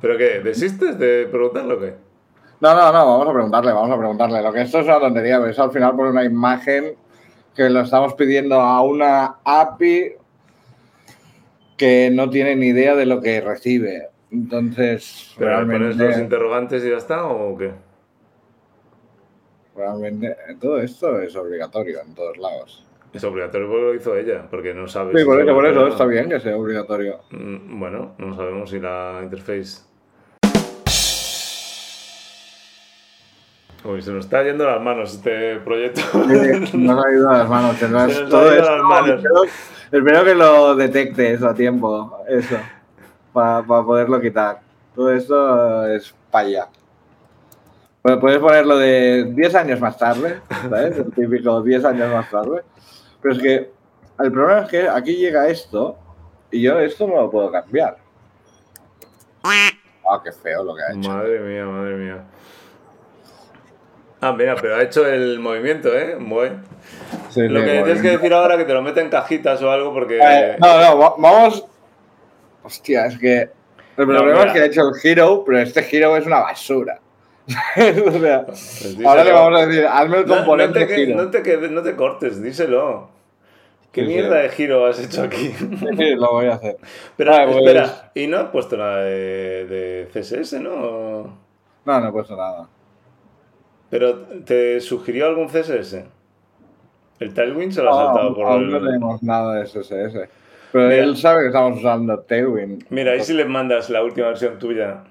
¿Pero 0.00 0.18
qué? 0.18 0.40
¿Desistes 0.40 0.98
de 0.98 1.28
preguntarlo 1.30 1.76
o 1.76 1.80
qué? 1.80 1.94
No, 2.60 2.74
no, 2.74 2.92
no, 2.92 3.06
vamos 3.06 3.28
a 3.28 3.32
preguntarle, 3.32 3.72
vamos 3.72 3.90
a 3.92 3.98
preguntarle. 3.98 4.42
Lo 4.42 4.52
que 4.52 4.62
esto 4.62 4.80
es 4.80 4.86
una 4.86 4.98
tontería, 4.98 5.38
pero 5.38 5.52
eso 5.52 5.62
al 5.62 5.70
final 5.70 5.94
por 5.94 6.06
una 6.06 6.24
imagen 6.24 6.96
que 7.54 7.70
lo 7.70 7.82
estamos 7.82 8.14
pidiendo 8.14 8.60
a 8.60 8.82
una 8.82 9.36
API 9.44 10.14
que 11.76 12.10
no 12.12 12.30
tiene 12.30 12.56
ni 12.56 12.68
idea 12.68 12.94
de 12.94 13.06
lo 13.06 13.20
que 13.20 13.40
recibe. 13.40 14.08
Entonces, 14.30 15.34
¿Pero 15.38 15.50
realmente... 15.50 15.94
pones 15.94 15.96
los 15.96 16.18
interrogantes 16.18 16.84
y 16.84 16.90
ya 16.90 16.96
está 16.96 17.26
o 17.26 17.56
qué? 17.56 17.72
Realmente, 19.76 20.36
todo 20.60 20.80
esto 20.80 21.20
es 21.20 21.34
obligatorio 21.36 22.00
en 22.00 22.14
todos 22.14 22.36
lados. 22.38 22.84
Es 23.12 23.22
obligatorio 23.22 23.68
porque 23.68 23.82
lo 23.82 23.94
hizo 23.94 24.16
ella, 24.16 24.46
porque 24.50 24.74
no 24.74 24.88
sabe. 24.88 25.16
Sí, 25.16 25.24
por 25.24 25.40
eso, 25.40 25.54
por 25.54 25.66
eso 25.66 25.86
está 25.86 26.04
bien 26.04 26.28
que 26.28 26.40
sea 26.40 26.56
obligatorio. 26.56 27.20
Mm, 27.30 27.78
bueno, 27.78 28.14
no 28.18 28.34
sabemos 28.34 28.70
si 28.70 28.80
la 28.80 29.20
interface. 29.22 29.82
Uy, 33.84 34.00
se 34.00 34.12
nos 34.12 34.24
está 34.24 34.42
yendo 34.42 34.64
las 34.64 34.80
manos 34.80 35.14
este 35.14 35.56
proyecto. 35.60 36.00
Sí, 36.00 36.78
nos 36.78 37.04
ha 37.04 37.12
ido 37.12 37.30
las 37.30 37.48
manos. 37.48 37.76
Se 37.78 37.88
nos 37.88 38.28
todo 38.30 38.48
ha 38.48 38.54
las 38.54 38.82
manos. 38.82 39.22
espero 39.92 40.24
que 40.24 40.34
lo 40.34 40.74
detectes 40.74 41.42
a 41.42 41.54
tiempo. 41.54 42.18
Eso 42.26 42.56
para, 43.34 43.62
poderlo 43.66 44.20
quitar. 44.20 44.60
Todo 44.94 45.12
esto 45.12 45.86
es 45.86 46.14
paya. 46.30 46.68
puedes 48.00 48.38
ponerlo 48.38 48.78
de 48.78 49.24
10 49.34 49.54
años 49.56 49.80
más 49.80 49.98
tarde, 49.98 50.40
¿sabes? 50.48 50.96
El 50.96 51.12
típico 51.12 51.60
10 51.60 51.84
años 51.84 52.12
más 52.12 52.30
tarde. 52.30 52.62
Pero 53.20 53.34
es 53.34 53.42
que 53.42 53.70
el 54.20 54.32
problema 54.32 54.62
es 54.62 54.68
que 54.70 54.88
aquí 54.88 55.16
llega 55.16 55.48
esto 55.48 55.98
y 56.50 56.62
yo 56.62 56.78
esto 56.78 57.06
no 57.06 57.16
lo 57.16 57.30
puedo 57.30 57.50
cambiar. 57.50 57.98
Ah, 59.42 60.20
qué 60.22 60.32
feo 60.32 60.62
lo 60.62 60.74
que 60.76 60.82
ha 60.82 60.92
hecho. 60.92 61.08
Madre 61.08 61.40
mía, 61.40 61.66
madre 61.66 61.96
mía. 61.96 62.24
Ah, 64.24 64.32
mira, 64.32 64.56
pero 64.56 64.76
ha 64.76 64.82
hecho 64.82 65.06
el 65.06 65.38
movimiento, 65.38 65.94
¿eh? 65.94 66.16
Muy. 66.16 66.48
lo 66.48 67.60
que 67.60 67.82
tienes 67.84 68.00
que 68.00 68.10
decir 68.10 68.32
ahora 68.32 68.56
que 68.56 68.64
te 68.64 68.72
lo 68.72 68.80
mete 68.80 69.02
en 69.02 69.10
cajitas 69.10 69.60
o 69.60 69.70
algo 69.70 69.92
porque... 69.92 70.18
Eh, 70.18 70.56
no, 70.58 70.80
no, 70.80 71.14
vamos 71.18 71.66
Hostia, 72.62 73.04
es 73.04 73.18
que. 73.18 73.50
El 73.98 74.06
problema 74.06 74.44
es 74.44 74.52
que 74.54 74.60
ha 74.60 74.64
hecho 74.64 74.80
el 74.88 74.94
Hero, 75.02 75.44
pero 75.44 75.58
este 75.58 75.86
Hero 75.92 76.16
es 76.16 76.24
una 76.24 76.40
basura. 76.40 77.00
Pues 77.74 79.04
ahora 79.04 79.24
le 79.24 79.32
vamos 79.32 79.60
a 79.60 79.66
decir, 79.66 79.86
hazme 79.86 80.18
el 80.20 80.24
componente 80.24 80.80
no, 80.80 80.86
te. 80.86 81.06
No 81.08 81.30
te, 81.30 81.68
no 81.68 81.82
te 81.82 81.94
cortes, 81.94 82.42
díselo. 82.42 83.10
¿Qué 83.92 84.02
mierda 84.02 84.38
de 84.38 84.48
giro 84.48 84.86
has 84.86 84.98
hecho 84.98 85.22
aquí? 85.22 85.50
Sí, 85.98 86.14
lo 86.14 86.32
voy 86.32 86.46
a 86.46 86.54
hacer. 86.54 86.78
Pero, 87.16 87.32
espera, 87.34 87.82
pues- 87.82 88.02
¿y 88.14 88.26
no 88.26 88.38
has 88.38 88.48
puesto 88.48 88.78
nada 88.78 89.02
de, 89.04 89.66
de, 89.66 90.08
CSS, 90.12 90.54
no? 90.54 91.38
No, 91.84 92.00
no 92.00 92.08
he 92.08 92.12
puesto 92.12 92.34
nada. 92.34 92.66
¿Pero 93.94 94.16
te 94.44 94.80
sugirió 94.80 95.28
algún 95.28 95.46
CSS? 95.46 96.02
¿El 97.20 97.32
Tailwind 97.32 97.70
se 97.70 97.80
lo 97.80 97.90
ha 97.94 98.06
saltado 98.06 98.34
por 98.34 98.60
el...? 98.60 98.68
No 98.72 98.80
tenemos 98.84 99.22
nada 99.22 99.54
de 99.54 99.66
CSS. 99.66 100.28
Pero 100.72 100.90
él 100.90 101.16
sabe 101.16 101.42
que 101.42 101.46
estamos 101.46 101.78
usando 101.78 102.18
Tailwind. 102.18 102.86
Mira, 102.90 103.12
ahí 103.12 103.20
si 103.20 103.34
le 103.34 103.44
mandas 103.44 103.90
la 103.90 104.02
última 104.02 104.26
versión 104.26 104.58
tuya 104.58 105.04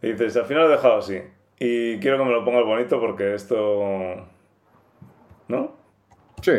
y 0.00 0.12
dices, 0.12 0.34
al 0.38 0.46
final 0.46 0.62
lo 0.62 0.68
he 0.70 0.76
dejado 0.76 0.96
así. 0.96 1.20
Y 1.58 1.98
quiero 1.98 2.16
que 2.16 2.24
me 2.24 2.30
lo 2.30 2.42
pongas 2.42 2.64
bonito 2.64 2.98
porque 2.98 3.34
esto... 3.34 4.26
¿No? 5.48 5.72
Sí. 6.40 6.52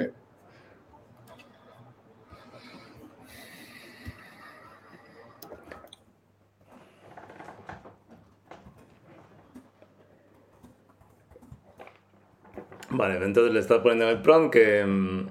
Vale, 12.90 13.24
entonces 13.24 13.54
le 13.54 13.60
estás 13.60 13.80
poniendo 13.80 14.06
en 14.06 14.18
el 14.18 14.22
prompt 14.22 14.54
que 14.54 14.86
mm, 14.86 15.28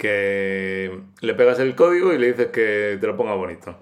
que 0.00 1.00
le 1.20 1.34
pegas 1.34 1.58
el 1.58 1.74
código 1.76 2.12
y 2.12 2.18
le 2.18 2.28
dices 2.28 2.48
que 2.48 2.98
te 3.00 3.06
lo 3.06 3.16
ponga 3.16 3.34
bonito. 3.34 3.76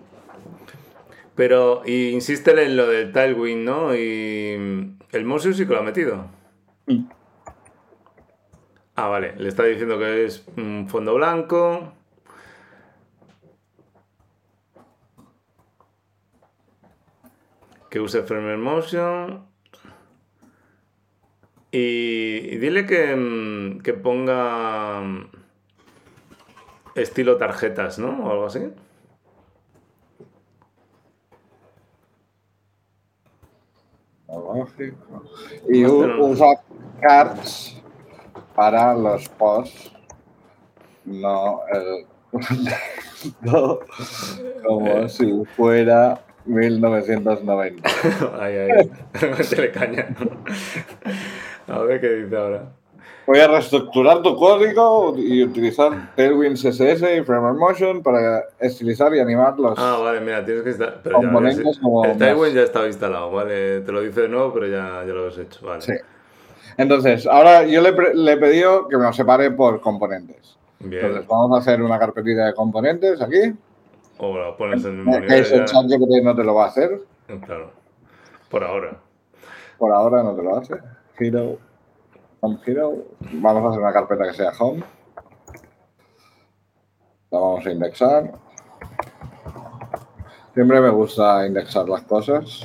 Pero, 1.35 1.83
y 1.87 2.09
insístele 2.09 2.65
en 2.65 2.77
lo 2.77 2.89
del 2.89 3.13
Tailwind, 3.13 3.65
¿no? 3.65 3.95
Y 3.95 4.97
el 5.13 5.25
Motion 5.25 5.55
sí 5.55 5.67
que 5.67 5.73
lo 5.73 5.79
ha 5.79 5.85
metido. 5.85 6.27
Ah, 8.97 9.07
vale, 9.07 9.35
le 9.37 9.49
está 9.49 9.63
diciendo 9.63 9.99
que 9.99 10.25
es 10.25 10.45
un 10.57 10.89
fondo 10.89 11.15
blanco. 11.15 11.93
Que 17.89 18.01
use 18.01 18.23
Framer 18.25 18.59
Motion. 18.59 19.48
Y, 21.71 22.57
dile 22.57 22.87
que, 22.87 23.15
mm, 23.15 23.81
que 23.81 23.93
ponga 23.93 25.01
mm, 25.01 25.31
estilo 26.95 27.37
tarjetas, 27.37 27.99
¿no? 27.99 28.25
O 28.25 28.31
algo 28.31 28.47
así. 28.47 28.61
Lógico. 34.29 35.25
Y 35.69 35.85
usa 35.87 36.61
cards 37.01 37.81
para 38.55 38.95
los 38.95 39.29
posts, 39.31 39.93
no 41.05 41.61
el. 41.73 42.07
no, 43.43 43.79
como 44.67 44.87
Eh. 44.89 45.09
si 45.09 45.45
fuera 45.57 46.21
1990. 46.45 47.89
Ahí, 48.41 48.57
ahí. 48.57 48.91
Métele 49.39 49.73
caña. 49.73 50.09
A 51.69 51.79
ver 51.81 52.01
qué 52.01 52.09
dice 52.09 52.37
ahora. 52.37 52.63
Voy 53.27 53.39
a 53.41 53.47
reestructurar 53.47 54.23
tu 54.23 54.35
código 54.37 55.15
y 55.19 55.45
utilizar 55.45 56.15
Tailwind 56.17 56.57
CSS 56.57 57.03
y 57.19 57.23
Framework 57.23 57.59
Motion 57.59 58.03
para 58.03 58.45
estilizar 58.59 59.15
y 59.15 59.21
animar 59.21 59.59
los. 59.59 59.79
Ah, 59.79 59.99
vale, 60.03 60.21
mira, 60.21 60.43
tienes 60.45 60.63
que 60.63 60.71
estar. 60.71 61.01
Pero 61.03 61.21
ya, 61.21 61.29
el. 61.29 62.19
Tailwind 62.19 62.55
ya 62.55 62.63
estaba 62.63 62.87
instalado, 62.87 63.31
¿vale? 63.31 63.83
Te 63.83 63.93
lo 63.93 64.01
dice 64.01 64.23
de 64.23 64.29
nuevo, 64.31 64.53
pero 64.55 64.67
ya, 64.67 65.05
ya 65.07 65.13
lo 65.13 65.29
has 65.29 65.37
hecho, 65.37 65.67
vale. 65.67 65.83
Sí. 65.83 65.93
Entonces, 66.79 67.27
ahora 67.27 67.65
yo 67.67 67.83
le, 67.83 68.15
le 68.15 68.33
he 68.33 68.37
pedido 68.39 68.89
que 68.89 68.97
me 68.97 69.03
lo 69.03 69.13
separe 69.13 69.51
por 69.51 69.81
componentes. 69.81 70.57
Bien. 70.79 71.05
Entonces, 71.05 71.29
vamos 71.29 71.59
a 71.59 71.61
hacer 71.61 71.83
una 71.83 71.99
carpetita 71.99 72.47
de 72.47 72.55
componentes 72.55 73.21
aquí. 73.21 73.53
O 74.17 74.37
lo 74.37 74.57
pones 74.57 74.85
en 74.85 74.91
el 74.93 74.97
mismo 74.99 75.21
nivel. 75.21 75.41
ese 75.41 75.59
ya. 75.59 75.65
ChatGPT 75.65 76.23
no 76.23 76.35
te 76.35 76.45
lo 76.45 76.55
va 76.55 76.65
a 76.65 76.69
hacer. 76.69 77.01
Claro. 77.45 77.73
Por 78.49 78.65
ahora. 78.65 78.97
Por 79.77 79.93
ahora 79.93 80.23
no 80.23 80.35
te 80.35 80.43
lo 80.43 80.57
hace. 80.57 80.75
Hero. 81.19 81.59
Home 82.41 82.59
Hero. 82.65 83.07
Vamos 83.33 83.65
a 83.65 83.69
hacer 83.69 83.81
una 83.81 83.93
carpeta 83.93 84.25
que 84.25 84.35
sea 84.35 84.53
Home. 84.59 84.83
La 87.31 87.39
vamos 87.39 87.67
a 87.67 87.71
indexar. 87.71 88.33
Siempre 90.55 90.81
me 90.81 90.91
gusta 90.91 91.47
indexar 91.47 91.89
las 91.89 92.03
cosas. 92.03 92.63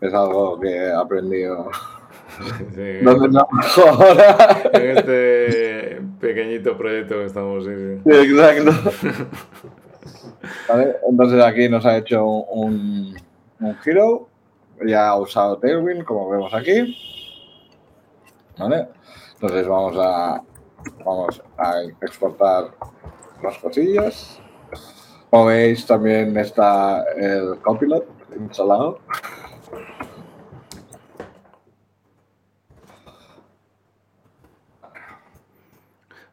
Es 0.00 0.12
algo 0.12 0.60
que 0.60 0.68
he 0.68 0.92
aprendido. 0.92 1.70
Sí. 2.74 3.00
En 4.72 4.90
este 4.96 6.02
pequeñito 6.20 6.76
proyecto 6.76 7.14
que 7.14 7.24
estamos. 7.26 7.64
Sí, 7.64 7.70
sí. 7.74 8.00
Sí, 8.04 8.32
exacto. 8.32 8.90
Vale, 10.68 10.96
entonces 11.08 11.42
aquí 11.42 11.68
nos 11.68 11.86
ha 11.86 11.96
hecho 11.96 12.24
un, 12.26 13.16
un 13.60 13.76
Hero. 13.84 14.28
Ya 14.84 15.08
ha 15.08 15.18
usado 15.18 15.58
Tailwind, 15.58 16.04
como 16.04 16.28
vemos 16.28 16.52
aquí. 16.52 17.13
¿Vale? 18.58 18.88
Entonces 19.34 19.66
vamos 19.66 19.96
a, 19.98 20.42
vamos 21.04 21.42
a 21.58 21.82
exportar 22.00 22.74
las 23.42 23.58
cosillas. 23.58 24.40
Como 25.30 25.46
veis, 25.46 25.84
también 25.86 26.36
está 26.36 27.04
el 27.16 27.58
Copilot 27.60 28.06
instalado. 28.38 29.00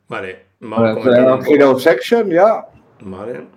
Vale, 0.08 0.46
vamos 0.60 1.08
a 1.08 1.36
un. 1.36 1.48
Hero 1.48 1.80
Section 1.80 2.30
ya. 2.30 2.68
Vale. 3.00 3.48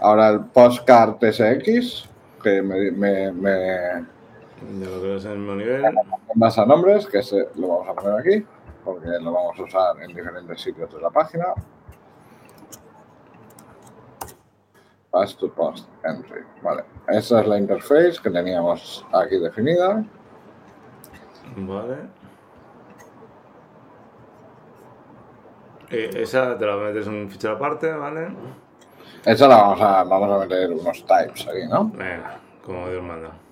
Ahora 0.00 0.28
el 0.28 0.40
Postcard 0.44 1.16
SX, 1.20 2.08
que 2.42 2.62
me, 2.62 2.90
me, 2.90 3.32
me 3.32 4.06
Ya 4.74 4.88
lo 4.88 5.00
creo 5.00 5.16
es 5.16 5.24
el 5.24 5.38
mismo 5.38 5.54
nivel. 5.54 5.84
basa 6.34 6.62
a 6.62 6.66
nombres, 6.66 7.06
que 7.06 7.18
ese 7.18 7.48
lo 7.54 7.68
vamos 7.68 7.88
a 7.88 7.94
poner 7.94 8.18
aquí, 8.18 8.46
porque 8.84 9.06
lo 9.20 9.32
vamos 9.32 9.58
a 9.58 9.62
usar 9.62 10.02
en 10.02 10.14
diferentes 10.14 10.60
sitios 10.60 10.92
de 10.92 11.00
la 11.00 11.10
página. 11.10 11.46
Pass 15.10 15.36
to 15.36 15.50
post 15.50 15.88
entry. 16.04 16.42
Vale, 16.62 16.84
esa 17.08 17.40
es 17.40 17.46
la 17.46 17.58
interface 17.58 18.20
que 18.22 18.30
teníamos 18.30 19.06
aquí 19.12 19.38
definida. 19.38 20.04
Vale. 21.56 21.96
Eh, 25.90 26.10
esa 26.16 26.58
te 26.58 26.66
la 26.66 26.76
metes 26.76 27.06
en 27.06 27.14
un 27.14 27.30
fichero 27.30 27.54
aparte, 27.54 27.92
¿vale? 27.92 28.28
Esa 29.24 29.46
la 29.46 29.56
vamos 29.56 29.80
a, 29.80 30.02
vamos 30.02 30.30
a 30.30 30.38
meter 30.38 30.72
unos 30.72 31.06
types 31.06 31.46
aquí, 31.46 31.66
¿no? 31.68 31.88
Venga, 31.90 32.38
como 32.64 32.88
Dios 32.88 33.02
manda. 33.02 33.45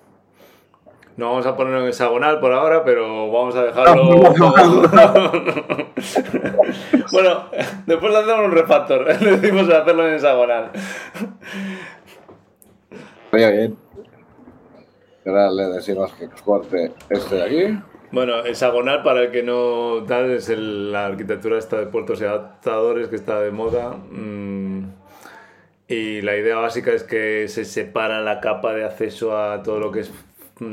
No 1.16 1.30
vamos 1.30 1.46
a 1.46 1.56
ponerlo 1.56 1.82
en 1.82 1.88
hexagonal 1.88 2.40
por 2.40 2.52
ahora, 2.52 2.84
pero 2.84 3.30
vamos 3.30 3.54
a 3.54 3.62
dejarlo. 3.64 4.16
bueno, 7.12 7.44
después 7.86 8.12
le 8.12 8.18
hacemos 8.18 8.46
un 8.46 8.52
refactor. 8.52 9.06
Le 9.22 9.36
decimos 9.36 9.68
hacerlo 9.70 10.08
en 10.08 10.14
hexagonal. 10.14 10.70
Estaría 13.26 13.50
bien. 13.50 13.76
Ahora 15.26 15.50
le 15.50 15.64
decimos 15.70 16.12
que 16.14 16.24
exporte 16.26 16.92
este 17.08 17.36
de 17.36 17.42
aquí. 17.42 17.78
Bueno, 18.12 18.44
hexagonal 18.44 19.02
para 19.02 19.22
el 19.22 19.30
que 19.30 19.42
no 19.42 20.04
tal 20.06 20.30
es 20.30 20.48
el- 20.50 20.92
la 20.92 21.06
arquitectura 21.06 21.58
esta 21.58 21.78
de 21.78 21.86
puertos 21.86 22.20
y 22.20 22.24
adaptadores 22.24 23.08
que 23.08 23.16
está 23.16 23.40
de 23.40 23.50
moda. 23.50 23.96
mm, 24.10 24.84
y 25.88 26.20
la 26.22 26.36
idea 26.36 26.56
básica 26.56 26.92
es 26.92 27.04
que 27.04 27.48
se 27.48 27.64
separa 27.64 28.20
la 28.20 28.40
capa 28.40 28.72
de 28.74 28.84
acceso 28.84 29.36
a 29.38 29.62
todo 29.62 29.80
lo 29.80 29.90
que 29.92 30.00
es 30.00 30.12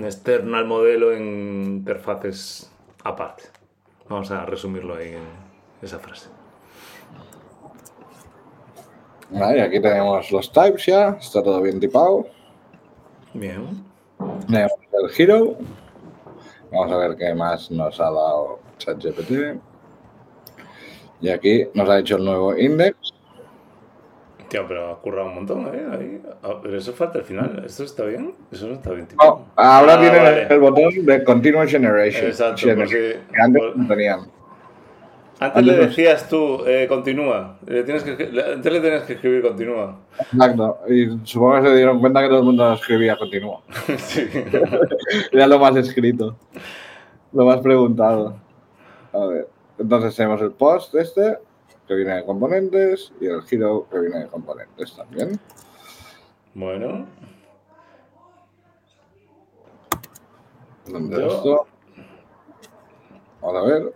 externo 0.03 0.57
al 0.57 0.65
modelo 0.65 1.11
en 1.11 1.63
interfaces 1.65 2.71
aparte. 3.03 3.43
Vamos 4.09 4.31
a 4.31 4.45
resumirlo 4.45 4.95
ahí 4.95 5.09
en 5.09 5.23
esa 5.81 5.99
frase. 5.99 6.29
Vale, 9.29 9.61
aquí 9.61 9.81
tenemos 9.81 10.29
los 10.31 10.51
types 10.51 10.85
ya. 10.85 11.17
Está 11.19 11.41
todo 11.41 11.61
bien 11.61 11.79
tipado. 11.79 12.27
Bien. 13.33 13.83
Tenemos 14.45 14.73
el 14.91 15.11
Hero. 15.17 15.57
Vamos 16.71 16.91
a 16.91 16.97
ver 16.97 17.15
qué 17.15 17.33
más 17.33 17.71
nos 17.71 17.99
ha 17.99 18.11
dado 18.11 18.59
ChatGPT. 18.77 19.59
Y 21.21 21.29
aquí 21.29 21.67
nos 21.73 21.89
ha 21.89 21.99
hecho 21.99 22.17
el 22.17 22.25
nuevo 22.25 22.57
index. 22.57 23.10
Tío, 24.51 24.65
pero 24.67 24.91
ha 24.91 24.99
currado 24.99 25.29
un 25.29 25.35
montón, 25.35 25.61
¿eh? 25.73 25.81
Ahí. 25.93 26.21
Ah, 26.43 26.55
pero 26.61 26.77
eso 26.77 26.91
falta 26.91 27.19
al 27.19 27.23
final. 27.23 27.63
¿Esto 27.65 27.85
está 27.85 28.03
bien? 28.03 28.33
Eso 28.51 28.67
no 28.67 28.73
está 28.73 28.89
bien 28.89 29.03
No, 29.03 29.07
tipado. 29.07 29.45
ahora 29.55 29.93
Ah, 29.93 29.99
tiene 30.01 30.17
vale. 30.19 30.47
el 30.49 30.59
botón 30.59 31.05
de 31.05 31.23
Continuous 31.23 31.71
Generation. 31.71 32.25
Exacto, 32.25 32.67
porque- 32.75 33.19
antes 33.41 33.61
por- 33.61 33.77
no 33.77 33.87
tenían. 33.87 34.19
Antes 35.39 35.63
le 35.65 35.71
Antes 35.73 35.87
decías 35.87 36.27
tú, 36.27 36.65
eh, 36.67 36.85
continúa. 36.89 37.59
Le 37.65 37.83
tienes 37.83 38.03
que, 38.03 38.11
antes 38.11 38.73
le 38.73 38.81
tenías 38.81 39.03
que 39.03 39.13
escribir 39.13 39.41
continúa. 39.41 39.99
Exacto. 40.19 40.79
Y 40.89 41.07
supongo 41.23 41.61
que 41.61 41.69
se 41.69 41.75
dieron 41.77 42.01
cuenta 42.01 42.21
que 42.21 42.27
todo 42.27 42.39
el 42.39 42.43
mundo 42.45 42.73
escribía 42.73 43.15
continúa. 43.15 43.61
sí. 43.99 44.27
Era 45.31 45.47
lo 45.47 45.59
más 45.59 45.77
escrito. 45.77 46.35
Lo 47.31 47.45
más 47.45 47.59
preguntado. 47.61 48.35
A 49.13 49.25
ver. 49.27 49.47
Entonces 49.79 50.13
tenemos 50.13 50.41
el 50.41 50.51
post 50.51 50.93
este, 50.95 51.37
que 51.91 51.95
viene 51.97 52.15
de 52.15 52.25
componentes, 52.25 53.11
y 53.19 53.25
el 53.25 53.41
hero, 53.51 53.85
que 53.91 53.99
viene 53.99 54.19
de 54.19 54.27
componentes 54.27 54.95
también. 54.95 55.37
Bueno, 56.53 57.05
¿Dónde 60.87 61.17
Yo- 61.17 61.27
esto? 61.27 61.67
Vamos 63.41 63.63
a 63.63 63.65
ver. 63.67 63.93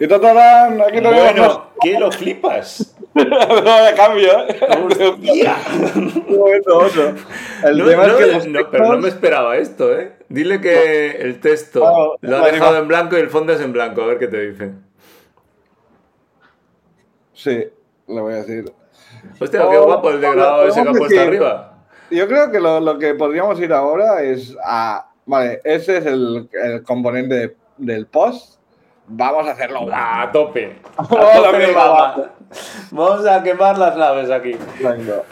Y 0.00 0.08
tatarán, 0.08 0.80
aquí 0.80 0.92
tenemos 0.96 1.18
bueno, 1.20 1.66
¿qué 1.80 1.98
lo 1.98 2.10
flipas? 2.10 2.96
no 3.14 3.84
de 3.84 3.94
cambio, 3.94 4.48
¿eh? 4.48 4.58
Momento, 6.28 6.78
otro. 6.80 7.14
El 7.64 7.78
No, 7.78 7.84
tema 7.86 8.06
no, 8.08 8.18
es 8.18 8.24
que 8.26 8.32
los 8.32 8.46
no, 8.48 8.70
pero 8.70 8.88
no 8.92 8.98
me 8.98 9.08
esperaba 9.08 9.56
esto, 9.56 9.96
¿eh? 9.96 10.12
Dile 10.28 10.60
que 10.60 11.12
el 11.12 11.40
texto 11.40 11.80
Claro, 11.80 12.16
lo 12.20 12.36
ha 12.38 12.50
dejado 12.50 12.78
en 12.78 12.88
blanco 12.88 13.16
y 13.16 13.20
el 13.20 13.30
fondo 13.30 13.52
es 13.52 13.60
en 13.60 13.72
blanco, 13.72 14.02
a 14.02 14.06
ver 14.06 14.18
qué 14.18 14.26
te 14.26 14.50
dice. 14.50 14.72
Sí, 17.34 17.66
le 18.06 18.20
voy 18.20 18.32
a 18.32 18.36
decir. 18.36 18.72
Hostia, 19.40 19.60
qué 19.68 19.76
Oh, 19.76 19.84
guapo 19.86 20.10
el 20.10 20.20
degradado 20.20 20.66
ese 20.68 20.82
que 20.82 20.88
ha 20.88 20.92
puesto 20.92 21.20
arriba. 21.20 21.70
Yo 22.10 22.28
creo 22.28 22.50
que 22.50 22.60
lo, 22.60 22.80
lo 22.80 22.98
que 22.98 23.14
podríamos 23.14 23.58
ir 23.60 23.72
ahora 23.72 24.22
es 24.22 24.56
a. 24.64 25.10
Vale, 25.26 25.60
ese 25.64 25.98
es 25.98 26.06
el, 26.06 26.48
el 26.52 26.82
componente 26.82 27.34
de- 27.34 27.56
del 27.78 28.06
post. 28.06 28.60
Vamos 29.06 29.46
a 29.48 29.52
hacerlo. 29.52 29.86
A 29.92 30.30
tope. 30.32 30.78
A 30.96 31.02
vamos. 31.74 32.28
Vamos 32.90 33.26
a 33.26 33.42
quemar 33.42 33.76
las 33.78 33.96
naves 33.96 34.30
aquí. 34.30 34.56
Venga. 34.80 35.22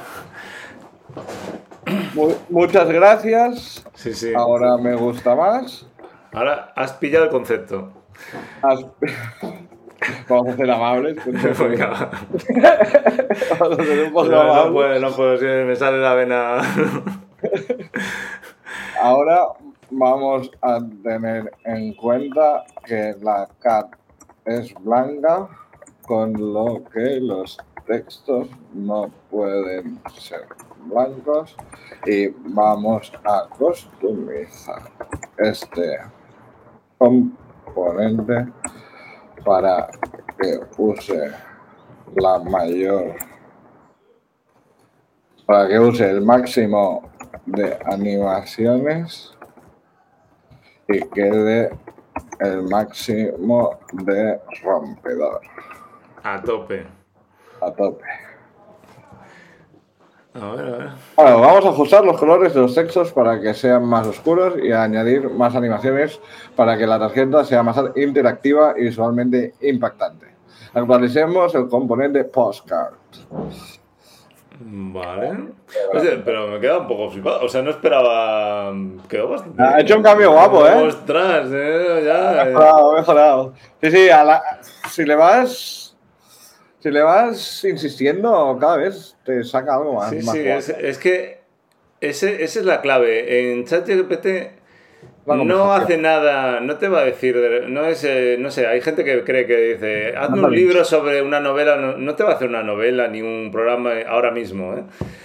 Mu- 2.15 2.35
muchas 2.49 2.89
gracias. 2.91 3.85
Sí, 3.95 4.15
sí. 4.15 4.33
Ahora 4.35 4.77
me 4.79 4.95
gusta 4.95 5.35
más. 5.35 5.87
Ahora 6.33 6.73
has 6.75 6.93
pillado 6.95 7.27
el 7.27 7.31
concepto. 7.31 7.93
Has- 8.63 8.87
Vamos 10.29 10.49
a 10.49 10.57
ser 10.57 10.71
amables. 10.71 11.17
Venga. 11.27 12.11
Vamos 13.59 13.79
a 13.79 13.85
ser 13.85 14.05
un 14.07 14.13
poco 14.13 14.29
No, 14.29 14.65
no 14.67 14.73
puedo, 14.73 14.99
no 15.01 15.11
puedo, 15.13 15.37
sí, 15.37 15.45
me 15.45 15.77
sale 15.77 15.99
la 15.99 16.15
vena. 16.15 16.59
Ahora 19.01 19.49
vamos 19.91 20.51
a 20.63 20.81
tener 21.03 21.53
en 21.65 21.95
cuenta 21.95 22.65
que 22.85 23.15
la 23.21 23.49
cat 23.61 23.95
es 24.45 24.75
blanca, 24.81 25.49
con 26.07 26.33
lo 26.33 26.83
que 26.93 27.21
los 27.21 27.59
textos 27.87 28.49
no 28.73 29.11
pueden 29.31 30.01
ser 30.17 30.47
blancos 30.87 31.57
y 32.07 32.29
vamos 32.29 33.13
a 33.25 33.47
customizar 33.57 34.83
este 35.39 35.99
componente 36.99 38.47
para 39.45 39.89
que 40.41 40.61
use 40.79 41.33
la 42.17 42.39
mayor 42.39 43.15
para 45.47 45.69
que 45.69 45.79
use 45.79 46.09
el 46.09 46.23
máximo 46.23 47.11
de 47.47 47.77
animaciones 47.85 49.37
y 50.89 51.01
quede 51.09 51.71
el 52.41 52.63
máximo 52.65 53.79
de 53.93 54.41
rompedor. 54.63 55.41
A 56.23 56.41
tope. 56.41 56.87
A 57.61 57.71
tope. 57.73 58.05
A 60.35 60.51
ver, 60.57 60.65
a 60.75 60.79
ver. 60.79 60.89
Bueno, 61.17 61.41
vamos 61.41 61.65
a 61.67 61.69
ajustar 61.69 62.05
los 62.05 62.19
colores 62.19 62.55
de 62.55 62.61
los 62.61 62.75
textos 62.75 63.13
para 63.13 63.39
que 63.41 63.53
sean 63.53 63.85
más 63.85 64.07
oscuros 64.07 64.55
y 64.63 64.73
añadir 64.73 65.29
más 65.29 65.55
animaciones 65.55 66.19
para 66.57 66.77
que 66.79 66.87
la 66.87 66.99
tarjeta 66.99 67.45
sea 67.45 67.63
más 67.63 67.77
interactiva 67.97 68.75
y 68.79 68.85
visualmente 68.85 69.55
impactante. 69.61 70.27
Actualicemos 70.73 71.55
el 71.55 71.69
componente 71.69 72.25
Postcard. 72.25 72.95
Vale. 74.65 75.49
Oye, 75.93 76.23
pero 76.25 76.47
me 76.49 76.61
queda 76.61 76.79
un 76.79 76.87
poco 76.87 77.11
flipado. 77.11 77.45
O 77.45 77.49
sea, 77.49 77.63
no 77.63 77.71
esperaba. 77.71 78.73
Quedó 79.09 79.29
bastante. 79.29 79.63
Ha 79.63 79.81
hecho 79.81 79.97
un 79.97 80.03
cambio 80.03 80.33
guapo, 80.33 80.67
¿eh? 80.67 80.87
Ostras, 80.87 81.49
eh, 81.53 82.03
ya. 82.07 82.43
Eh. 82.43 82.45
mejorado, 82.47 82.93
mejorado. 82.95 83.53
Sí, 83.83 83.91
sí, 83.91 84.09
a 84.09 84.25
la- 84.25 84.43
si 84.89 85.05
le 85.05 85.15
vas. 85.17 85.82
Si 86.83 86.91
le 86.91 87.03
vas 87.03 87.65
insistiendo, 87.65 88.57
cada 88.61 88.77
vez 88.79 89.17
te 89.25 89.45
saca 89.45 89.75
algo 89.77 89.95
más. 89.95 90.11
Sí, 90.11 90.17
más 90.17 90.35
sí, 90.35 90.41
es, 90.49 90.69
es 90.69 90.99
que 90.99 91.39
ese, 92.01 92.43
esa 92.43 92.59
es 92.61 92.67
la 92.67 92.81
clave. 92.81 93.53
En 93.53 93.65
ChatGPT 93.65 94.27
no 95.27 95.73
hace 95.73 95.99
nada, 95.99 96.59
no 96.59 96.79
te 96.79 96.89
va 96.89 97.01
a 97.01 97.05
decir, 97.05 97.37
de- 97.39 97.69
no 97.69 97.85
es, 97.85 98.03
eh, 98.03 98.37
no 98.41 98.51
sé, 98.51 98.67
hay 98.67 98.81
gente 98.81 99.05
que 99.05 99.23
cree 99.23 99.47
que 99.47 99.57
dice, 99.75 100.17
hazme 100.17 100.43
un 100.43 100.53
libro 100.53 100.85
sobre 100.85 101.23
una 101.23 101.39
novela, 101.39 101.77
no, 101.77 101.97
no 101.97 102.17
te 102.17 102.25
va 102.25 102.33
a 102.33 102.35
hacer 102.35 102.49
una 102.49 102.65
novela 102.65 103.07
ni 103.07 103.23
un 103.23 103.51
programa 103.53 103.93
ahora 104.09 104.33
mismo, 104.33 104.75
¿eh? 104.75 104.83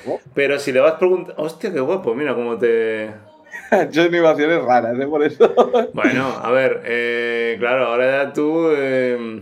Oh. 0.08 0.20
Pero 0.36 0.60
si 0.60 0.72
le 0.72 0.80
vas 0.80 0.94
preguntando, 0.94 1.42
hostia, 1.42 1.74
qué 1.74 1.80
guapo, 1.80 2.14
mira 2.14 2.36
cómo 2.36 2.58
te... 2.60 3.10
Hecho 3.72 4.04
animaciones 4.04 4.64
raras, 4.64 5.00
¿eh? 5.00 5.08
Por 5.08 5.24
eso. 5.24 5.52
Bueno, 5.94 6.28
a 6.44 6.52
ver, 6.52 6.82
eh, 6.86 7.56
claro, 7.60 7.88
ahora 7.88 8.24
ya 8.26 8.34
tú... 8.34 8.70
eh, 8.78 9.42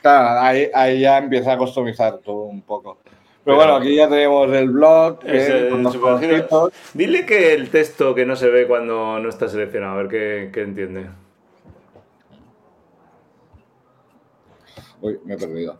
Claro, 0.00 0.40
ahí, 0.40 0.70
ahí 0.74 1.00
ya 1.00 1.18
empieza 1.18 1.52
a 1.52 1.58
customizar 1.58 2.18
todo 2.18 2.42
un 2.44 2.62
poco. 2.62 2.98
Pero, 3.44 3.56
bueno, 3.58 3.76
aquí 3.76 3.94
ya 3.94 4.08
tenemos 4.08 4.50
el 4.52 4.70
blog, 4.70 5.20
ese- 5.24 5.68
con 5.70 5.82
los. 5.84 5.96
Dile 6.94 7.24
que 7.26 7.54
el 7.54 7.70
texto 7.70 8.14
que 8.14 8.26
no 8.26 8.34
se 8.36 8.50
ve 8.50 8.66
cuando 8.66 9.18
no 9.20 9.28
está 9.28 9.48
seleccionado, 9.48 9.92
a 9.94 9.96
ver 10.02 10.08
qué, 10.08 10.50
qué 10.52 10.62
entiende. 10.62 11.06
Uy, 15.00 15.20
me 15.24 15.34
he 15.34 15.38
perdido. 15.38 15.78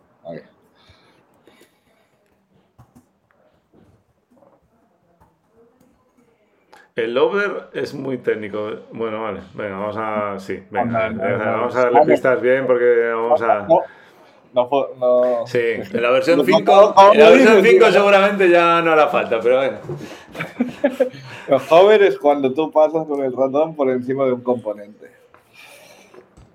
El 6.95 7.17
over 7.17 7.69
es 7.73 7.93
muy 7.93 8.17
técnico. 8.17 8.71
Bueno, 8.91 9.21
vale. 9.21 9.41
Venga, 9.53 9.77
vamos 9.77 9.97
a. 9.99 10.39
Sí, 10.39 10.63
venga, 10.71 11.09
vamos 11.51 11.75
a 11.75 11.81
darle 11.81 11.99
pistas 12.13 12.41
bien 12.41 12.65
porque 12.65 13.11
vamos 13.13 13.41
a. 13.41 13.67
No, 14.57 14.87
no. 14.99 15.45
Sí, 15.47 15.59
en 15.59 16.01
la 16.01 16.09
versión 16.09 16.39
No, 16.39 16.43
5, 16.43 16.61
no, 16.65 16.93
no, 16.95 17.13
en 17.13 17.19
la 17.19 17.29
versión 17.29 17.55
dices, 17.57 17.71
5 17.71 17.85
tío. 17.85 17.93
seguramente 17.93 18.49
ya 18.49 18.81
no 18.81 18.91
hará 18.91 19.07
falta, 19.07 19.39
pero 19.39 19.57
bueno. 19.57 19.77
Hover 21.69 22.01
es 22.03 22.17
cuando 22.17 22.51
tú 22.53 22.71
pasas 22.71 23.05
con 23.07 23.23
el 23.23 23.33
ratón 23.33 23.75
por 23.75 23.89
encima 23.91 24.25
de 24.25 24.33
un 24.33 24.41
componente. 24.41 25.11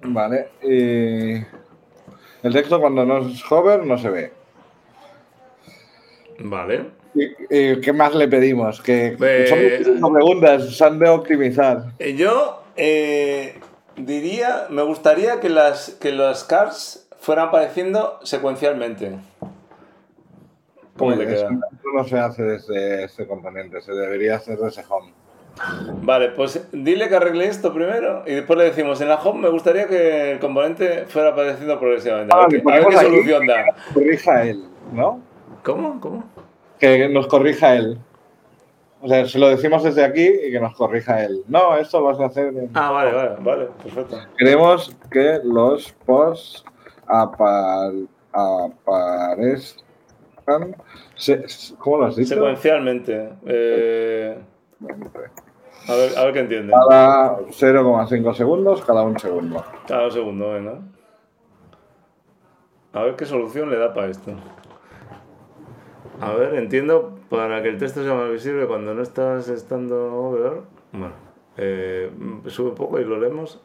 Vale. 0.03 0.49
Y 0.63 1.35
el 2.43 2.53
texto 2.53 2.81
cuando 2.81 3.07
no 3.07 3.19
es 3.19 3.41
hover 3.51 3.87
no 3.87 3.97
se 3.97 4.11
ve. 4.11 4.33
Vale. 6.41 6.87
¿Y, 7.15 7.25
y 7.51 7.81
qué 7.81 7.93
más 7.93 8.15
le 8.15 8.27
pedimos? 8.27 8.81
Que 8.81 9.17
Eh, 9.21 9.85
son 10.01 10.13
preguntas, 10.13 10.77
se 10.77 10.85
han 10.85 10.99
de 10.99 11.09
optimizar. 11.09 11.93
Eh, 11.99 12.15
Yo 12.17 12.65
eh, 12.77 13.61
diría, 13.97 14.67
me 14.71 14.83
gustaría 14.83 15.39
que 15.41 15.51
las, 15.51 15.91
que 16.01 16.11
las 16.13 16.43
cars 16.45 17.02
fueran 17.23 17.49
apareciendo 17.49 18.19
secuencialmente. 18.25 19.13
¿Cómo 20.97 21.13
te 21.17 21.25
Pues, 21.25 21.29
queda? 21.29 21.49
Eso 21.49 21.89
no 21.95 22.05
se 22.05 22.19
hace 22.19 22.43
desde 22.43 23.05
este 23.05 23.27
componente, 23.27 23.81
se 23.81 23.93
debería 23.93 24.37
hacer 24.37 24.59
desde 24.59 24.83
home. 24.89 25.13
Vale, 26.03 26.31
pues 26.31 26.67
dile 26.73 27.09
que 27.09 27.17
arregle 27.17 27.45
esto 27.47 27.73
primero 27.73 28.25
y 28.27 28.33
después 28.35 28.59
le 28.59 28.65
decimos, 28.67 29.01
en 29.01 29.09
la 29.09 29.17
home 29.17 29.41
me 29.43 29.49
gustaría 29.51 29.87
que 29.87 30.33
el 30.33 30.39
componente 30.41 31.05
fuera 31.07 31.31
apareciendo 31.31 31.79
progresivamente. 31.79 32.35
A 32.35 32.47
ver, 32.47 32.49
qué, 32.49 32.57
a 32.57 32.59
ver 32.59 32.63
ponemos 32.83 32.89
qué 32.91 32.97
aquí. 32.97 33.07
solución 33.07 33.47
da. 33.47 33.65
Corrija 33.95 34.43
él, 34.45 34.65
¿no? 34.93 35.21
¿Cómo? 35.63 36.01
¿Cómo? 36.01 36.25
Que 36.79 37.09
nos 37.09 37.27
corrija 37.29 37.77
él. 37.77 37.99
O 39.01 39.09
sea, 39.09 39.27
se 39.27 39.39
lo 39.39 39.49
decimos 39.49 39.83
desde 39.85 40.05
aquí 40.05 40.27
y 40.27 40.51
que 40.51 40.59
nos 40.61 40.75
corrija 40.75 41.23
él. 41.25 41.43
No, 41.49 41.77
esto 41.77 42.01
lo 42.01 42.07
vas 42.07 42.21
a 42.21 42.27
hacer. 42.27 42.47
en- 42.49 42.71
Ah, 42.75 42.91
vale, 42.91 43.13
vale, 43.13 43.37
vale, 43.41 43.69
perfecto. 43.83 44.19
Queremos 44.39 44.95
que 45.11 45.39
los 45.45 45.93
posts 46.07 46.65
apar- 47.13 48.07
aparezcan. 48.33 49.85
se- 51.15 51.45
¿Cómo 51.79 51.99
lo 51.99 52.07
has 52.07 52.17
dicho? 52.17 52.35
Secuencialmente. 52.35 53.31
eh, 53.47 54.39
a, 55.89 55.93
ver, 55.95 56.19
a 56.19 56.25
ver 56.25 56.33
qué 56.33 56.41
entiende. 56.41 56.73
Cada 56.89 57.39
0,5 57.51 58.35
segundos, 58.35 58.83
cada 58.85 59.03
un 59.03 59.19
segundo. 59.19 59.65
Cada 59.87 60.05
un 60.07 60.11
segundo, 60.13 60.51
venga. 60.53 60.79
A 62.95 63.03
ver 63.03 63.17
qué 63.17 63.25
solución 63.27 63.71
le 63.71 63.79
da 63.79 63.93
para 63.95 64.09
esto. 64.09 64.33
A 66.21 66.33
ver, 66.35 66.55
entiendo, 66.55 67.19
para 67.31 67.63
que 67.63 67.69
el 67.71 67.79
texto 67.79 68.03
sea 68.05 68.15
más 68.15 68.31
visible 68.31 68.67
cuando 68.67 68.95
no 68.95 69.03
estás 69.03 69.49
estando 69.49 70.15
over. 70.15 70.61
Bueno, 70.93 71.15
eh, 71.57 72.11
sube 72.47 72.69
un 72.71 72.75
poco 72.75 73.01
y 73.01 73.05
lo 73.05 73.19
leemos. 73.19 73.61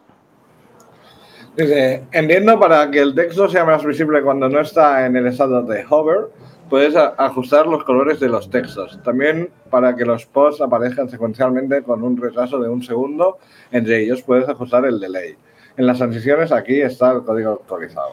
Dice, 1.58 2.04
entiendo 2.12 2.60
para 2.60 2.92
que 2.92 3.00
el 3.00 3.16
texto 3.16 3.50
sea 3.50 3.66
más 3.66 3.84
visible 3.84 4.22
cuando 4.22 4.48
no 4.48 4.60
está 4.60 5.08
en 5.08 5.16
el 5.16 5.26
estado 5.26 5.64
de 5.64 5.84
hover, 5.90 6.28
puedes 6.70 6.96
ajustar 6.96 7.66
los 7.66 7.84
colores 7.84 8.20
de 8.20 8.30
los 8.30 8.48
textos. 8.52 9.00
También 9.04 9.50
para 9.72 9.96
que 9.96 10.06
los 10.06 10.28
posts 10.28 10.62
aparezcan 10.62 11.10
secuencialmente 11.10 11.82
con 11.82 12.04
un 12.04 12.16
retraso 12.16 12.60
de 12.60 12.70
un 12.70 12.84
segundo, 12.84 13.40
entre 13.72 14.04
ellos 14.04 14.22
puedes 14.22 14.48
ajustar 14.48 14.86
el 14.86 15.00
delay. 15.00 15.36
En 15.78 15.88
las 15.88 15.98
transiciones 15.98 16.52
aquí 16.52 16.80
está 16.80 17.12
el 17.12 17.24
código 17.24 17.54
actualizado. 17.54 18.12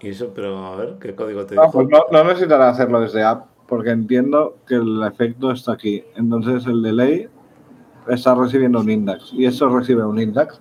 Y 0.00 0.08
eso, 0.08 0.32
pero 0.34 0.58
a 0.58 0.74
ver, 0.74 0.96
¿qué 1.00 1.14
código 1.14 1.46
te 1.46 1.54
Ah, 1.56 1.68
pues 1.72 1.88
no, 1.88 2.04
no 2.10 2.24
necesitará 2.24 2.70
hacerlo 2.70 3.00
desde 3.00 3.22
app, 3.22 3.46
porque 3.68 3.90
entiendo 3.90 4.56
que 4.66 4.74
el 4.74 5.04
efecto 5.04 5.52
está 5.52 5.74
aquí. 5.74 6.04
Entonces 6.16 6.66
el 6.66 6.82
delay 6.82 7.28
está 8.08 8.34
recibiendo 8.34 8.80
un 8.80 8.90
index, 8.90 9.32
y 9.32 9.46
eso 9.46 9.68
recibe 9.68 10.04
un 10.04 10.18
index. 10.20 10.58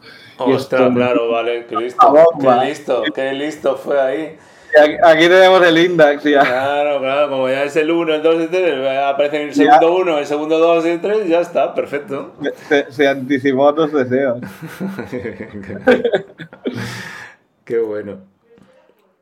y 0.48 0.52
Ostras, 0.54 0.82
esto- 0.82 0.94
claro, 0.94 1.32
vale, 1.32 1.66
qué 1.68 1.76
listo. 1.76 2.14
Qué 2.40 2.66
listo, 2.68 3.04
qué 3.14 3.34
listo 3.34 3.76
fue 3.78 4.00
ahí. 4.02 4.38
y 4.76 4.80
Aquí, 4.80 4.94
aquí 5.04 5.28
tenemos 5.30 5.66
el 5.66 5.78
index 5.78 6.24
ya. 6.24 6.42
Claro, 6.42 7.00
claro, 7.00 7.30
como 7.30 7.48
ya 7.48 7.64
es 7.64 7.76
el 7.78 7.90
1, 7.92 8.14
el 8.16 8.22
2, 8.24 8.36
el 8.42 8.50
3, 8.50 8.88
aparece 9.06 9.42
en 9.44 9.48
el 9.50 9.56
segundo 9.56 9.96
1, 9.96 10.18
el 10.20 10.26
segundo 10.26 10.58
2 10.60 10.86
y 10.86 10.90
el 10.90 11.02
3, 11.02 11.28
ya 11.28 11.40
está, 11.40 11.74
perfecto. 11.74 12.34
Se, 12.68 12.92
se 12.92 13.08
anticipó 13.08 13.70
a 13.70 13.76
tus 13.76 13.94
deseos. 13.94 14.40
Qué 17.64 17.80
bueno. 17.80 18.18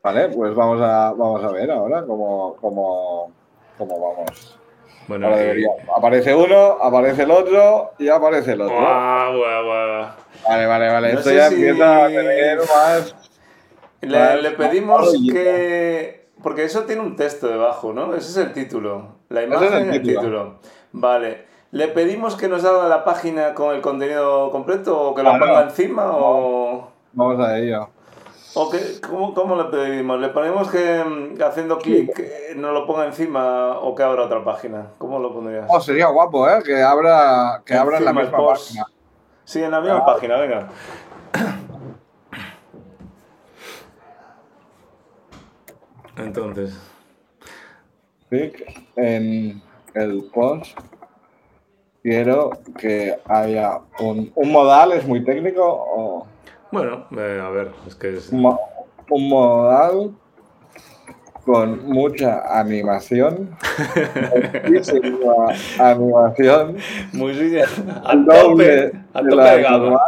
Vale, 0.02 0.28
pues 0.28 0.54
vamos 0.54 0.80
a, 0.82 1.12
vamos 1.12 1.42
a 1.44 1.48
ver 1.52 1.70
ahora 1.70 2.04
cómo, 2.04 2.56
cómo, 2.60 3.32
cómo 3.78 4.00
vamos. 4.16 4.58
Bueno, 5.08 5.26
Ahora 5.26 5.38
debería- 5.38 5.68
Aparece 5.96 6.34
uno, 6.34 6.78
aparece 6.82 7.22
el 7.24 7.30
otro 7.30 7.92
y 7.98 8.08
aparece 8.08 8.52
el 8.52 8.60
otro. 8.62 8.74
Guau, 8.78 9.36
guau, 9.36 9.64
guau. 9.64 10.06
Vale, 10.48 10.66
vale, 10.66 10.88
vale. 10.92 11.12
No 11.12 11.18
Esto 11.18 11.30
ya 11.32 11.48
si- 11.48 11.54
empieza 11.54 12.04
a 12.04 12.08
tener 12.08 12.58
más. 12.58 13.14
Le, 14.00 14.50
pedimos 14.52 15.12
que. 15.32 16.24
Porque 16.42 16.64
eso 16.64 16.82
tiene 16.82 17.00
un 17.00 17.16
texto 17.16 17.48
debajo, 17.48 17.92
¿no? 17.94 18.14
Ese 18.14 18.28
es 18.30 18.36
el 18.46 18.52
título. 18.52 19.16
La 19.30 19.40
es 19.42 19.46
imagen 19.46 19.72
el 19.74 19.86
y 19.86 19.96
el 19.96 20.02
título. 20.02 20.20
título. 20.20 20.54
Vale. 20.92 21.44
¿Le 21.70 21.88
pedimos 21.88 22.36
que 22.36 22.46
nos 22.48 22.64
haga 22.64 22.86
la 22.88 23.02
página 23.04 23.54
con 23.54 23.74
el 23.74 23.80
contenido 23.80 24.50
completo 24.50 25.00
o 25.00 25.14
que 25.14 25.22
lo 25.22 25.30
Claro. 25.30 25.46
ponga 25.46 25.62
encima 25.62 26.10
o.? 26.12 26.88
Vamos 27.14 27.40
a 27.40 27.58
ello. 27.58 27.88
¿O 28.56 28.70
qué- 28.70 29.00
cómo, 29.06 29.34
cómo 29.34 29.56
le 29.56 29.64
pedimos? 29.64 30.20
¿Le 30.20 30.28
ponemos 30.28 30.70
que 30.70 31.02
mm, 31.04 31.42
haciendo 31.42 31.78
clic 31.78 32.16
eh, 32.18 32.52
nos 32.56 32.72
lo 32.72 32.86
ponga 32.86 33.04
encima 33.06 33.78
o 33.80 33.94
que 33.94 34.02
abra 34.02 34.24
otra 34.26 34.44
página? 34.44 34.92
¿Cómo 34.98 35.18
lo 35.18 35.32
pondrías? 35.32 35.66
Oh, 35.68 35.80
sería 35.80 36.06
guapo, 36.06 36.48
¿eh? 36.48 36.62
Que 36.64 36.80
abra, 36.82 37.62
que 37.64 37.74
abra 37.74 37.98
en 37.98 38.04
la 38.04 38.12
misma 38.12 38.36
post. 38.36 38.68
página. 38.68 38.86
Sí, 39.44 39.62
en 39.62 39.70
la 39.72 39.80
misma 39.80 40.06
página, 40.06 40.36
venga. 40.36 40.68
Entonces, 46.16 46.74
Clic 48.28 48.64
en 48.96 49.62
el 49.94 50.24
post. 50.32 50.78
Quiero 52.02 52.50
que 52.78 53.18
haya 53.26 53.80
un, 53.98 54.30
un 54.34 54.52
modal, 54.52 54.92
es 54.92 55.06
muy 55.06 55.24
técnico, 55.24 55.64
o 55.64 56.26
bueno, 56.74 57.06
eh, 57.16 57.40
a 57.42 57.48
ver, 57.50 57.70
es 57.86 57.94
que 57.94 58.16
es... 58.16 58.28
un, 58.30 58.42
mo- 58.42 58.60
un 59.10 59.28
modal 59.28 60.10
con 61.44 61.86
mucha 61.86 62.58
animación. 62.58 63.56
muchísima 64.68 65.46
animación. 65.78 66.76
muy 67.12 67.34
sí, 67.34 67.56
a 67.58 68.12
el 68.12 68.24
tope, 68.26 68.26
doble 68.26 68.92
tope 69.12 69.42
de 69.42 69.62
gama. 69.62 70.00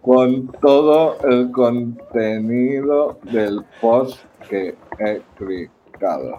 con 0.00 0.48
todo 0.60 1.18
el 1.28 1.50
contenido 1.52 3.18
del 3.22 3.64
post 3.80 4.20
que 4.48 4.74
he 4.98 5.20
clicado. 5.36 6.38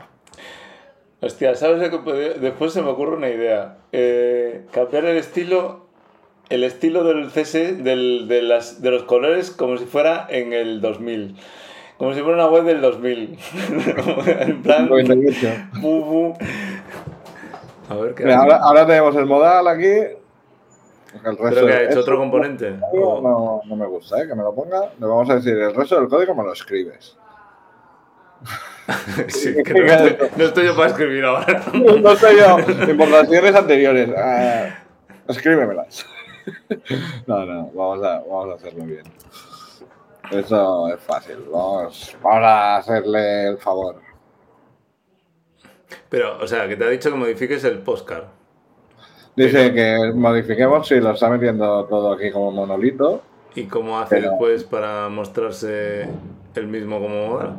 Hostia, 1.21 1.55
¿sabes 1.55 1.89
lo 1.91 2.03
que 2.03 2.11
Después 2.39 2.73
se 2.73 2.81
me 2.81 2.89
ocurre 2.89 3.15
una 3.15 3.29
idea. 3.29 3.77
Eh, 3.93 4.65
cambiar 4.71 5.05
el 5.05 5.15
estilo, 5.17 5.82
el 6.49 6.63
estilo 6.63 7.03
del 7.03 7.29
CS, 7.31 7.83
del, 7.83 8.27
de, 8.27 8.41
las, 8.41 8.81
de 8.81 8.91
los 8.91 9.03
colores 9.03 9.51
como 9.51 9.77
si 9.77 9.85
fuera 9.85 10.27
en 10.29 10.53
el 10.53 10.81
2000. 10.81 11.35
Como 11.97 12.13
si 12.13 12.21
fuera 12.21 12.35
una 12.35 12.47
web 12.47 12.63
del 12.65 12.81
2000. 12.81 13.37
en 14.39 14.61
plan... 14.61 14.89
98. 14.89 15.69
bu, 15.81 16.03
bu. 16.03 16.37
A 17.89 17.95
ver 17.95 18.13
qué 18.15 18.23
Mira, 18.23 18.37
ahora, 18.39 18.57
ahora 18.57 18.87
tenemos 18.87 19.15
el 19.15 19.25
modal 19.25 19.67
aquí. 19.67 19.85
El 21.23 21.37
resto 21.37 21.43
Creo 21.43 21.67
que 21.67 21.73
ha 21.73 21.83
hecho 21.83 21.99
otro 21.99 22.17
componente. 22.17 22.71
No, 22.93 23.61
no 23.65 23.75
me 23.75 23.85
gusta, 23.85 24.21
¿eh? 24.21 24.27
que 24.27 24.35
me 24.35 24.43
lo 24.43 24.53
ponga. 24.53 24.91
Le 24.99 25.05
vamos 25.05 25.29
a 25.29 25.35
decir, 25.35 25.53
el 25.53 25.75
resto 25.75 25.99
del 25.99 26.09
código 26.09 26.33
me 26.33 26.43
lo 26.43 26.53
escribes. 26.53 27.17
Sí, 29.29 29.55
que 29.63 29.73
no 29.73 29.85
estoy, 29.85 30.29
no 30.35 30.43
estoy 30.43 30.65
yo 30.65 30.75
para 30.75 30.89
escribir 30.89 31.23
ahora. 31.23 31.61
No 31.73 32.15
sé 32.17 32.35
yo, 32.35 32.59
importaciones 32.91 33.55
anteriores. 33.55 34.09
ah, 34.17 34.75
escríbemelas. 35.29 36.05
No, 37.27 37.45
no, 37.45 37.67
vamos 37.73 38.03
a, 38.05 38.19
vamos 38.19 38.51
a 38.51 38.53
hacerlo 38.55 38.83
bien. 38.85 39.03
Eso 40.31 40.87
es 40.87 40.99
fácil. 41.01 41.37
Vamos, 41.51 42.15
vamos 42.21 42.43
a 42.43 42.77
hacerle 42.77 43.47
el 43.49 43.57
favor. 43.57 43.97
Pero, 46.09 46.37
o 46.39 46.47
sea, 46.47 46.67
que 46.67 46.75
te 46.75 46.85
ha 46.85 46.89
dicho 46.89 47.09
que 47.09 47.15
modifiques 47.17 47.63
el 47.63 47.79
postcard. 47.79 48.25
Dice 49.35 49.73
que 49.73 50.11
modifiquemos 50.13 50.87
si 50.87 50.99
lo 50.99 51.11
está 51.11 51.29
metiendo 51.29 51.85
todo 51.85 52.13
aquí 52.13 52.31
como 52.31 52.51
monolito. 52.51 53.21
¿Y 53.55 53.65
cómo 53.65 53.99
hace 53.99 54.15
Pero- 54.17 54.31
después 54.31 54.63
para 54.63 55.09
mostrarse 55.09 56.07
el 56.55 56.67
mismo 56.67 56.99
como 56.99 57.27
modal? 57.27 57.57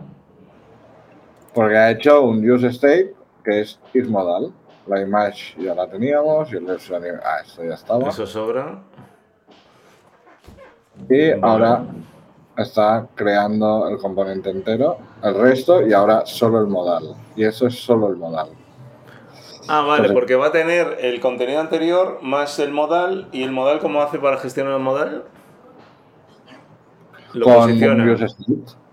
Porque 1.53 1.77
ha 1.77 1.91
hecho 1.91 2.23
un 2.23 2.49
use 2.49 2.69
state 2.69 3.15
que 3.45 3.61
es 3.61 3.79
ismodal. 3.93 4.53
La 4.87 5.01
image 5.01 5.55
ya 5.59 5.75
la 5.75 5.89
teníamos 5.89 6.53
y 6.53 6.57
el 6.57 6.69
Ah, 6.69 7.41
esto 7.45 7.65
ya 7.65 7.75
estaba. 7.75 8.09
Eso 8.11 8.27
sobra. 8.27 8.83
Y 11.09 11.31
ahora 11.43 11.85
está 12.57 13.07
creando 13.15 13.89
el 13.89 13.99
componente 13.99 14.51
entero, 14.51 14.99
el 15.23 15.35
resto 15.35 15.87
y 15.87 15.93
ahora 15.93 16.25
solo 16.27 16.61
el 16.61 16.67
modal. 16.67 17.15
Y 17.35 17.45
eso 17.45 17.67
es 17.67 17.79
solo 17.79 18.09
el 18.09 18.17
modal. 18.17 18.49
Ah, 19.67 19.81
vale, 19.81 20.13
porque 20.13 20.37
va 20.37 20.49
a 20.49 20.53
tener 20.53 20.99
el 21.01 21.21
contenido 21.21 21.61
anterior 21.61 22.19
más 22.23 22.59
el 22.59 22.71
modal. 22.71 23.29
¿Y 23.33 23.43
el 23.43 23.51
modal 23.51 23.81
cómo 23.81 24.03
hace 24.03 24.19
para 24.19 24.37
gestionar 24.39 24.75
el 24.75 24.81
modal? 24.81 25.25
Lo 27.33 27.47
con 27.47 27.55
posiciona. 27.55 28.05
un. 28.05 28.84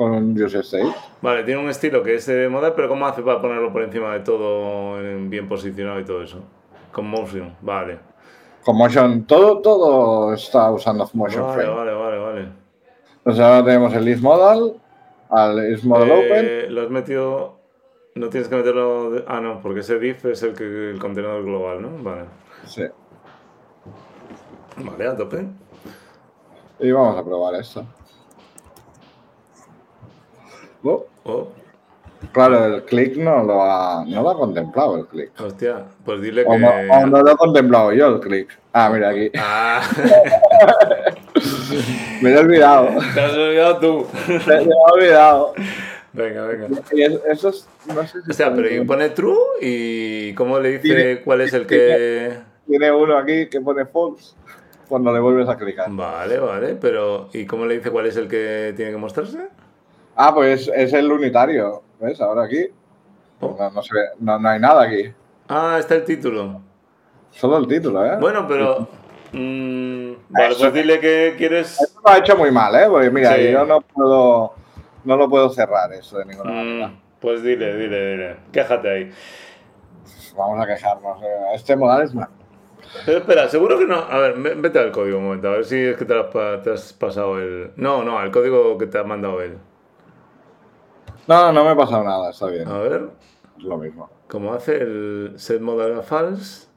Con 0.00 0.12
un 0.12 0.42
use 0.42 0.60
state. 0.60 0.90
Vale, 1.20 1.44
tiene 1.44 1.60
un 1.60 1.68
estilo 1.68 2.02
que 2.02 2.14
es 2.14 2.24
de 2.24 2.48
modal, 2.48 2.72
pero 2.74 2.88
¿cómo 2.88 3.06
hace 3.06 3.20
para 3.20 3.38
ponerlo 3.38 3.70
por 3.70 3.82
encima 3.82 4.14
de 4.14 4.20
todo 4.20 4.98
en- 4.98 5.28
bien 5.28 5.46
posicionado 5.46 6.00
y 6.00 6.04
todo 6.06 6.22
eso? 6.22 6.38
Con 6.90 7.06
motion, 7.06 7.54
vale. 7.60 7.98
Con 8.64 8.78
motion, 8.78 9.24
todo, 9.26 9.58
todo 9.60 10.32
está 10.32 10.70
usando 10.70 11.06
motion 11.12 11.42
Vale, 11.44 11.62
frame. 11.64 11.76
vale, 11.76 11.92
vale, 11.92 12.18
vale. 12.18 12.48
Entonces 13.18 13.44
ahora 13.44 13.62
tenemos 13.62 13.92
el 13.92 14.08
ismodal, 14.08 14.80
al 15.28 15.70
ismodal 15.70 16.10
open. 16.12 16.46
Eh, 16.48 16.66
lo 16.70 16.80
has 16.80 16.88
metido. 16.90 17.58
No 18.14 18.30
tienes 18.30 18.48
que 18.48 18.56
meterlo. 18.56 19.10
de- 19.10 19.24
Ah, 19.28 19.42
no, 19.42 19.60
porque 19.60 19.80
ese 19.80 19.98
div 19.98 20.16
es 20.24 20.42
el, 20.42 20.54
que, 20.54 20.92
el 20.92 20.98
contenedor 20.98 21.44
global, 21.44 21.82
¿no? 21.82 21.90
Vale. 22.02 22.24
Sí. 22.64 22.84
Vale, 24.78 25.06
a 25.08 25.14
tope. 25.14 25.44
Y 26.80 26.90
vamos 26.90 27.18
a 27.18 27.22
probar 27.22 27.56
esto. 27.56 27.84
Oh, 30.82 31.06
Oh, 31.24 31.48
claro, 32.32 32.64
el 32.76 32.82
click 32.84 33.16
no 33.16 33.42
lo 33.44 33.62
ha, 33.62 34.04
no 34.06 34.22
lo 34.22 34.30
ha 34.30 34.34
contemplado 34.36 34.96
el 34.98 35.06
click. 35.06 35.30
hostia, 35.40 35.84
pues 36.04 36.20
dile 36.22 36.44
O 36.46 36.52
que. 36.52 36.58
no, 36.58 36.68
o 36.92 37.06
no 37.06 37.22
lo 37.22 37.30
he 37.32 37.36
contemplado 37.36 37.92
yo 37.92 38.06
el 38.08 38.20
click. 38.20 38.48
Ah, 38.72 38.90
mira 38.92 39.10
aquí. 39.10 39.30
Ah, 39.38 39.82
Me 42.22 42.30
he 42.32 42.38
olvidado. 42.38 42.88
te 43.14 43.20
has 43.20 43.32
olvidado 43.32 43.78
tú. 43.78 44.06
Me 44.46 44.54
he 44.54 44.68
olvidado. 44.92 45.52
Venga, 46.12 46.44
venga. 46.46 46.66
Y 46.92 47.02
eso 47.02 47.48
es, 47.50 47.68
no 47.86 48.06
sé 48.06 48.22
si 48.22 48.30
O 48.30 48.34
sea, 48.34 48.52
pero 48.54 48.68
bien. 48.68 48.86
pone 48.86 49.10
true 49.10 49.36
y 49.60 50.34
¿cómo 50.34 50.58
le 50.58 50.70
dice 50.72 50.82
Tiene- 50.82 51.20
cuál 51.22 51.40
es 51.42 51.52
el 51.52 51.66
que. 51.66 52.38
tiene 52.66 52.90
uno 52.92 53.16
aquí 53.18 53.48
que 53.48 53.60
pone 53.60 53.86
false 53.86 54.34
cuando 54.88 55.12
le 55.12 55.20
vuelves 55.20 55.48
a 55.48 55.56
clicar. 55.56 55.86
Vale, 55.90 56.38
vale, 56.38 56.74
pero 56.74 57.28
¿y 57.32 57.46
cómo 57.46 57.64
le 57.66 57.76
dice 57.76 57.90
cuál 57.90 58.06
es 58.06 58.16
el 58.16 58.26
que 58.26 58.72
tiene 58.76 58.90
que 58.90 58.96
mostrarse? 58.96 59.48
Ah, 60.22 60.34
pues 60.34 60.70
es 60.74 60.92
el 60.92 61.10
unitario. 61.10 61.82
¿Ves? 61.98 62.20
Ahora 62.20 62.44
aquí. 62.44 62.66
Oh. 63.40 63.56
No, 63.58 63.70
no 63.70 63.82
se 63.82 63.94
ve- 63.94 64.08
no, 64.18 64.38
no 64.38 64.48
hay 64.50 64.60
nada 64.60 64.82
aquí. 64.82 65.10
Ah, 65.48 65.76
está 65.78 65.94
el 65.94 66.04
título. 66.04 66.60
Solo 67.30 67.56
el 67.56 67.66
título, 67.66 68.04
¿eh? 68.04 68.16
Bueno, 68.20 68.46
pero. 68.46 68.86
mm, 69.32 70.12
vale, 70.28 70.48
Eso- 70.50 70.60
pues 70.60 70.74
dile 70.74 71.00
que 71.00 71.34
quieres. 71.38 71.80
Esto 71.80 72.00
lo 72.04 72.10
ha 72.10 72.18
hecho 72.18 72.36
muy 72.36 72.50
mal, 72.50 72.74
¿eh? 72.74 72.86
Porque 72.90 73.10
mira, 73.10 73.34
Sí. 73.36 73.50
yo 73.50 73.64
no 73.64 73.80
puedo, 73.80 74.52
no 75.04 75.16
lo 75.16 75.28
puedo 75.30 75.48
cerrar 75.48 75.90
eso 75.94 76.18
de 76.18 76.26
ninguna 76.26 76.50
manera. 76.52 76.88
Mm, 76.88 77.00
pues 77.20 77.42
dile, 77.42 77.74
dile, 77.76 78.06
dile. 78.12 78.36
Quéjate 78.52 78.90
ahí. 78.90 79.10
Vamos 80.36 80.60
a 80.62 80.66
quejarnos. 80.66 81.22
¿eh? 81.22 81.26
Este 81.54 81.76
modal 81.76 82.02
es 82.02 82.14
mal. 82.14 82.28
Pero 83.06 83.18
espera, 83.18 83.48
seguro 83.48 83.78
que 83.78 83.86
no. 83.86 83.96
A 83.96 84.18
ver, 84.18 84.34
ve- 84.36 84.54
vete 84.56 84.78
al 84.80 84.90
código 84.92 85.18
un 85.18 85.24
momento, 85.24 85.48
a 85.48 85.52
ver 85.52 85.64
si 85.64 85.76
es 85.78 85.96
que 85.96 86.04
has, 86.12 86.62
te 86.62 86.72
has 86.72 86.92
pasado 86.92 87.38
el. 87.38 87.70
No, 87.76 88.02
no, 88.04 88.18
al 88.18 88.30
código 88.30 88.76
que 88.76 88.86
te 88.86 88.98
ha 88.98 89.04
mandado 89.04 89.40
él. 89.40 89.56
No, 91.26 91.52
no 91.52 91.64
me 91.64 91.70
ha 91.70 91.76
pasado 91.76 92.02
nada, 92.04 92.30
está 92.30 92.46
bien. 92.46 92.66
A 92.68 92.78
ver, 92.78 93.10
Es 93.56 93.62
lo 93.64 93.76
mismo. 93.76 94.10
cómo 94.28 94.52
hace 94.52 94.76
el 94.76 95.34
set 95.36 95.60
modal 95.60 96.02
false. 96.02 96.68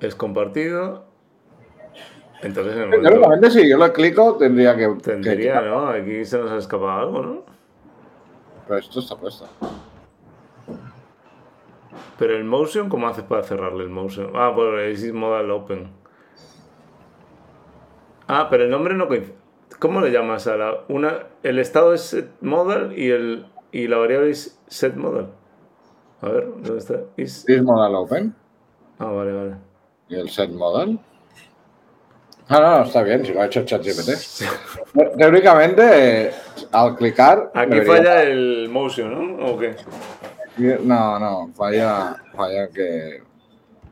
Es 0.00 0.14
compartido. 0.14 1.04
Entonces 2.42 2.74
en 2.74 2.92
el 2.94 3.20
momento. 3.20 3.50
Si 3.50 3.68
yo 3.68 3.76
lo 3.76 3.92
clico, 3.92 4.36
tendría 4.36 4.76
que. 4.76 4.88
Tendría. 5.02 5.60
¿no? 5.60 5.88
Aquí 5.88 6.24
se 6.24 6.38
nos 6.38 6.50
ha 6.50 6.56
escapado 6.56 6.90
algo, 6.90 7.22
¿no? 7.22 7.42
Pero 8.66 8.78
esto 8.78 9.00
está 9.00 9.16
puesto. 9.16 9.46
Pero 12.18 12.36
el 12.36 12.44
motion, 12.44 12.88
¿cómo 12.88 13.08
haces 13.08 13.24
para 13.24 13.42
cerrarle 13.42 13.84
el 13.84 13.90
motion? 13.90 14.32
Ah, 14.34 14.52
por 14.54 14.78
el 14.78 15.12
modal 15.12 15.50
open. 15.50 15.90
Ah, 18.28 18.46
pero 18.48 18.64
el 18.64 18.70
nombre 18.70 18.94
no 18.94 19.08
coincide. 19.08 19.39
¿Cómo 19.80 20.00
le 20.00 20.10
llamas 20.12 20.46
a 20.46 20.56
la 20.56 20.74
una? 20.88 21.26
El 21.42 21.58
estado 21.58 21.92
es 21.94 22.02
set 22.02 22.28
modal 22.42 22.96
y 22.96 23.10
el 23.10 23.46
y 23.72 23.88
la 23.88 23.96
variable 23.98 24.30
es 24.30 24.58
set 24.68 24.94
modal. 24.94 25.30
A 26.20 26.28
ver, 26.28 26.46
¿dónde 26.48 26.78
está? 26.78 27.00
Is- 27.16 27.48
Is 27.48 27.62
modal 27.62 27.94
open 27.96 28.34
Ah, 28.98 29.06
vale, 29.06 29.32
vale. 29.32 29.54
y 30.08 30.14
el 30.16 30.28
set 30.30 30.50
modal. 30.50 30.98
Ah, 32.48 32.58
no, 32.60 32.78
no, 32.78 32.84
está 32.84 33.02
bien, 33.04 33.24
si 33.24 33.32
lo 33.32 33.40
ha 33.42 33.46
hecho 33.46 33.64
ChatGPT. 33.64 34.10
Teóricamente, 35.18 36.32
al 36.72 36.96
clicar. 36.96 37.50
Aquí 37.54 37.70
debería- 37.70 37.94
falla 37.96 38.22
el 38.24 38.68
motion, 38.70 39.36
¿no? 39.38 39.46
¿O 39.46 39.58
qué? 39.58 39.76
No, 40.82 41.18
no, 41.18 41.50
falla, 41.54 42.16
falla 42.34 42.68
que. 42.68 43.22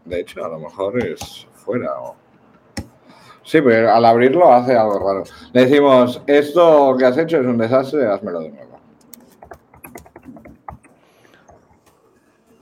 De 0.05 0.21
hecho, 0.21 0.45
a 0.45 0.49
lo 0.49 0.59
mejor 0.59 1.03
es 1.03 1.47
fuera. 1.55 1.99
o- 2.01 2.17
Sí, 3.49 3.63
pero 3.63 3.91
al 3.91 4.05
abrirlo 4.05 4.53
hace 4.53 4.77
algo 4.77 4.99
raro. 4.99 5.25
Le 5.55 5.65
decimos, 5.65 6.21
esto 6.27 6.95
que 6.99 7.07
has 7.07 7.17
hecho 7.17 7.39
es 7.39 7.47
un 7.47 7.57
desastre, 7.57 8.07
házmelo 8.07 8.41
de 8.41 8.51
nuevo. 8.51 8.79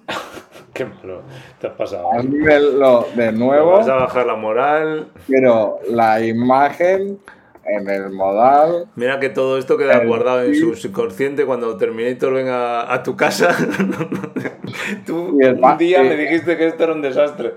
Qué 0.73 0.85
malo. 0.85 1.23
Te 1.61 1.67
has 1.67 1.73
pasado. 1.73 2.13
Házmelo 2.13 3.09
de 3.17 3.33
nuevo, 3.33 3.73
Vas 3.73 3.89
a 3.89 3.97
bajar 3.97 4.27
la 4.27 4.37
moral. 4.37 5.09
pero 5.27 5.81
la 5.91 6.25
imagen 6.25 7.19
en 7.65 7.91
el 7.91 8.11
modal. 8.11 8.87
Mira 8.95 9.19
que 9.19 9.31
todo 9.31 9.59
esto 9.59 9.77
queda 9.77 10.05
guardado 10.05 10.45
en 10.45 10.55
su 10.55 10.77
subconsciente 10.77 11.45
cuando 11.47 11.77
Terminator 11.77 12.33
venga 12.33 12.95
a 12.95 13.03
tu 13.03 13.17
casa. 13.17 13.49
Tú 15.05 15.37
un 15.37 15.79
día 15.79 16.03
me 16.05 16.15
dijiste 16.15 16.57
que 16.57 16.69
esto 16.69 16.85
era 16.85 16.93
un 16.93 17.03
desastre. 17.03 17.55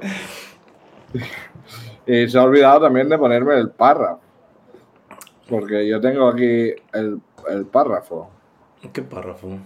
Y 2.12 2.28
se 2.28 2.38
ha 2.39 2.43
olvidado 2.43 2.82
también 2.82 3.07
de 3.10 3.18
ponerme 3.18 3.55
el 3.57 3.70
párrafo. 3.70 4.20
Porque 5.47 5.88
yo 5.88 5.99
tengo 6.01 6.28
aquí 6.30 6.74
el, 6.93 7.20
el 7.49 7.66
párrafo. 7.66 8.30
¿Qué 8.93 9.01
párrafo? 9.01 9.57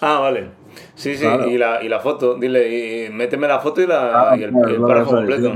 Ah, 0.00 0.20
vale. 0.20 0.50
Sí, 0.94 1.14
sí, 1.16 1.24
Claro. 1.24 1.46
y, 1.48 1.58
la, 1.58 1.82
y 1.82 1.88
la 1.88 1.98
foto. 2.00 2.36
Dile, 2.36 3.06
y 3.06 3.10
méteme 3.10 3.48
la 3.48 3.58
foto 3.60 3.82
y, 3.82 3.86
la, 3.86 4.30
Ah, 4.30 4.36
y 4.36 4.44
el, 4.44 4.52
claro, 4.52 4.86
párrafo 4.86 5.10
completo. 5.16 5.52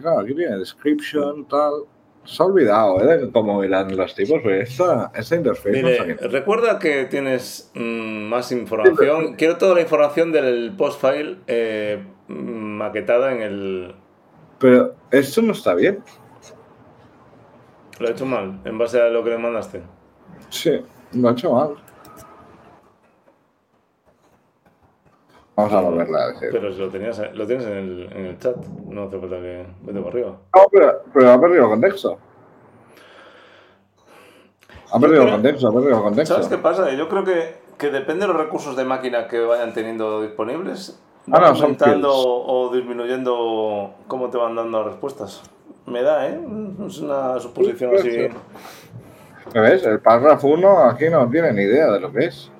Claro, 0.00 0.20
aquí 0.20 0.34
tiene 0.34 0.58
description, 0.58 1.46
tal. 1.46 1.72
Se 2.24 2.42
ha 2.42 2.46
olvidado, 2.46 3.00
¿eh? 3.12 3.28
Cómo 3.32 3.62
irán 3.62 3.94
los 3.96 4.14
tipos, 4.14 4.40
pero 4.42 4.54
esta, 4.56 5.12
esta 5.14 5.36
interface 5.36 5.82
no 5.82 5.88
Dile, 5.88 6.16
qué- 6.18 6.26
recuerda 6.28 6.78
que 6.78 7.04
tienes 7.04 7.70
mm, 7.74 8.22
más 8.28 8.50
información. 8.50 9.34
Quiero 9.34 9.58
toda 9.58 9.74
la 9.74 9.82
información 9.82 10.32
del 10.32 10.72
post 10.76 11.00
file 11.00 11.36
eh, 11.46 12.02
mm, 12.28 12.34
maquetada 12.78 13.32
en 13.32 13.42
el. 13.42 13.94
Pero 14.64 14.94
esto 15.10 15.42
no 15.42 15.52
está 15.52 15.74
bien. 15.74 16.02
Lo 17.98 18.08
he 18.08 18.12
hecho 18.12 18.24
mal, 18.24 18.62
en 18.64 18.78
base 18.78 18.98
a 18.98 19.08
lo 19.10 19.22
que 19.22 19.28
le 19.28 19.36
mandaste. 19.36 19.82
Sí, 20.48 20.82
lo 21.12 21.28
ha 21.28 21.32
hecho 21.32 21.52
mal. 21.52 21.74
Vamos 25.54 25.70
a 25.74 25.80
volverla 25.82 26.18
a 26.18 26.28
decir. 26.28 26.48
Pero 26.50 26.72
si 26.72 26.78
lo, 26.78 26.88
tenías, 26.88 27.20
lo 27.34 27.46
tienes 27.46 27.66
en 27.66 27.72
el, 27.74 28.08
en 28.10 28.24
el 28.24 28.38
chat, 28.38 28.56
no 28.88 29.02
hace 29.02 29.18
falta 29.20 29.36
que 29.36 29.66
vete 29.82 29.98
para 30.00 30.08
arriba. 30.10 30.28
No, 30.56 30.62
pero, 30.72 31.02
pero 31.12 31.30
ha 31.30 31.38
perdido 31.38 31.68
contexto. 31.68 32.18
Ha 34.92 34.98
perdido 34.98 35.22
creo- 35.24 35.34
contexto, 35.34 35.68
ha 35.68 35.72
perdido 35.74 36.02
contexto. 36.02 36.34
¿Sabes 36.36 36.48
qué 36.48 36.56
pasa? 36.56 36.90
Yo 36.94 37.10
creo 37.10 37.24
que, 37.24 37.56
que 37.76 37.90
depende 37.90 38.26
de 38.26 38.32
los 38.32 38.40
recursos 38.42 38.76
de 38.76 38.84
máquina 38.86 39.28
que 39.28 39.40
vayan 39.40 39.74
teniendo 39.74 40.22
disponibles, 40.22 40.98
Ah, 41.32 41.40
no, 41.40 41.46
aumentando 41.46 42.08
fields. 42.12 42.26
o 42.46 42.70
disminuyendo 42.74 43.94
cómo 44.06 44.28
te 44.30 44.36
van 44.36 44.54
dando 44.56 44.78
las 44.78 44.88
respuestas. 44.92 45.42
Me 45.86 46.02
da, 46.02 46.26
¿eh? 46.28 46.40
Es 46.86 46.98
una 46.98 47.38
suposición 47.40 47.92
Sí, 47.98 48.08
así. 48.26 48.28
¿Me 49.54 49.60
ves? 49.60 49.84
El 49.84 50.00
párrafo 50.00 50.48
1 50.48 50.84
aquí 50.88 51.08
no 51.10 51.28
tiene 51.30 51.52
ni 51.52 51.62
idea 51.62 51.90
de 51.90 52.00
lo 52.00 52.12
que 52.12 52.26
es. 52.26 52.50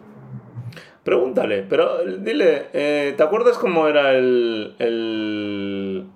Pregúntale, 1.02 1.62
pero 1.68 2.04
dile, 2.04 2.68
eh, 2.72 3.14
¿te 3.16 3.22
acuerdas 3.22 3.58
cómo 3.58 3.88
era 3.88 4.12
el, 4.12 4.74
el- 4.78 6.06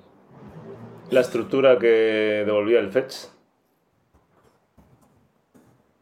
la 1.10 1.20
estructura 1.20 1.78
que 1.78 2.42
devolvía 2.46 2.80
el 2.80 2.90
fetch? 2.90 3.14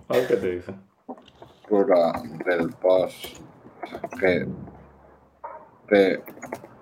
A 0.08 0.14
ver 0.14 0.26
qué 0.28 0.36
te 0.36 0.50
dice. 0.56 0.72
Estructura 1.62 2.12
del 2.44 2.70
post 2.74 3.38
que 4.20 4.46
te 5.88 6.22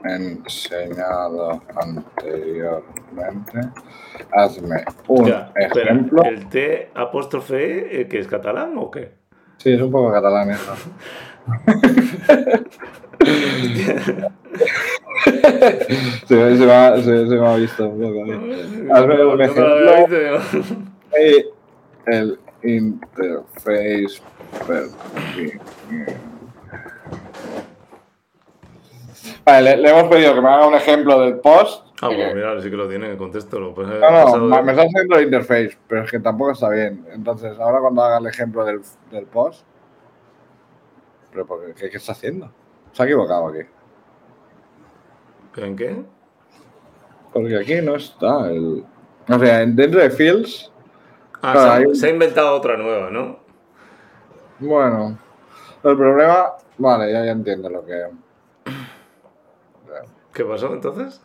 enseñado 0.05 1.63
anteriormente. 1.77 3.61
Hazme 4.33 4.85
un 5.09 5.27
Ya, 5.27 5.53
espera, 5.57 5.93
ejemplo. 5.93 6.23
¿el 6.25 6.49
T 6.49 6.91
apóstrofe 6.95 8.01
E, 8.01 8.09
que 8.09 8.19
es 8.19 8.27
catalán 8.29 8.75
o 8.77 8.91
qué? 8.91 9.13
Sí, 9.59 9.73
es 9.73 9.81
un 9.81 9.91
poco 9.91 10.13
catalán 10.13 10.51
eso. 10.51 10.75
se, 16.27 16.37
me- 16.37 16.57
se 16.57 16.67
me 16.67 16.73
ha, 16.73 16.97
se- 16.97 17.03
se 17.29 17.35
me 17.35 17.47
ha 17.47 17.57
visto 17.57 17.89
un 17.89 18.01
poco. 18.01 18.95
Hazme 18.95 19.25
un 19.25 19.41
ejemplo. 19.43 20.07
Eh, 21.17 21.47
el 22.07 22.39
interface 22.63 24.21
per- 24.67 24.89
Vale, 29.45 29.77
le, 29.77 29.83
le 29.83 29.91
hemos 29.91 30.05
pedido 30.11 30.35
que 30.35 30.41
me 30.41 30.49
haga 30.49 30.67
un 30.67 30.75
ejemplo 30.75 31.21
del 31.21 31.39
post. 31.41 31.87
Ah, 32.03 32.09
que- 32.09 32.17
pues 32.17 32.35
mira, 32.35 32.61
sí 32.61 32.71
que 32.71 32.77
lo 32.77 32.89
tiene. 32.89 33.15
Lo 33.15 33.17
pues, 33.75 33.89
no, 33.89 34.37
no, 34.39 34.63
me 34.63 34.73
está 34.73 34.83
haciendo 34.83 35.17
el 35.17 35.25
interface, 35.25 35.79
pero 35.89 36.03
es 36.05 36.11
que 36.11 36.21
tampoco 36.21 36.51
está 36.53 36.69
bien. 36.69 37.07
Entonces, 37.13 37.59
ahora 37.59 37.81
cuando 37.81 38.03
haga 38.03 38.19
el 38.19 38.27
ejemplo 38.27 38.65
del, 38.65 38.81
del 39.11 39.27
post. 39.27 39.65
¿Pero 41.33 41.47
por 41.47 41.75
qué, 41.75 41.91
qué 41.91 41.97
está 41.97 42.13
haciendo? 42.13 42.51
Se 42.93 43.03
ha 43.03 43.07
equivocado 43.07 43.49
aquí. 43.49 43.61
¿En 45.57 45.77
qué? 45.77 46.03
Porque 47.33 47.57
aquí 47.57 47.75
no 47.83 47.97
está 47.97 48.49
el. 48.51 48.85
O 49.29 49.39
sea, 49.39 49.63
en- 49.63 49.75
dentro 49.77 50.01
de 50.01 50.11
Fields, 50.11 50.71
Ah, 51.47 51.53
Claro, 51.53 51.61
se, 51.61 51.69
ha, 51.69 51.75
hay 51.75 51.85
un- 51.85 51.97
se 51.97 52.07
ha 52.07 52.11
inventado 52.11 52.57
otra 52.57 52.77
nueva, 52.79 53.11
¿no? 53.11 53.39
bueno. 54.61 55.19
El 55.83 55.97
problema. 55.97 56.53
Vale, 56.79 57.13
ya, 57.13 57.23
ya 57.25 57.33
entiendo 57.33 57.69
lo 57.69 57.85
que. 57.85 58.03
¿Qué 60.35 60.45
pasó 60.45 60.73
entonces? 60.73 61.23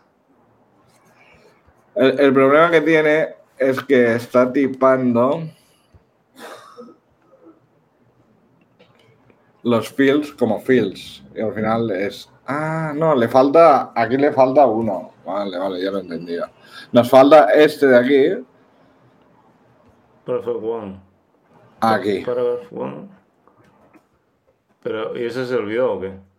El, 1.94 2.18
el 2.20 2.32
problema 2.32 2.70
que 2.70 2.80
tiene 2.80 3.34
es 3.58 3.82
que 3.82 4.14
está 4.14 4.52
tipando 4.52 5.42
los 9.62 9.88
fields 9.90 10.32
como 10.32 10.60
fields. 10.60 11.22
Y 11.34 11.40
al 11.40 11.52
final 11.52 11.90
es. 11.90 12.30
Ah, 12.46 12.92
no, 12.94 13.14
le 13.14 13.28
falta. 13.28 13.92
Aquí 13.94 14.16
le 14.16 14.32
falta 14.32 14.66
uno. 14.66 15.12
Vale, 15.24 15.58
vale, 15.58 15.82
ya 15.82 15.90
lo 15.90 15.98
he 15.98 16.02
entendido. 16.02 16.46
Nos 16.92 17.10
falta 17.10 17.50
este 17.50 17.86
de 17.86 17.98
aquí. 17.98 18.46
Paragraph 20.24 20.62
one. 20.62 21.00
Aquí. 21.80 22.24
Paragraph 22.24 22.72
one. 22.72 23.08
Pero, 24.82 25.16
¿y 25.16 25.24
ese 25.24 25.46
se 25.46 25.54
olvidó 25.54 25.94
o 25.94 26.00
qué? 26.00 26.29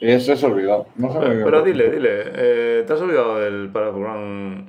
Y 0.00 0.10
ese 0.10 0.36
se 0.36 0.46
olvidó. 0.46 0.86
No 0.96 1.12
sé 1.12 1.18
muy 1.18 1.28
Pero, 1.28 1.44
pero 1.44 1.62
dile, 1.62 1.90
dile, 1.90 2.22
eh, 2.34 2.84
¿te 2.86 2.92
has 2.92 3.00
olvidado 3.00 3.38
del 3.38 3.70
paragraph 3.70 4.16
one? 4.16 4.66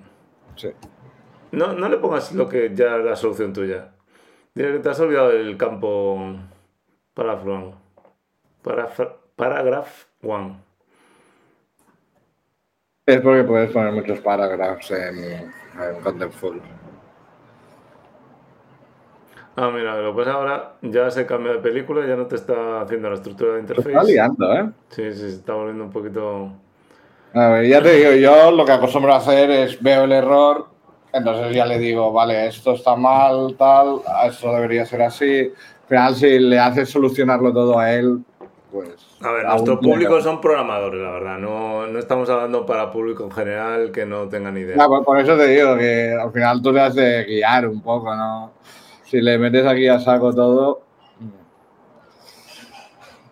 Sí. 0.55 0.69
No, 1.51 1.73
no 1.73 1.89
le 1.89 1.97
pongas 1.97 2.33
lo 2.33 2.47
que 2.49 2.71
ya 2.73 2.97
es 2.97 3.05
la 3.05 3.15
solución 3.15 3.53
tuya. 3.53 3.93
Dile 4.53 4.73
que 4.73 4.79
te 4.79 4.89
has 4.89 4.99
olvidado 4.99 5.29
del 5.29 5.55
campo 5.57 6.35
paragraph 7.13 7.47
one. 7.47 7.75
Paraf- 8.63 9.15
Paragraph 9.35 10.05
one. 10.21 10.57
Es 13.05 13.19
porque 13.21 13.43
puedes 13.43 13.71
poner 13.71 13.91
muchos 13.93 14.19
parágrafos 14.19 14.91
en, 14.91 15.17
en 15.17 16.01
Contentful. 16.03 16.61
Ah, 19.55 19.69
mira, 19.69 19.99
lo 19.99 20.15
pasa 20.15 20.31
ahora 20.33 20.73
ya 20.81 21.11
se 21.11 21.25
cambia 21.25 21.53
de 21.53 21.59
película, 21.59 22.05
ya 22.07 22.15
no 22.15 22.25
te 22.25 22.35
está 22.35 22.81
haciendo 22.81 23.09
la 23.09 23.15
estructura 23.15 23.53
de 23.53 23.59
interface. 23.61 23.89
está 23.89 24.03
liando, 24.03 24.53
¿eh? 24.53 24.69
Sí, 24.89 25.11
sí, 25.11 25.19
se 25.19 25.29
está 25.29 25.53
volviendo 25.53 25.83
un 25.83 25.91
poquito. 25.91 26.51
A 27.33 27.47
ver, 27.49 27.67
ya 27.67 27.81
te 27.81 27.93
digo, 27.93 28.11
yo 28.13 28.51
lo 28.51 28.65
que 28.65 28.71
acostumbro 28.71 29.13
a 29.13 29.17
hacer 29.17 29.51
es 29.51 29.81
veo 29.81 30.05
el 30.05 30.11
error, 30.13 30.67
entonces 31.11 31.53
ya 31.53 31.65
le 31.65 31.79
digo, 31.79 32.11
vale, 32.13 32.47
esto 32.47 32.73
está 32.73 32.95
mal, 32.95 33.55
tal, 33.57 34.01
esto 34.25 34.53
debería 34.53 34.85
ser 34.85 35.01
así. 35.01 35.41
Al 35.41 35.87
final, 35.87 36.15
si 36.15 36.39
le 36.39 36.57
haces 36.57 36.89
solucionarlo 36.89 37.53
todo 37.53 37.77
a 37.77 37.91
él, 37.91 38.19
pues. 38.71 38.95
A 39.21 39.31
ver, 39.31 39.45
tiene 39.63 39.77
públicos 39.77 40.23
son 40.23 40.39
programadores, 40.39 41.01
la 41.01 41.11
verdad. 41.11 41.37
No, 41.37 41.85
no 41.87 41.99
estamos 41.99 42.29
hablando 42.29 42.65
para 42.65 42.91
público 42.91 43.25
en 43.25 43.31
general 43.31 43.91
que 43.91 44.05
no 44.05 44.29
tenga 44.29 44.49
ni 44.49 44.61
idea. 44.61 44.77
Ya, 44.77 44.87
por, 44.87 45.03
por 45.03 45.19
eso 45.19 45.35
te 45.37 45.47
digo 45.47 45.75
que 45.77 46.13
al 46.13 46.31
final 46.31 46.61
tú 46.61 46.73
te 46.73 46.79
has 46.79 46.95
de 46.95 47.25
guiar 47.25 47.67
un 47.67 47.81
poco, 47.81 48.15
¿no? 48.15 48.51
Si 49.11 49.19
le 49.19 49.37
metes 49.37 49.65
aquí 49.65 49.89
a 49.89 49.99
saco 49.99 50.33
todo, 50.33 50.83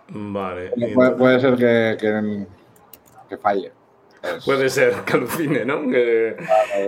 Vale. 0.10 0.72
puede, 1.18 1.40
ser 1.40 1.56
que, 1.56 1.96
que, 1.98 2.46
que 3.30 3.38
falle. 3.38 3.72
Puede 4.44 4.70
ser 4.70 4.94
que 5.06 5.14
alucine, 5.14 5.64
¿no? 5.64 5.90
Que 5.90 6.36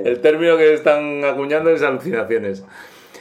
el 0.03 0.19
término 0.19 0.57
que 0.57 0.73
están 0.73 1.23
acuñando 1.23 1.69
es 1.69 1.81
alucinaciones. 1.83 2.65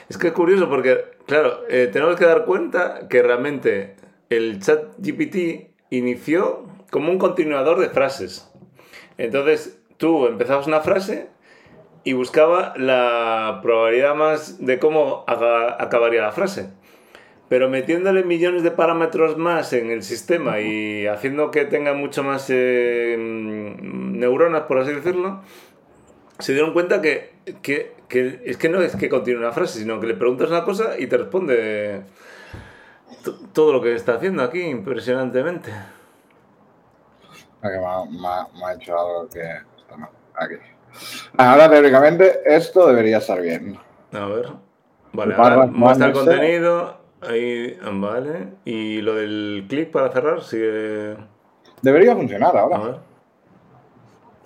Es 0.09 0.19
que 0.19 0.27
es 0.27 0.33
curioso 0.33 0.69
porque, 0.69 1.05
claro, 1.27 1.61
eh, 1.69 1.89
tenemos 1.93 2.17
que 2.17 2.25
dar 2.25 2.47
cuenta 2.47 3.07
que 3.09 3.23
realmente 3.23 3.95
el 4.29 4.61
chat 4.61 4.97
GPT 4.99 5.71
inició 5.91 6.67
como 6.91 7.13
un 7.13 7.19
continuador 7.19 7.79
de 7.79 7.91
frases. 7.91 8.51
Entonces, 9.19 9.79
tú 9.99 10.27
empezabas 10.27 10.67
una 10.67 10.81
frase 10.81 11.29
y 12.05 12.13
buscaba 12.15 12.73
la 12.77 13.61
probabilidad 13.63 14.15
más 14.15 14.65
de 14.65 14.79
cómo 14.79 15.25
acabaría 15.27 16.23
la 16.23 16.33
frase. 16.33 16.71
Pero 17.49 17.69
metiéndole 17.69 18.23
millones 18.23 18.63
de 18.63 18.71
parámetros 18.71 19.37
más 19.37 19.73
en 19.73 19.91
el 19.91 20.03
sistema 20.05 20.61
y 20.61 21.07
haciendo 21.09 21.51
que 21.51 21.65
tenga 21.65 21.95
mucho 21.95 22.23
más 22.23 22.47
eh, 22.49 23.17
neuronas, 23.19 24.63
por 24.63 24.79
así 24.79 24.93
decirlo, 24.93 25.41
se 26.39 26.53
dieron 26.53 26.73
cuenta 26.73 27.03
que, 27.03 27.33
que- 27.63 27.93
que 28.09 28.41
es 28.45 28.57
que 28.57 28.69
no 28.69 28.81
es 28.81 28.97
que 28.97 29.09
continúe 29.09 29.41
una 29.41 29.53
frase, 29.53 29.79
sino 29.81 30.01
que 30.01 30.07
le 30.09 30.15
preguntas 30.15 30.49
una 30.49 30.65
cosa 30.65 30.99
y 30.99 31.07
te 31.07 31.17
responde 31.17 32.03
to- 33.25 33.39
todo 33.53 33.73
lo 33.73 33.81
que 33.83 33.95
está 33.95 34.15
haciendo 34.15 34.43
aquí 34.43 34.63
impresionantemente. 34.63 35.71
Me 37.63 37.69
ha, 38.65 38.73
hecho 38.75 38.99
algo 38.99 39.29
que. 39.29 39.43
Aquí. 40.35 40.55
Ahora, 41.37 41.71
teóricamente, 41.71 42.41
esto 42.45 42.87
debería 42.87 43.19
estar 43.19 43.41
bien. 43.41 43.79
A 44.13 44.27
ver. 44.27 44.49
Vale, 45.13 45.35
ahora 45.35 45.67
muestra 45.67 46.07
el 46.07 46.13
contenido. 46.13 46.97
Ahí, 47.23 47.79
vale. 47.93 48.55
Y 48.65 49.01
lo 49.03 49.15
del 49.15 49.67
clic 49.69 49.91
para 49.91 50.11
cerrar 50.11 50.43
sigue. 50.43 51.17
Debería 51.83 52.15
funcionar 52.15 52.57
A 52.57 52.61
ahora. 52.61 52.79
ver. 52.79 52.97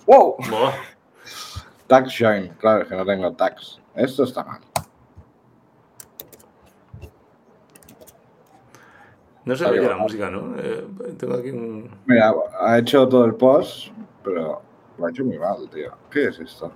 ¡Wow! 0.06 0.36
Buah. 0.50 0.72
Tax 1.86 2.08
Shine. 2.10 2.52
Claro, 2.58 2.82
es 2.82 2.88
que 2.88 2.96
no 2.96 3.04
tengo 3.04 3.32
tax. 3.32 3.80
Esto 3.94 4.24
está 4.24 4.44
mal. 4.44 4.60
No 9.44 9.54
se 9.54 9.66
oye 9.66 9.82
la 9.82 9.96
música, 9.96 10.30
¿no? 10.30 10.54
Eh, 10.58 10.86
tengo 11.18 11.34
aquí 11.34 11.50
un. 11.50 11.90
Mira, 12.06 12.32
ha 12.60 12.78
hecho 12.78 13.06
todo 13.08 13.26
el 13.26 13.34
post, 13.34 13.88
pero 14.22 14.62
lo 14.98 15.06
ha 15.06 15.10
hecho 15.10 15.24
muy 15.24 15.38
mal, 15.38 15.68
tío. 15.70 15.92
¿Qué 16.10 16.28
es 16.28 16.38
esto? 16.38 16.72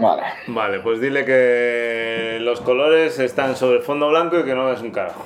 Vale. 0.00 0.22
Vale, 0.48 0.80
pues 0.80 1.00
dile 1.00 1.24
que 1.24 2.38
los 2.40 2.60
colores 2.60 3.18
están 3.18 3.56
sobre 3.56 3.78
el 3.78 3.82
fondo 3.82 4.08
blanco 4.08 4.38
y 4.38 4.44
que 4.44 4.54
no 4.54 4.70
es 4.70 4.80
un 4.80 4.90
carajo. 4.90 5.22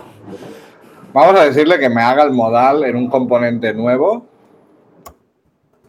Vamos 1.13 1.41
a 1.41 1.45
decirle 1.45 1.79
que 1.79 1.89
me 1.89 2.03
haga 2.03 2.25
el 2.25 2.33
modal 2.33 2.85
en 2.85 2.97
un 2.97 3.09
componente 3.09 3.73
nuevo. 3.73 4.27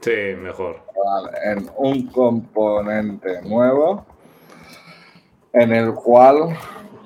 Sí, 0.02 0.36
mejor. 0.38 0.82
Vale, 1.04 1.32
en 1.52 1.70
un 1.78 2.08
componente 2.08 3.42
nuevo 3.42 4.06
en 5.54 5.74
el 5.74 5.94
cual 5.94 6.56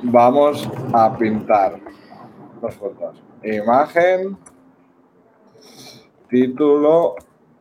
vamos 0.04 0.70
a 0.94 1.18
pintar 1.18 1.80
dos 2.62 2.76
fotos. 2.76 3.22
Imagen, 3.44 4.38
título 6.30 7.16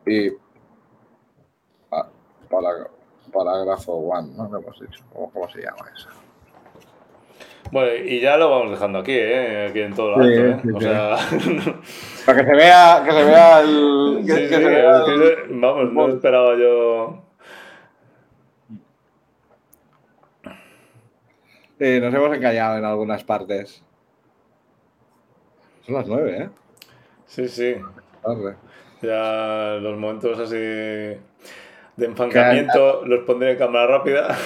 y 0.09 0.31
pa- 1.89 2.09
para- 2.49 2.87
parágrafo 3.31 3.93
1, 3.95 4.21
¿no? 4.35 4.49
¿Qué 4.49 4.57
hemos 4.57 4.79
dicho? 4.79 5.03
¿Cómo, 5.13 5.31
cómo 5.31 5.49
se 5.49 5.61
llama 5.61 5.85
eso? 5.95 6.09
Bueno, 7.71 7.93
y 8.03 8.19
ya 8.19 8.35
lo 8.37 8.49
vamos 8.49 8.71
dejando 8.71 8.99
aquí, 8.99 9.11
¿eh? 9.13 9.67
Aquí 9.69 9.81
en 9.81 9.93
todo 9.93 10.11
lo 10.11 10.23
alto, 10.23 10.27
¿eh? 10.45 10.59
sí, 10.63 10.69
o 10.73 10.79
sí. 10.79 10.85
sea. 10.85 11.15
Para 12.25 12.39
que 12.41 12.49
se 12.49 12.55
vea, 12.55 13.03
que 13.05 13.11
se 13.11 13.23
vea 13.23 13.59
el. 13.61 14.23
que- 14.25 14.33
sí, 14.33 14.41
que 14.41 14.55
se 14.55 14.65
vea 14.65 14.97
el- 15.05 15.59
vamos, 15.59 15.93
no 15.93 16.07
esperaba 16.07 16.55
yo. 16.57 17.23
Sí, 21.79 21.99
nos 22.01 22.13
hemos 22.13 22.35
encallado 22.35 22.77
en 22.77 22.85
algunas 22.85 23.23
partes. 23.23 23.81
Son 25.85 25.95
las 25.95 26.07
nueve, 26.07 26.37
¿eh? 26.43 26.49
Sí, 27.25 27.47
sí. 27.47 27.75
Tarde. 28.23 28.55
Ya 29.01 29.77
los 29.81 29.97
momentos 29.97 30.37
así 30.39 30.55
de 30.55 31.19
enfancamiento 31.99 33.05
los 33.05 33.25
pondré 33.25 33.51
en 33.51 33.57
cámara 33.57 33.87
rápida. 33.87 34.37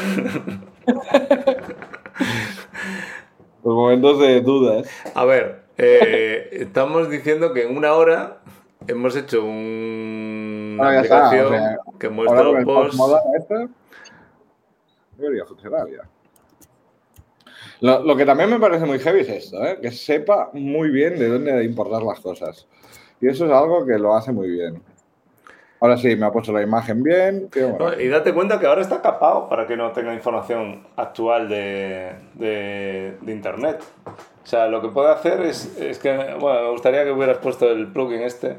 Los 3.63 3.75
momentos 3.75 4.19
de 4.19 4.41
dudas. 4.41 4.87
A 5.15 5.25
ver, 5.25 5.63
eh, 5.77 6.49
estamos 6.51 7.09
diciendo 7.09 7.53
que 7.53 7.63
en 7.63 7.77
una 7.77 7.93
hora 7.93 8.39
hemos 8.87 9.15
hecho 9.15 9.43
un- 9.43 10.77
está, 10.79 10.99
aplicación 11.29 11.45
o 11.45 11.49
sea, 11.49 11.77
que 11.99 12.09
muestra 12.09 12.43
los 12.43 12.63
posts. 12.65 12.97
debería 15.17 15.45
funcionar 15.45 15.87
ya. 15.89 16.03
Lo, 17.79 18.03
lo 18.03 18.15
que 18.15 18.25
también 18.25 18.49
me 18.49 18.59
parece 18.59 18.85
muy 18.85 18.99
heavy 18.99 19.21
es 19.21 19.29
esto, 19.29 19.63
¿eh? 19.65 19.79
que 19.81 19.91
sepa 19.91 20.49
muy 20.53 20.89
bien 20.89 21.17
de 21.17 21.27
dónde 21.29 21.63
importar 21.63 22.01
las 22.03 22.19
cosas. 22.19 22.67
Y 23.23 23.29
eso 23.29 23.45
es 23.45 23.51
algo 23.51 23.85
que 23.85 23.97
lo 23.97 24.13
hace 24.15 24.31
muy 24.33 24.49
bien. 24.49 24.81
Ahora 25.79 25.97
sí, 25.97 26.15
me 26.15 26.25
ha 26.25 26.31
puesto 26.31 26.51
la 26.53 26.61
imagen 26.61 27.03
bien. 27.03 27.49
Y 28.01 28.07
date 28.07 28.33
cuenta 28.33 28.59
que 28.59 28.67
ahora 28.67 28.81
está 28.81 29.01
capado 29.01 29.49
para 29.49 29.65
que 29.67 29.75
no 29.77 29.91
tenga 29.91 30.13
información 30.13 30.85
actual 30.95 31.47
de, 31.49 32.11
de- 32.35 33.17
de 33.21 33.31
internet. 33.31 33.81
O 34.05 34.45
sea, 34.45 34.67
lo 34.67 34.81
que 34.81 34.89
puede 34.89 35.09
hacer 35.11 35.41
es, 35.41 35.77
es 35.77 35.99
que, 35.99 36.11
bueno, 36.39 36.61
me 36.63 36.69
gustaría 36.71 37.03
que 37.03 37.11
hubieras 37.11 37.37
puesto 37.37 37.69
el 37.69 37.87
plugin 37.87 38.21
este, 38.21 38.57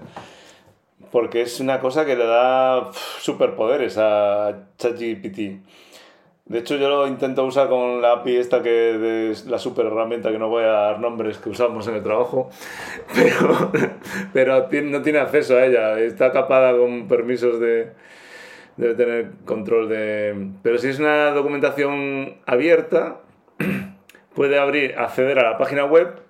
porque 1.11 1.43
es 1.43 1.61
una 1.61 1.81
cosa 1.81 2.05
que 2.05 2.17
le 2.17 2.27
da 2.27 2.91
superpoderes 3.21 3.97
a 3.99 4.67
ChatGPT. 4.79 5.63
De 6.47 6.59
hecho, 6.59 6.77
yo 6.77 6.91
lo 6.91 7.07
intento 7.07 7.43
usar 7.45 7.71
con 7.71 8.03
la 8.03 8.13
API 8.13 8.37
esta 8.37 8.63
que 8.63 9.31
es 9.31 9.47
la 9.47 9.59
super 9.59 9.87
herramienta 9.87 10.31
que 10.31 10.39
no 10.39 10.49
voy 10.49 10.65
a 10.65 10.73
dar 10.73 11.01
nombres 11.01 11.39
que 11.39 11.49
usamos 11.49 11.89
en 11.89 11.95
el 11.95 12.03
trabajo, 12.03 12.51
pero, 13.15 13.73
pero 14.33 14.69
no 14.83 15.01
tiene 15.03 15.19
acceso 15.21 15.57
a 15.57 15.65
ella. 15.65 15.99
Está 15.99 16.33
capada 16.33 16.77
con 16.77 17.09
permisos 17.09 17.59
de, 17.61 17.93
debe 18.77 18.95
tener 18.95 19.31
control 19.47 19.89
de... 19.89 20.51
Pero 20.63 20.77
si 20.77 20.89
es 20.89 20.99
una 20.99 21.31
documentación 21.31 22.37
abierta, 22.45 23.21
puede 24.35 24.59
abrir, 24.59 24.99
acceder 24.99 25.39
a 25.39 25.51
la 25.51 25.59
página 25.59 25.87
web, 25.87 26.24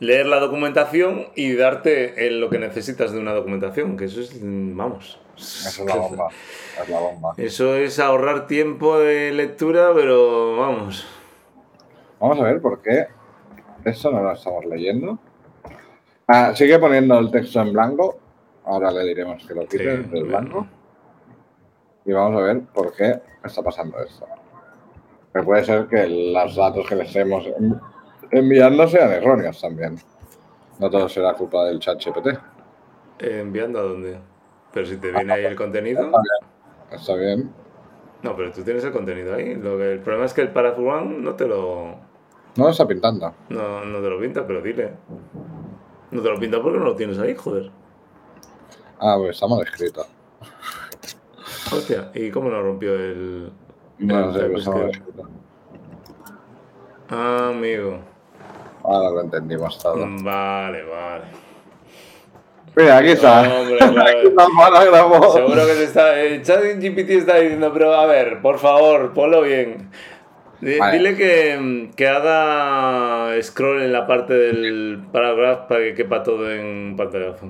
leer 0.00 0.26
la 0.26 0.38
documentación 0.40 1.26
y 1.34 1.54
darte 1.54 2.26
en 2.26 2.40
lo 2.40 2.50
que 2.50 2.58
necesitas 2.58 3.12
de 3.12 3.18
una 3.18 3.32
documentación, 3.32 3.96
que 3.96 4.06
eso 4.06 4.20
es, 4.20 4.38
vamos... 4.42 5.20
Esa 5.36 5.68
es 5.82 5.88
la 5.88 5.96
bomba. 5.96 6.28
Es 6.80 6.88
la 6.88 6.98
bomba. 7.00 7.34
Eso 7.36 7.74
es 7.74 7.98
ahorrar 7.98 8.46
tiempo 8.46 8.98
de 9.00 9.32
lectura, 9.32 9.90
pero 9.94 10.56
vamos. 10.56 11.04
Vamos 12.20 12.38
a 12.40 12.44
ver 12.44 12.60
por 12.60 12.80
qué 12.82 13.08
esto 13.84 14.12
no 14.12 14.22
lo 14.22 14.32
estamos 14.32 14.64
leyendo. 14.64 15.18
Ah, 16.28 16.52
sigue 16.54 16.78
poniendo 16.78 17.18
el 17.18 17.30
texto 17.32 17.60
en 17.60 17.72
blanco. 17.72 18.18
Ahora 18.64 18.90
le 18.92 19.04
diremos 19.04 19.44
que 19.44 19.54
lo 19.54 19.62
quite 19.62 20.04
Sí, 20.04 20.08
del 20.10 20.24
blanco. 20.24 20.66
Y 22.06 22.12
vamos 22.12 22.40
a 22.40 22.44
ver 22.44 22.60
por 22.72 22.94
qué 22.94 23.20
está 23.44 23.62
pasando 23.62 23.98
esto. 24.02 24.26
Que 25.34 25.42
puede 25.42 25.64
ser 25.64 25.86
que 25.88 26.06
los 26.06 26.54
datos 26.54 26.86
que 26.88 26.94
le 26.94 27.04
estemos 27.04 27.44
en- 27.46 27.80
enviando 28.30 28.88
sean 28.88 29.12
erróneos 29.12 29.60
también. 29.60 29.96
No 30.78 30.90
todo 30.90 31.08
será 31.08 31.34
culpa 31.34 31.64
del 31.64 31.78
chat 31.78 32.04
GPT. 32.04 32.26
Eh, 33.18 33.40
¿Enviando 33.40 33.78
a 33.78 33.82
dónde? 33.82 34.18
Pero 34.72 34.86
si 34.86 34.96
te 34.96 35.12
viene 35.12 35.32
ahí 35.32 35.44
el 35.44 35.56
contenido. 35.56 36.04
Está 36.04 36.18
bien. 36.20 37.00
Está 37.00 37.14
bien. 37.14 37.52
No, 38.22 38.34
pero 38.34 38.50
tú 38.52 38.62
tienes 38.62 38.82
el 38.84 38.92
contenido 38.92 39.34
ahí. 39.34 39.54
Lo 39.54 39.76
que, 39.76 39.92
el 39.92 40.00
problema 40.00 40.26
es 40.26 40.32
que 40.32 40.40
el 40.40 40.50
Paragraph 40.50 40.78
One 40.78 41.18
no 41.18 41.34
te 41.34 41.46
lo. 41.46 41.96
No 42.56 42.64
lo 42.64 42.70
está 42.70 42.86
pintando. 42.86 43.34
No, 43.50 43.84
no 43.84 44.00
te 44.00 44.08
lo 44.08 44.20
pinta, 44.20 44.46
pero 44.46 44.62
dile. 44.62 44.92
No 46.10 46.22
te 46.22 46.28
lo 46.30 46.38
pinta 46.38 46.62
porque 46.62 46.78
no 46.78 46.84
lo 46.84 46.96
tienes 46.96 47.18
ahí, 47.18 47.34
joder. 47.34 47.70
Ah, 48.98 49.16
pues 49.18 49.30
está 49.30 49.46
mal 49.46 49.62
escrito. 49.62 50.06
Hostia, 51.72 52.10
¿y 52.14 52.30
cómo 52.30 52.50
no 52.50 52.62
rompió 52.62 52.94
el. 52.94 53.52
No 53.98 54.28
el 54.28 54.34
sé, 54.34 54.46
pues 54.46 54.58
está 54.60 54.70
mal 54.70 54.90
escrito. 54.90 55.28
Ah, 57.10 57.48
amigo. 57.50 58.13
Ahora 58.84 59.10
lo 59.10 59.20
entendimos 59.22 59.78
todo. 59.78 59.96
Vale, 59.96 60.82
vale. 60.84 61.24
Mira, 62.76 62.98
aquí 62.98 63.10
está. 63.10 63.40
Hombre, 63.40 63.78
Aquí 63.82 64.26
está. 64.28 65.32
Seguro 65.32 65.66
que 65.66 65.74
te 65.74 65.84
está. 65.84 66.20
El 66.20 66.42
chat 66.42 66.60
GPT 66.62 67.10
está 67.10 67.36
diciendo, 67.36 67.70
pero 67.72 67.94
a 67.94 68.06
ver, 68.06 68.42
por 68.42 68.58
favor, 68.58 69.12
ponlo 69.14 69.42
bien. 69.42 69.90
Vale. 70.60 70.98
Dile 70.98 71.16
que, 71.16 71.90
que 71.96 72.08
haga 72.08 73.30
scroll 73.42 73.82
en 73.82 73.92
la 73.92 74.06
parte 74.06 74.34
del 74.34 75.02
paragraph 75.12 75.66
para 75.68 75.80
que 75.80 75.94
quepa 75.94 76.22
todo 76.22 76.50
en 76.50 76.94
pantallazo. 76.96 77.48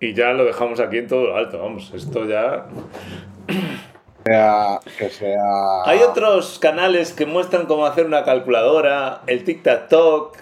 Y 0.00 0.14
ya 0.14 0.32
lo 0.32 0.44
dejamos 0.44 0.80
aquí 0.80 0.98
en 0.98 1.08
todo 1.08 1.26
lo 1.26 1.36
alto, 1.36 1.58
vamos, 1.58 1.92
esto 1.94 2.24
ya... 2.24 2.66
sea, 4.24 4.80
que 4.98 5.10
sea. 5.10 5.82
Hay 5.84 5.98
otros 6.00 6.58
canales 6.58 7.12
que 7.12 7.26
muestran 7.26 7.66
cómo 7.66 7.84
hacer 7.84 8.06
una 8.06 8.24
calculadora, 8.24 9.20
el 9.26 9.44
tic-tac-toc, 9.44 10.32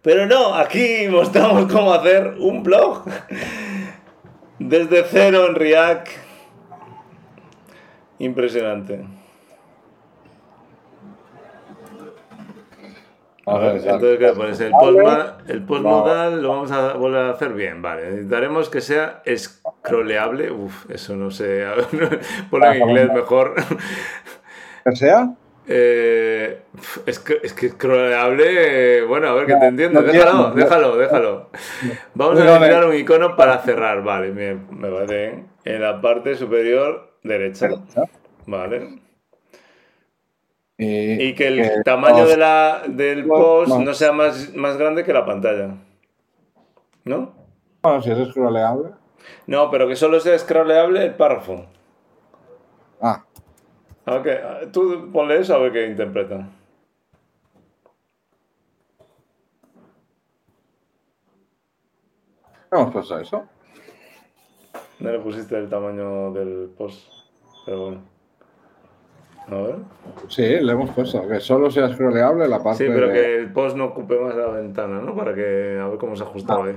pero 0.00 0.26
no, 0.26 0.54
aquí 0.54 1.06
mostramos 1.10 1.70
cómo 1.72 1.92
hacer 1.92 2.36
un 2.38 2.62
blog 2.62 3.04
desde 4.58 5.04
cero 5.04 5.46
en 5.48 5.54
React. 5.54 6.08
Impresionante. 8.18 9.04
Vamos 11.82 12.02
a 12.02 13.33
ver, 13.58 13.76
Entonces, 13.76 14.18
¿qué 14.18 14.32
pones? 14.32 14.60
El, 14.60 14.72
postma- 14.72 15.36
el 15.48 15.62
postmodal 15.64 16.42
lo 16.42 16.48
vamos 16.48 16.70
a 16.72 16.94
volver 16.94 17.26
a 17.26 17.30
hacer 17.30 17.52
bien, 17.52 17.82
vale. 17.82 18.10
Necesitaremos 18.10 18.70
que 18.70 18.80
sea 18.80 19.22
scrolleable. 19.36 20.50
Uf, 20.50 20.90
eso 20.90 21.14
no 21.16 21.30
sé. 21.30 21.64
Ponlo 22.50 22.72
en 22.72 22.80
inglés 22.82 23.12
mejor. 23.12 23.54
¿Que 24.84 24.96
sea? 24.96 25.34
Eh, 25.66 26.60
es, 27.06 27.18
que, 27.18 27.40
es 27.42 27.54
que 27.54 27.72
eh, 27.82 29.02
Bueno, 29.08 29.28
a 29.28 29.34
ver 29.34 29.46
que 29.46 29.54
te 29.56 29.66
entiendo. 29.66 30.02
Déjalo, 30.02 30.50
déjalo, 30.52 30.96
déjalo. 30.96 31.50
Vamos 32.14 32.40
a 32.40 32.44
necesitar 32.44 32.84
un 32.86 32.94
icono 32.94 33.36
para 33.36 33.58
cerrar. 33.58 34.02
Vale, 34.02 34.30
me, 34.32 34.54
me 34.54 34.88
parece 34.90 35.16
bien. 35.16 35.46
En 35.64 35.80
la 35.82 36.00
parte 36.00 36.34
superior 36.34 37.14
derecha. 37.22 37.68
Vale. 38.46 39.00
Y, 40.76 41.22
Y 41.28 41.34
que 41.34 41.46
el 41.48 41.62
que 41.62 41.82
tamaño 41.84 42.26
de 42.26 42.36
la, 42.36 42.82
del 42.88 43.26
post 43.26 43.68
no. 43.70 43.78
no 43.80 43.94
sea 43.94 44.12
más, 44.12 44.54
más 44.54 44.76
grande 44.76 45.04
que 45.04 45.12
la 45.12 45.24
pantalla. 45.24 45.76
¿No? 47.04 47.32
Bueno, 47.82 48.02
si 48.02 48.10
es 48.10 48.28
scrolleable. 48.30 48.90
No, 49.46 49.70
pero 49.70 49.86
que 49.86 49.94
solo 49.96 50.18
sea 50.20 50.38
scrolleable 50.38 51.04
el 51.04 51.14
párrafo. 51.14 51.66
Ah, 53.00 53.24
A 54.06 54.18
ver 54.18 54.22
qué- 54.22 54.66
tú 54.68 55.10
ponle 55.12 55.38
eso 55.38 55.54
a 55.54 55.58
ver 55.58 55.72
qué 55.72 55.86
interpreta. 55.86 56.48
hemos 62.72 62.92
puesto 62.92 63.18
eso. 63.18 63.44
No 65.00 65.10
le 65.12 65.18
pusiste 65.20 65.56
el 65.56 65.68
tamaño 65.68 66.32
del 66.32 66.70
post. 66.76 67.08
Pero 67.64 67.80
bueno. 67.82 68.13
A 69.50 69.54
ver. 69.54 69.76
Sí, 70.28 70.42
le 70.42 70.72
hemos 70.72 70.90
puesto. 70.90 71.26
Que 71.28 71.38
solo 71.40 71.70
sea 71.70 71.92
scrolleable 71.92 72.48
la 72.48 72.62
parte 72.62 72.86
Sí, 72.86 72.90
pero 72.92 73.08
de- 73.08 73.12
que 73.12 73.36
el 73.36 73.52
post 73.52 73.76
no 73.76 73.86
ocupe 73.86 74.18
más 74.18 74.34
la 74.34 74.46
ventana, 74.48 75.00
¿no? 75.00 75.14
Para 75.14 75.34
que 75.34 75.78
a 75.80 75.86
ver 75.88 75.98
cómo 75.98 76.16
se 76.16 76.22
ajusta 76.24 76.54
Ah. 76.54 76.64
ahí. 76.64 76.76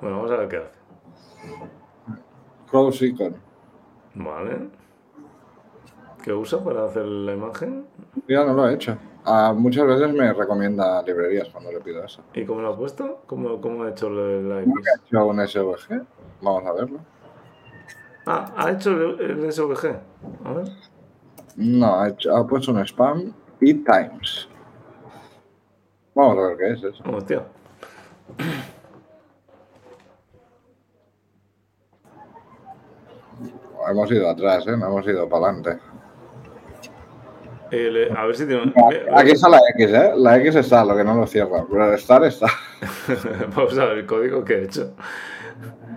Bueno, 0.00 0.16
vamos 0.16 0.30
a 0.30 0.36
ver 0.36 0.48
qué 0.48 0.56
hace. 0.58 0.78
Close 2.70 3.06
icon. 3.06 3.36
Vale. 4.14 4.68
¿Qué 6.22 6.32
usa 6.32 6.62
para 6.64 6.84
hacer 6.84 7.04
la 7.04 7.32
imagen? 7.34 7.86
Ya 8.26 8.44
no 8.44 8.54
lo 8.54 8.68
he 8.68 8.74
hecho. 8.74 8.96
Ah, 9.24 9.52
muchas 9.56 9.86
veces 9.86 10.12
me 10.12 10.32
recomienda 10.32 11.02
librerías 11.02 11.48
cuando 11.50 11.70
le 11.70 11.80
pido 11.80 12.02
eso. 12.04 12.22
¿Y 12.34 12.44
cómo 12.44 12.60
lo 12.62 12.72
ha 12.72 12.76
puesto? 12.76 13.22
¿Cómo, 13.26 13.60
cómo 13.60 13.84
ha 13.84 13.90
hecho 13.90 14.08
la 14.10 14.60
¿He 14.60 14.62
X? 14.62 14.74
hecho 15.06 15.26
un 15.26 15.40
SVG? 15.46 16.02
Vamos 16.42 16.64
a 16.66 16.72
verlo. 16.72 16.98
Ah, 18.26 18.52
ha 18.56 18.70
hecho 18.72 18.90
el, 18.90 19.20
el 19.20 19.52
SVG. 19.52 19.96
A 20.44 20.52
ver. 20.52 20.66
No, 21.56 22.00
ha, 22.00 22.08
hecho- 22.08 22.34
ha 22.36 22.46
puesto 22.46 22.70
un 22.72 22.78
spam 22.86 23.32
y 23.60 23.74
times. 23.74 24.48
Vamos 26.14 26.38
a 26.38 26.48
ver 26.48 26.56
qué 26.58 26.70
es 26.72 26.82
eso. 26.94 27.02
Hostia. 27.10 27.42
Hemos 33.88 34.10
ido 34.10 34.28
atrás, 34.28 34.66
¿eh? 34.66 34.76
No 34.76 34.86
hemos 34.86 35.06
ido 35.06 35.28
para 35.28 35.46
adelante. 35.46 35.78
El- 37.70 38.16
a 38.16 38.26
ver 38.26 38.36
si 38.36 38.46
tiene. 38.46 38.72
Aquí 39.14 39.30
está 39.32 39.48
la 39.48 39.60
X, 39.76 39.90
¿eh? 39.92 40.12
La 40.16 40.36
X 40.38 40.54
está, 40.56 40.84
lo 40.84 40.96
que 40.96 41.04
no 41.04 41.14
lo 41.14 41.26
cierra. 41.26 41.64
Pero 41.68 41.88
el 41.88 41.94
estar 41.94 42.22
está. 42.24 42.46
Vamos 43.56 43.78
a 43.78 43.84
ver 43.86 43.98
el 43.98 44.06
código 44.06 44.44
que 44.44 44.54
he 44.54 44.64
hecho. 44.64 44.94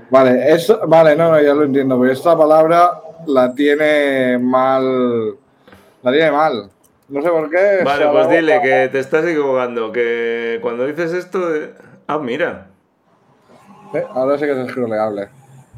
Vale, 0.10 0.51
esto, 0.53 0.82
vale, 0.88 1.16
no, 1.16 1.32
no, 1.32 1.41
ya 1.41 1.53
lo 1.53 1.64
entiendo. 1.64 1.99
Pero 1.99 2.12
esta 2.12 2.38
palabra 2.38 3.01
la 3.28 3.53
tiene 3.53 4.38
mal. 4.39 5.36
La 6.02 6.12
tiene 6.12 6.32
mal. 6.32 6.70
No 7.10 7.22
sé 7.22 7.30
por 7.30 7.50
qué. 7.50 7.82
Vale, 7.84 8.08
pues 8.08 8.30
dile 8.30 8.62
que 8.62 8.89
te 8.91 9.00
estás 9.00 9.26
equivocando. 9.26 9.91
Que 9.91 10.60
cuando 10.62 10.86
dices 10.86 11.14
esto. 11.14 11.50
de- 11.50 11.74
Ah, 12.08 12.18
mira. 12.20 12.68
Eh, 13.93 14.06
Ahora 14.14 14.38
sí 14.38 14.45
que 14.45 14.52
es 14.62 14.70
scrolleable. 14.72 15.30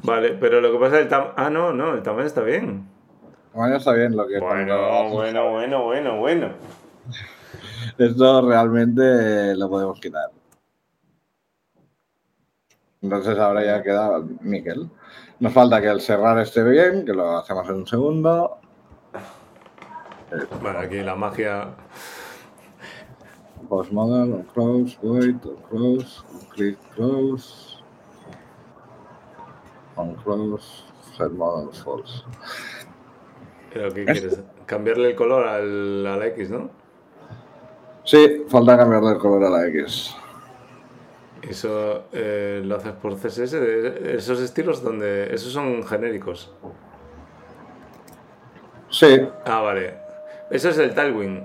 Vale, 0.04 0.32
pero 0.40 0.62
lo 0.62 0.72
que 0.72 0.78
pasa 0.80 0.98
es 0.98 1.04
el 1.04 1.08
tamaño. 1.10 1.34
Ah, 1.38 1.50
no, 1.50 1.74
no, 1.74 1.94
el 1.94 2.04
tamaño 2.04 2.26
está 2.28 2.42
bien. 2.42 2.88
Bueno, 3.54 3.76
está 3.76 3.94
bien 3.94 4.16
lo 4.16 4.28
que 4.28 4.40
Bueno, 4.40 5.10
bueno, 5.10 5.52
bueno, 5.52 5.84
bueno, 5.84 6.18
bueno. 6.20 6.50
Esto 7.98 8.48
realmente 8.48 9.56
lo 9.56 9.70
podemos 9.70 10.00
quitar. 10.00 10.30
Entonces 13.02 13.38
ahora 13.40 13.64
ya 13.66 13.82
queda 13.84 14.22
níquel. 14.42 14.90
Nos 15.40 15.54
falta 15.54 15.82
que 15.82 15.88
el 15.88 16.02
cerrar 16.02 16.38
esté 16.40 16.64
bien, 16.64 17.04
que 17.06 17.14
lo 17.14 17.38
hacemos 17.38 17.68
en 17.70 17.76
un 17.76 17.88
segundo. 17.88 18.60
Bueno, 20.62 20.80
aquí 20.80 21.02
la 21.02 21.16
magia. 21.16 21.70
Post 23.70 23.92
model, 23.92 24.34
on 24.34 24.44
close, 24.54 24.98
wait, 25.02 25.38
on 25.72 26.00
click 26.54 26.78
close. 26.96 27.78
On 29.96 30.16
close, 30.16 30.84
set 31.18 31.32
model 31.32 31.70
false. 31.74 32.24
Pero 33.74 33.94
¿qué 33.94 34.06
quieres? 34.06 34.42
Cambiarle 34.66 35.10
el 35.12 35.16
color 35.16 35.48
al, 35.48 36.06
a 36.06 36.18
la 36.18 36.28
X, 36.28 36.50
¿no? 36.50 36.70
Sí, 38.04 38.44
falta 38.50 38.78
cambiarle 38.78 39.12
el 39.12 39.18
color 39.20 39.46
a 39.46 39.50
la 39.50 39.68
X. 39.68 40.16
Eso 41.44 42.06
eh, 42.12 42.62
lo 42.64 42.76
haces 42.76 42.94
por 42.94 43.16
CSS. 43.16 43.54
Esos 43.54 44.40
estilos 44.42 44.84
donde. 44.84 45.34
Esos 45.34 45.54
son 45.54 45.84
genéricos. 45.84 46.54
Sí, 48.90 49.28
Ah, 49.46 49.62
vale. 49.62 50.01
Eso 50.52 50.70
es 50.70 50.78
el 50.80 50.94
Tailwind. 50.94 51.44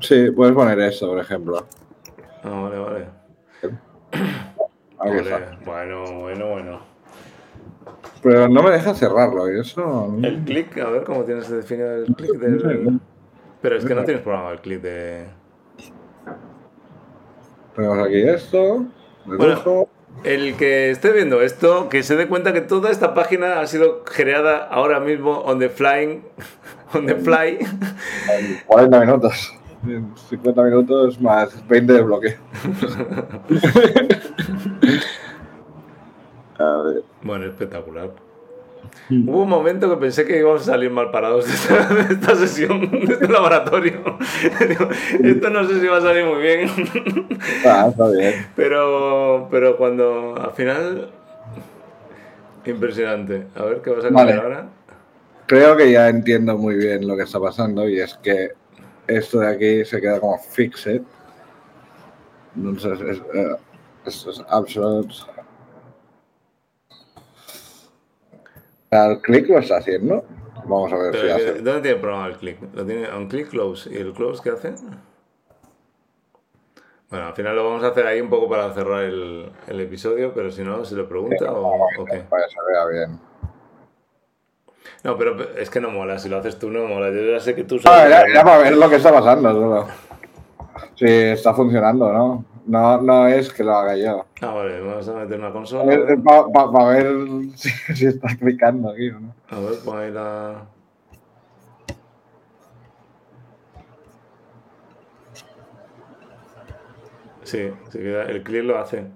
sí, 0.00 0.30
puedes 0.30 0.54
poner 0.54 0.78
esto, 0.80 1.08
por 1.08 1.18
ejemplo. 1.18 1.66
Ah, 2.42 2.50
vale, 2.50 2.78
vale. 2.78 3.06
Vale. 4.98 5.58
Bueno, 5.64 6.20
bueno, 6.20 6.48
bueno. 6.50 6.80
Pero 8.22 8.48
no 8.48 8.62
me 8.62 8.70
deja 8.70 8.94
cerrarlo, 8.94 9.50
y 9.50 9.60
eso. 9.60 10.14
El 10.22 10.44
clic, 10.44 10.76
a 10.78 10.90
ver 10.90 11.04
cómo 11.04 11.24
tienes 11.24 11.48
definido 11.48 11.96
el 11.96 12.14
clic 12.14 12.32
del. 12.32 13.00
Pero 13.62 13.76
es 13.76 13.84
que 13.84 13.94
no 13.94 14.04
tienes 14.04 14.22
programado 14.22 14.52
el 14.52 14.60
clic 14.60 14.80
de. 14.82 15.26
Tenemos 17.74 17.98
aquí 18.06 18.20
esto. 18.20 18.84
Bueno. 19.24 19.88
El 20.24 20.56
que 20.56 20.90
esté 20.90 21.12
viendo 21.12 21.42
esto, 21.42 21.88
que 21.88 22.02
se 22.02 22.16
dé 22.16 22.26
cuenta 22.26 22.52
que 22.52 22.60
toda 22.60 22.90
esta 22.90 23.14
página 23.14 23.60
ha 23.60 23.66
sido 23.66 24.04
creada 24.04 24.58
ahora 24.58 25.00
mismo 25.00 25.40
on 25.40 25.58
the 25.58 25.68
flying, 25.68 26.22
on 26.94 27.06
the 27.06 27.14
fly. 27.14 27.58
40 28.66 29.00
minutos. 29.00 29.54
50 30.28 30.62
minutos 30.62 31.20
más 31.20 31.66
20 31.68 31.92
de 31.92 32.02
bloque. 32.02 32.36
A 36.58 36.82
ver. 36.82 37.04
Bueno, 37.22 37.46
espectacular. 37.46 38.10
Hubo 39.10 39.42
un 39.42 39.48
momento 39.48 39.88
que 39.90 39.96
pensé 39.96 40.24
que 40.24 40.38
íbamos 40.38 40.62
a 40.62 40.64
salir 40.72 40.90
mal 40.90 41.10
parados 41.10 41.46
de 41.46 41.52
esta, 41.52 41.94
de 41.94 42.14
esta 42.14 42.34
sesión, 42.34 42.90
de 42.90 43.14
este 43.14 43.28
laboratorio. 43.28 44.00
Esto 45.22 45.50
no 45.50 45.66
sé 45.66 45.80
si 45.80 45.86
va 45.86 45.98
a 45.98 46.00
salir 46.00 46.24
muy 46.24 46.42
bien. 46.42 46.70
Ah, 47.64 47.86
está 47.90 48.08
bien. 48.10 48.46
Pero, 48.56 49.48
pero 49.50 49.76
cuando 49.76 50.34
al 50.36 50.52
final. 50.52 51.10
Impresionante. 52.64 53.46
A 53.54 53.64
ver 53.64 53.80
qué 53.80 53.90
vas 53.90 54.04
a 54.04 54.10
Vale. 54.10 54.32
ahora. 54.34 54.68
Creo 55.46 55.76
que 55.76 55.92
ya 55.92 56.08
entiendo 56.08 56.58
muy 56.58 56.74
bien 56.74 57.06
lo 57.06 57.16
que 57.16 57.22
está 57.22 57.38
pasando 57.38 57.88
y 57.88 58.00
es 58.00 58.14
que 58.14 58.50
esto 59.06 59.38
de 59.38 59.48
aquí 59.48 59.84
se 59.84 60.00
queda 60.00 60.18
como 60.18 60.38
fixed. 60.38 61.02
Entonces, 62.56 63.00
es, 63.00 63.18
eh, 63.34 63.56
esto 64.04 64.30
es 64.30 64.42
absolute. 64.48 65.14
El 69.04 69.20
clic 69.20 69.48
lo 69.48 69.58
está 69.58 69.76
haciendo. 69.78 70.24
Vamos 70.64 70.92
a 70.92 70.96
ver 70.96 71.14
si 71.14 71.20
Pero, 71.20 71.34
hace. 71.36 71.52
¿Dónde 71.62 71.80
tiene 71.82 71.96
programado 71.98 72.30
el 72.30 72.36
click? 72.38 72.58
Lo 72.74 72.84
tiene 72.84 73.08
on 73.10 73.28
click 73.28 73.48
close. 73.50 73.92
¿Y 73.92 73.96
el 73.98 74.12
close 74.12 74.42
qué 74.42 74.50
hace? 74.50 74.74
Bueno, 77.08 77.26
al 77.28 77.34
final 77.34 77.54
lo 77.54 77.64
vamos 77.64 77.84
a 77.84 77.88
hacer 77.88 78.04
ahí 78.06 78.20
un 78.20 78.28
poco 78.28 78.48
para 78.48 78.72
cerrar 78.72 79.04
el, 79.04 79.48
el 79.68 79.80
episodio, 79.80 80.32
pero 80.34 80.50
si 80.50 80.62
no, 80.64 80.84
se 80.84 80.96
lo 80.96 81.08
pregunta 81.08 81.52
o, 81.52 81.84
o 82.00 82.04
qué. 82.04 82.18
Para 82.28 82.44
que 82.44 82.50
se 82.50 82.56
vea 82.68 82.86
bien. 83.06 83.20
No, 85.04 85.16
pero 85.16 85.36
es 85.56 85.70
que 85.70 85.80
no 85.80 85.90
mola. 85.90 86.18
Si 86.18 86.28
lo 86.28 86.38
haces 86.38 86.58
tú, 86.58 86.68
no 86.70 86.84
mola. 86.86 87.10
Yo 87.10 87.22
ya 87.30 87.38
sé 87.38 87.54
que 87.54 87.62
tú 87.62 87.76
No, 87.76 87.82
sabes. 87.82 88.06
era, 88.06 88.22
era 88.22 88.42
para 88.42 88.58
ver 88.58 88.76
lo 88.76 88.88
que 88.90 88.96
está 88.96 89.12
pasando. 89.12 89.52
solo. 89.52 89.86
Si 90.96 91.06
está 91.06 91.54
funcionando, 91.54 92.12
¿no? 92.12 92.44
No, 92.66 93.00
no 93.00 93.28
es 93.28 93.52
que 93.52 93.62
lo 93.62 93.72
haga 93.76 93.96
yo. 93.96 94.26
Ah, 94.42 94.52
vale, 94.52 94.80
vamos 94.80 95.08
a 95.08 95.14
meter 95.14 95.38
una 95.38 95.52
consola. 95.52 95.84
para 96.72 96.88
ver 96.88 97.16
si, 97.54 97.70
si 97.94 98.06
está 98.06 98.28
clicando 98.36 98.90
aquí 98.90 99.08
o 99.10 99.20
no. 99.20 99.34
A 99.50 99.60
ver, 99.60 99.78
pon 99.84 99.98
ahí 99.98 100.10
la. 100.10 100.66
Sí, 107.44 107.70
sí 107.92 107.98
el 107.98 108.42
clic 108.42 108.64
lo 108.64 108.78
hace. 108.78 109.06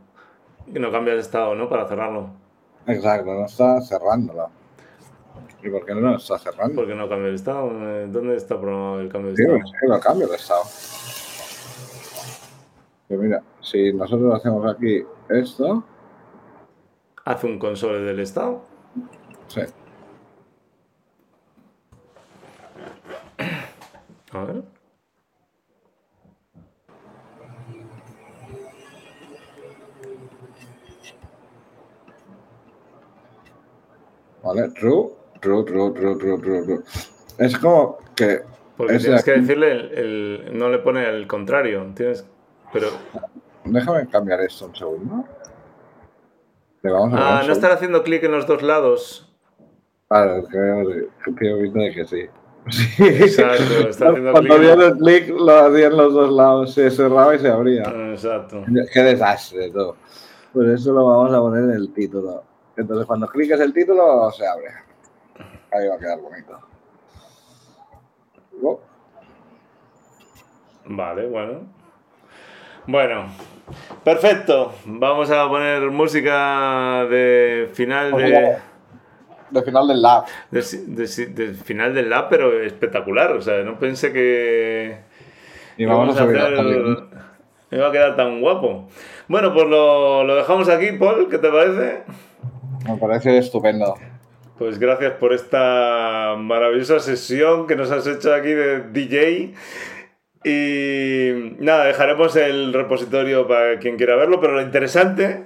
Y 0.67 0.79
no 0.79 0.93
cambia 0.93 1.15
de 1.15 1.21
estado, 1.21 1.55
¿no? 1.55 1.69
Para 1.69 1.89
cerrarlo. 1.89 2.31
Exacto, 2.87 3.33
no 3.35 3.47
está 3.47 3.81
cerrándolo. 3.81 4.51
¿Y 5.63 5.69
por 5.69 5.85
qué 5.85 5.95
no 5.95 6.01
lo 6.01 6.17
está 6.17 6.39
cerrando? 6.39 6.75
¿Por 6.77 6.87
qué 6.87 6.95
no 6.95 7.09
cambia 7.09 7.29
de 7.29 7.35
estado? 7.35 7.71
Eh, 7.73 8.07
¿Dónde 8.09 8.37
está 8.37 8.59
programado 8.61 9.01
el 9.01 9.09
cambio 9.09 9.33
de 9.33 9.37
Sí, 9.37 9.43
estado? 9.43 9.59
es 9.59 9.73
que 9.81 9.87
lo 9.89 10.01
cambio 10.01 10.29
de 10.29 10.37
estado. 10.37 10.63
Pero 13.11 13.23
mira, 13.23 13.43
si 13.61 13.93
nosotros 13.93 14.33
hacemos 14.37 14.65
aquí 14.73 15.03
esto, 15.29 15.83
Hace 17.25 17.47
un 17.49 17.59
console 17.59 17.99
del 18.01 18.21
estado. 18.21 18.63
sí. 19.49 19.61
A 24.33 24.45
ver. 24.45 24.63
¿Vale? 34.43 34.69
True, 34.71 35.11
true, 35.41 35.65
true, 35.65 35.93
true, 35.93 36.17
true, 36.19 36.39
true, 36.41 36.63
true. 36.65 36.83
Es 37.39 37.59
como 37.59 37.99
que. 38.15 38.41
Porque 38.77 38.99
tienes 38.99 39.25
que 39.25 39.33
decirle 39.33 39.73
el, 39.73 39.93
el- 40.49 40.59
No 40.59 40.69
le 40.71 40.79
pone 40.79 41.07
el 41.09 41.27
contrario. 41.27 41.87
Tienes. 41.95 42.27
Pero. 42.73 42.89
Déjame 43.65 44.09
cambiar 44.09 44.41
esto 44.41 44.67
un 44.67 44.75
segundo. 44.77 45.25
vamos 46.83 47.13
a 47.15 47.41
Ah, 47.41 47.43
no 47.47 47.53
estar 47.53 47.73
haciendo 47.73 48.03
clic 48.03 48.23
en 48.25 48.33
los 48.33 48.47
dos 48.47 48.63
lados. 48.63 49.27
Claro, 50.09 50.45
creo, 50.45 51.09
creo 51.37 51.57
de 51.59 51.93
que 51.95 52.05
sí. 52.05 52.27
Sí. 52.71 53.03
Exacto, 53.05 53.89
está 53.89 54.09
haciendo 54.11 54.33
Cuando 54.33 54.57
clic. 54.57 54.71
el 54.71 54.97
clic 54.99 55.29
lo 55.31 55.59
hacía 55.67 55.87
en 55.87 55.97
los 55.97 56.13
dos 56.13 56.31
lados, 56.33 56.75
se 56.75 56.91
cerraba 56.91 57.35
y 57.35 57.39
se 57.39 57.49
abría. 57.49 57.83
Exacto. 58.13 58.65
Qué 58.93 59.01
desastre 59.01 59.71
todo. 59.71 59.97
Pues 60.53 60.69
eso 60.81 60.93
lo 60.93 61.07
vamos 61.07 61.33
a 61.33 61.41
poner 61.41 61.65
en 61.65 61.71
el 61.71 61.93
título. 61.93 62.43
Entonces 62.77 63.07
cuando 63.07 63.27
cliques 63.29 63.59
el 63.61 63.73
título 63.73 64.31
se 64.33 64.47
abre. 64.47 64.69
Ahí 65.73 65.89
va 65.89 65.95
a 65.95 65.99
quedar 65.99 66.21
bonito. 66.21 66.59
Oh, 68.63 68.81
Vale, 70.87 71.29
bueno. 71.29 71.61
Bueno, 72.87 73.27
perfecto. 74.05 74.73
Vamos 74.85 75.31
a 75.31 75.49
poner 75.49 75.83
música 75.91 77.07
de 77.11 77.69
final 77.73 78.13
de, 78.17 78.57
De 79.51 79.63
final 79.63 79.89
del 79.89 80.03
lab. 80.03 80.25
de, 80.51 80.61
de- 80.87 81.27
de 81.27 81.55
final 81.55 81.95
del 81.95 82.11
lab, 82.11 82.29
pero 82.29 82.63
espectacular. 82.63 83.33
O 83.33 83.41
sea, 83.43 83.63
no 83.63 83.79
pensé 83.79 84.13
que 84.13 84.99
Y 85.77 85.85
vamos 85.85 86.17
a 86.19 86.25
hacer- 86.25 86.57
también. 86.57 86.97
me 87.71 87.79
iba 87.79 87.89
a 87.89 87.93
quedar 87.93 88.17
tan 88.17 88.41
guapo. 88.41 88.89
Bueno, 89.29 89.53
pues 89.55 89.67
lo, 89.69 90.25
lo 90.25 90.35
dejamos 90.37 90.69
aquí, 90.69 90.93
Paul. 90.93 91.29
¿Qué 91.29 91.39
te 91.39 91.49
parece? 91.51 92.03
Me 92.89 92.97
parece 92.97 93.39
estupendo. 93.39 93.95
Pues 94.59 94.79
gracias 94.79 95.13
por 95.15 95.33
esta 95.33 96.35
maravillosa 96.37 96.99
sesión 97.01 97.67
que 97.67 97.77
nos 97.77 97.91
has 97.91 98.07
hecho 98.07 98.35
aquí 98.35 98.49
de 98.51 98.81
DJ. 98.91 99.55
Y 100.43 101.57
nada, 101.59 101.85
dejaremos 101.85 102.35
el 102.37 102.73
repositorio 102.73 103.47
para 103.47 103.79
quien 103.79 103.97
quiera 103.97 104.17
verlo, 104.17 104.41
pero 104.41 104.55
lo 104.55 104.63
interesante 104.63 105.45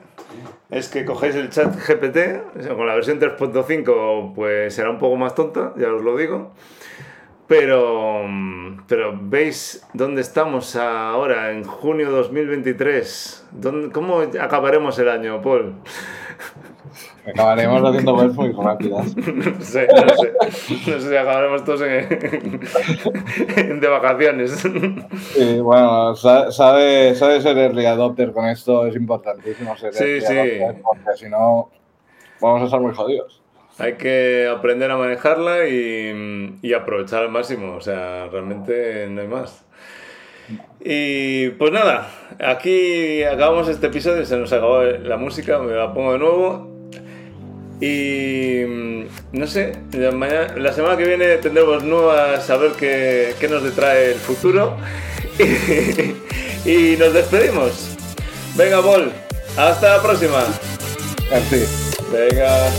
es 0.70 0.88
que 0.88 1.04
cogéis 1.04 1.34
el 1.34 1.50
chat 1.50 1.74
GPT, 1.76 2.68
con 2.76 2.86
la 2.86 2.94
versión 2.94 3.18
3.5 3.20 4.34
pues 4.34 4.74
será 4.74 4.90
un 4.90 4.98
poco 4.98 5.16
más 5.16 5.34
tonta, 5.34 5.72
ya 5.76 5.92
os 5.92 6.02
lo 6.02 6.16
digo. 6.16 6.52
Pero, 7.46 8.22
pero 8.88 9.18
veis 9.20 9.86
dónde 9.92 10.22
estamos 10.22 10.76
ahora, 10.76 11.50
en 11.52 11.64
junio 11.64 12.10
2023. 12.10 13.48
¿Dónde- 13.52 13.90
¿Cómo 13.92 14.20
acabaremos 14.40 14.98
el 14.98 15.10
año, 15.10 15.42
Paul? 15.42 15.74
Acabaremos 17.26 17.82
haciendo 17.82 18.14
webs 18.16 18.34
muy 18.34 18.52
rápidas. 18.52 19.16
No 19.16 19.60
sé, 19.60 19.88
no 19.88 20.08
sé. 20.16 20.32
No 20.90 21.00
sé 21.00 21.08
si 21.08 21.16
acabaremos 21.16 21.64
todos 21.64 21.80
en, 21.82 23.80
de 23.80 23.88
vacaciones. 23.88 24.62
Y 25.36 25.58
bueno, 25.60 26.14
sa- 26.16 26.50
sabe, 26.52 27.14
sabe 27.14 27.40
ser 27.40 27.56
early 27.56 27.86
adopter 27.86 28.32
con 28.32 28.46
esto, 28.46 28.86
es 28.86 28.94
importantísimo 28.96 29.76
ser 29.76 29.94
Sí, 29.94 30.20
sí. 30.20 30.36
adopter, 30.36 30.82
porque 30.82 31.16
si 31.18 31.28
no 31.30 31.70
vamos 32.40 32.62
a 32.62 32.64
estar 32.66 32.80
muy 32.80 32.92
jodidos. 32.94 33.40
Hay 33.78 33.94
que 33.94 34.46
aprender 34.54 34.90
a 34.90 34.96
manejarla 34.96 35.66
y, 35.66 36.58
y 36.62 36.72
aprovechar 36.74 37.22
al 37.22 37.30
máximo. 37.30 37.74
O 37.74 37.80
sea, 37.80 38.26
realmente 38.30 39.06
no 39.10 39.20
hay 39.22 39.28
más. 39.28 39.64
Y 40.84 41.48
pues 41.50 41.72
nada, 41.72 42.08
aquí 42.38 43.22
acabamos 43.24 43.66
este 43.68 43.86
episodio. 43.86 44.24
Se 44.26 44.36
nos 44.36 44.52
acabó 44.52 44.82
la 44.82 45.16
música, 45.16 45.58
me 45.58 45.72
la 45.72 45.92
pongo 45.94 46.12
de 46.12 46.18
nuevo. 46.18 46.73
Y 47.86 48.64
mm, 48.64 49.04
no 49.32 49.46
sé, 49.46 49.72
la, 49.92 50.10
mañana- 50.10 50.54
la 50.56 50.72
semana 50.72 50.96
que 50.96 51.04
viene 51.04 51.36
tendremos 51.36 51.84
nuevas 51.84 52.48
a 52.48 52.56
ver 52.56 52.72
qué, 52.72 53.34
qué 53.38 53.46
nos 53.48 53.62
detrae 53.62 54.12
el 54.12 54.18
futuro. 54.18 54.76
Y, 56.66 56.96
nos 56.96 57.12
despedimos. 57.12 57.90
Venga, 58.56 58.80
Bol, 58.80 59.12
hasta 59.54 59.98
la 59.98 60.02
próxima. 60.02 60.44
Así. 61.30 61.66
Venga. 62.10 62.70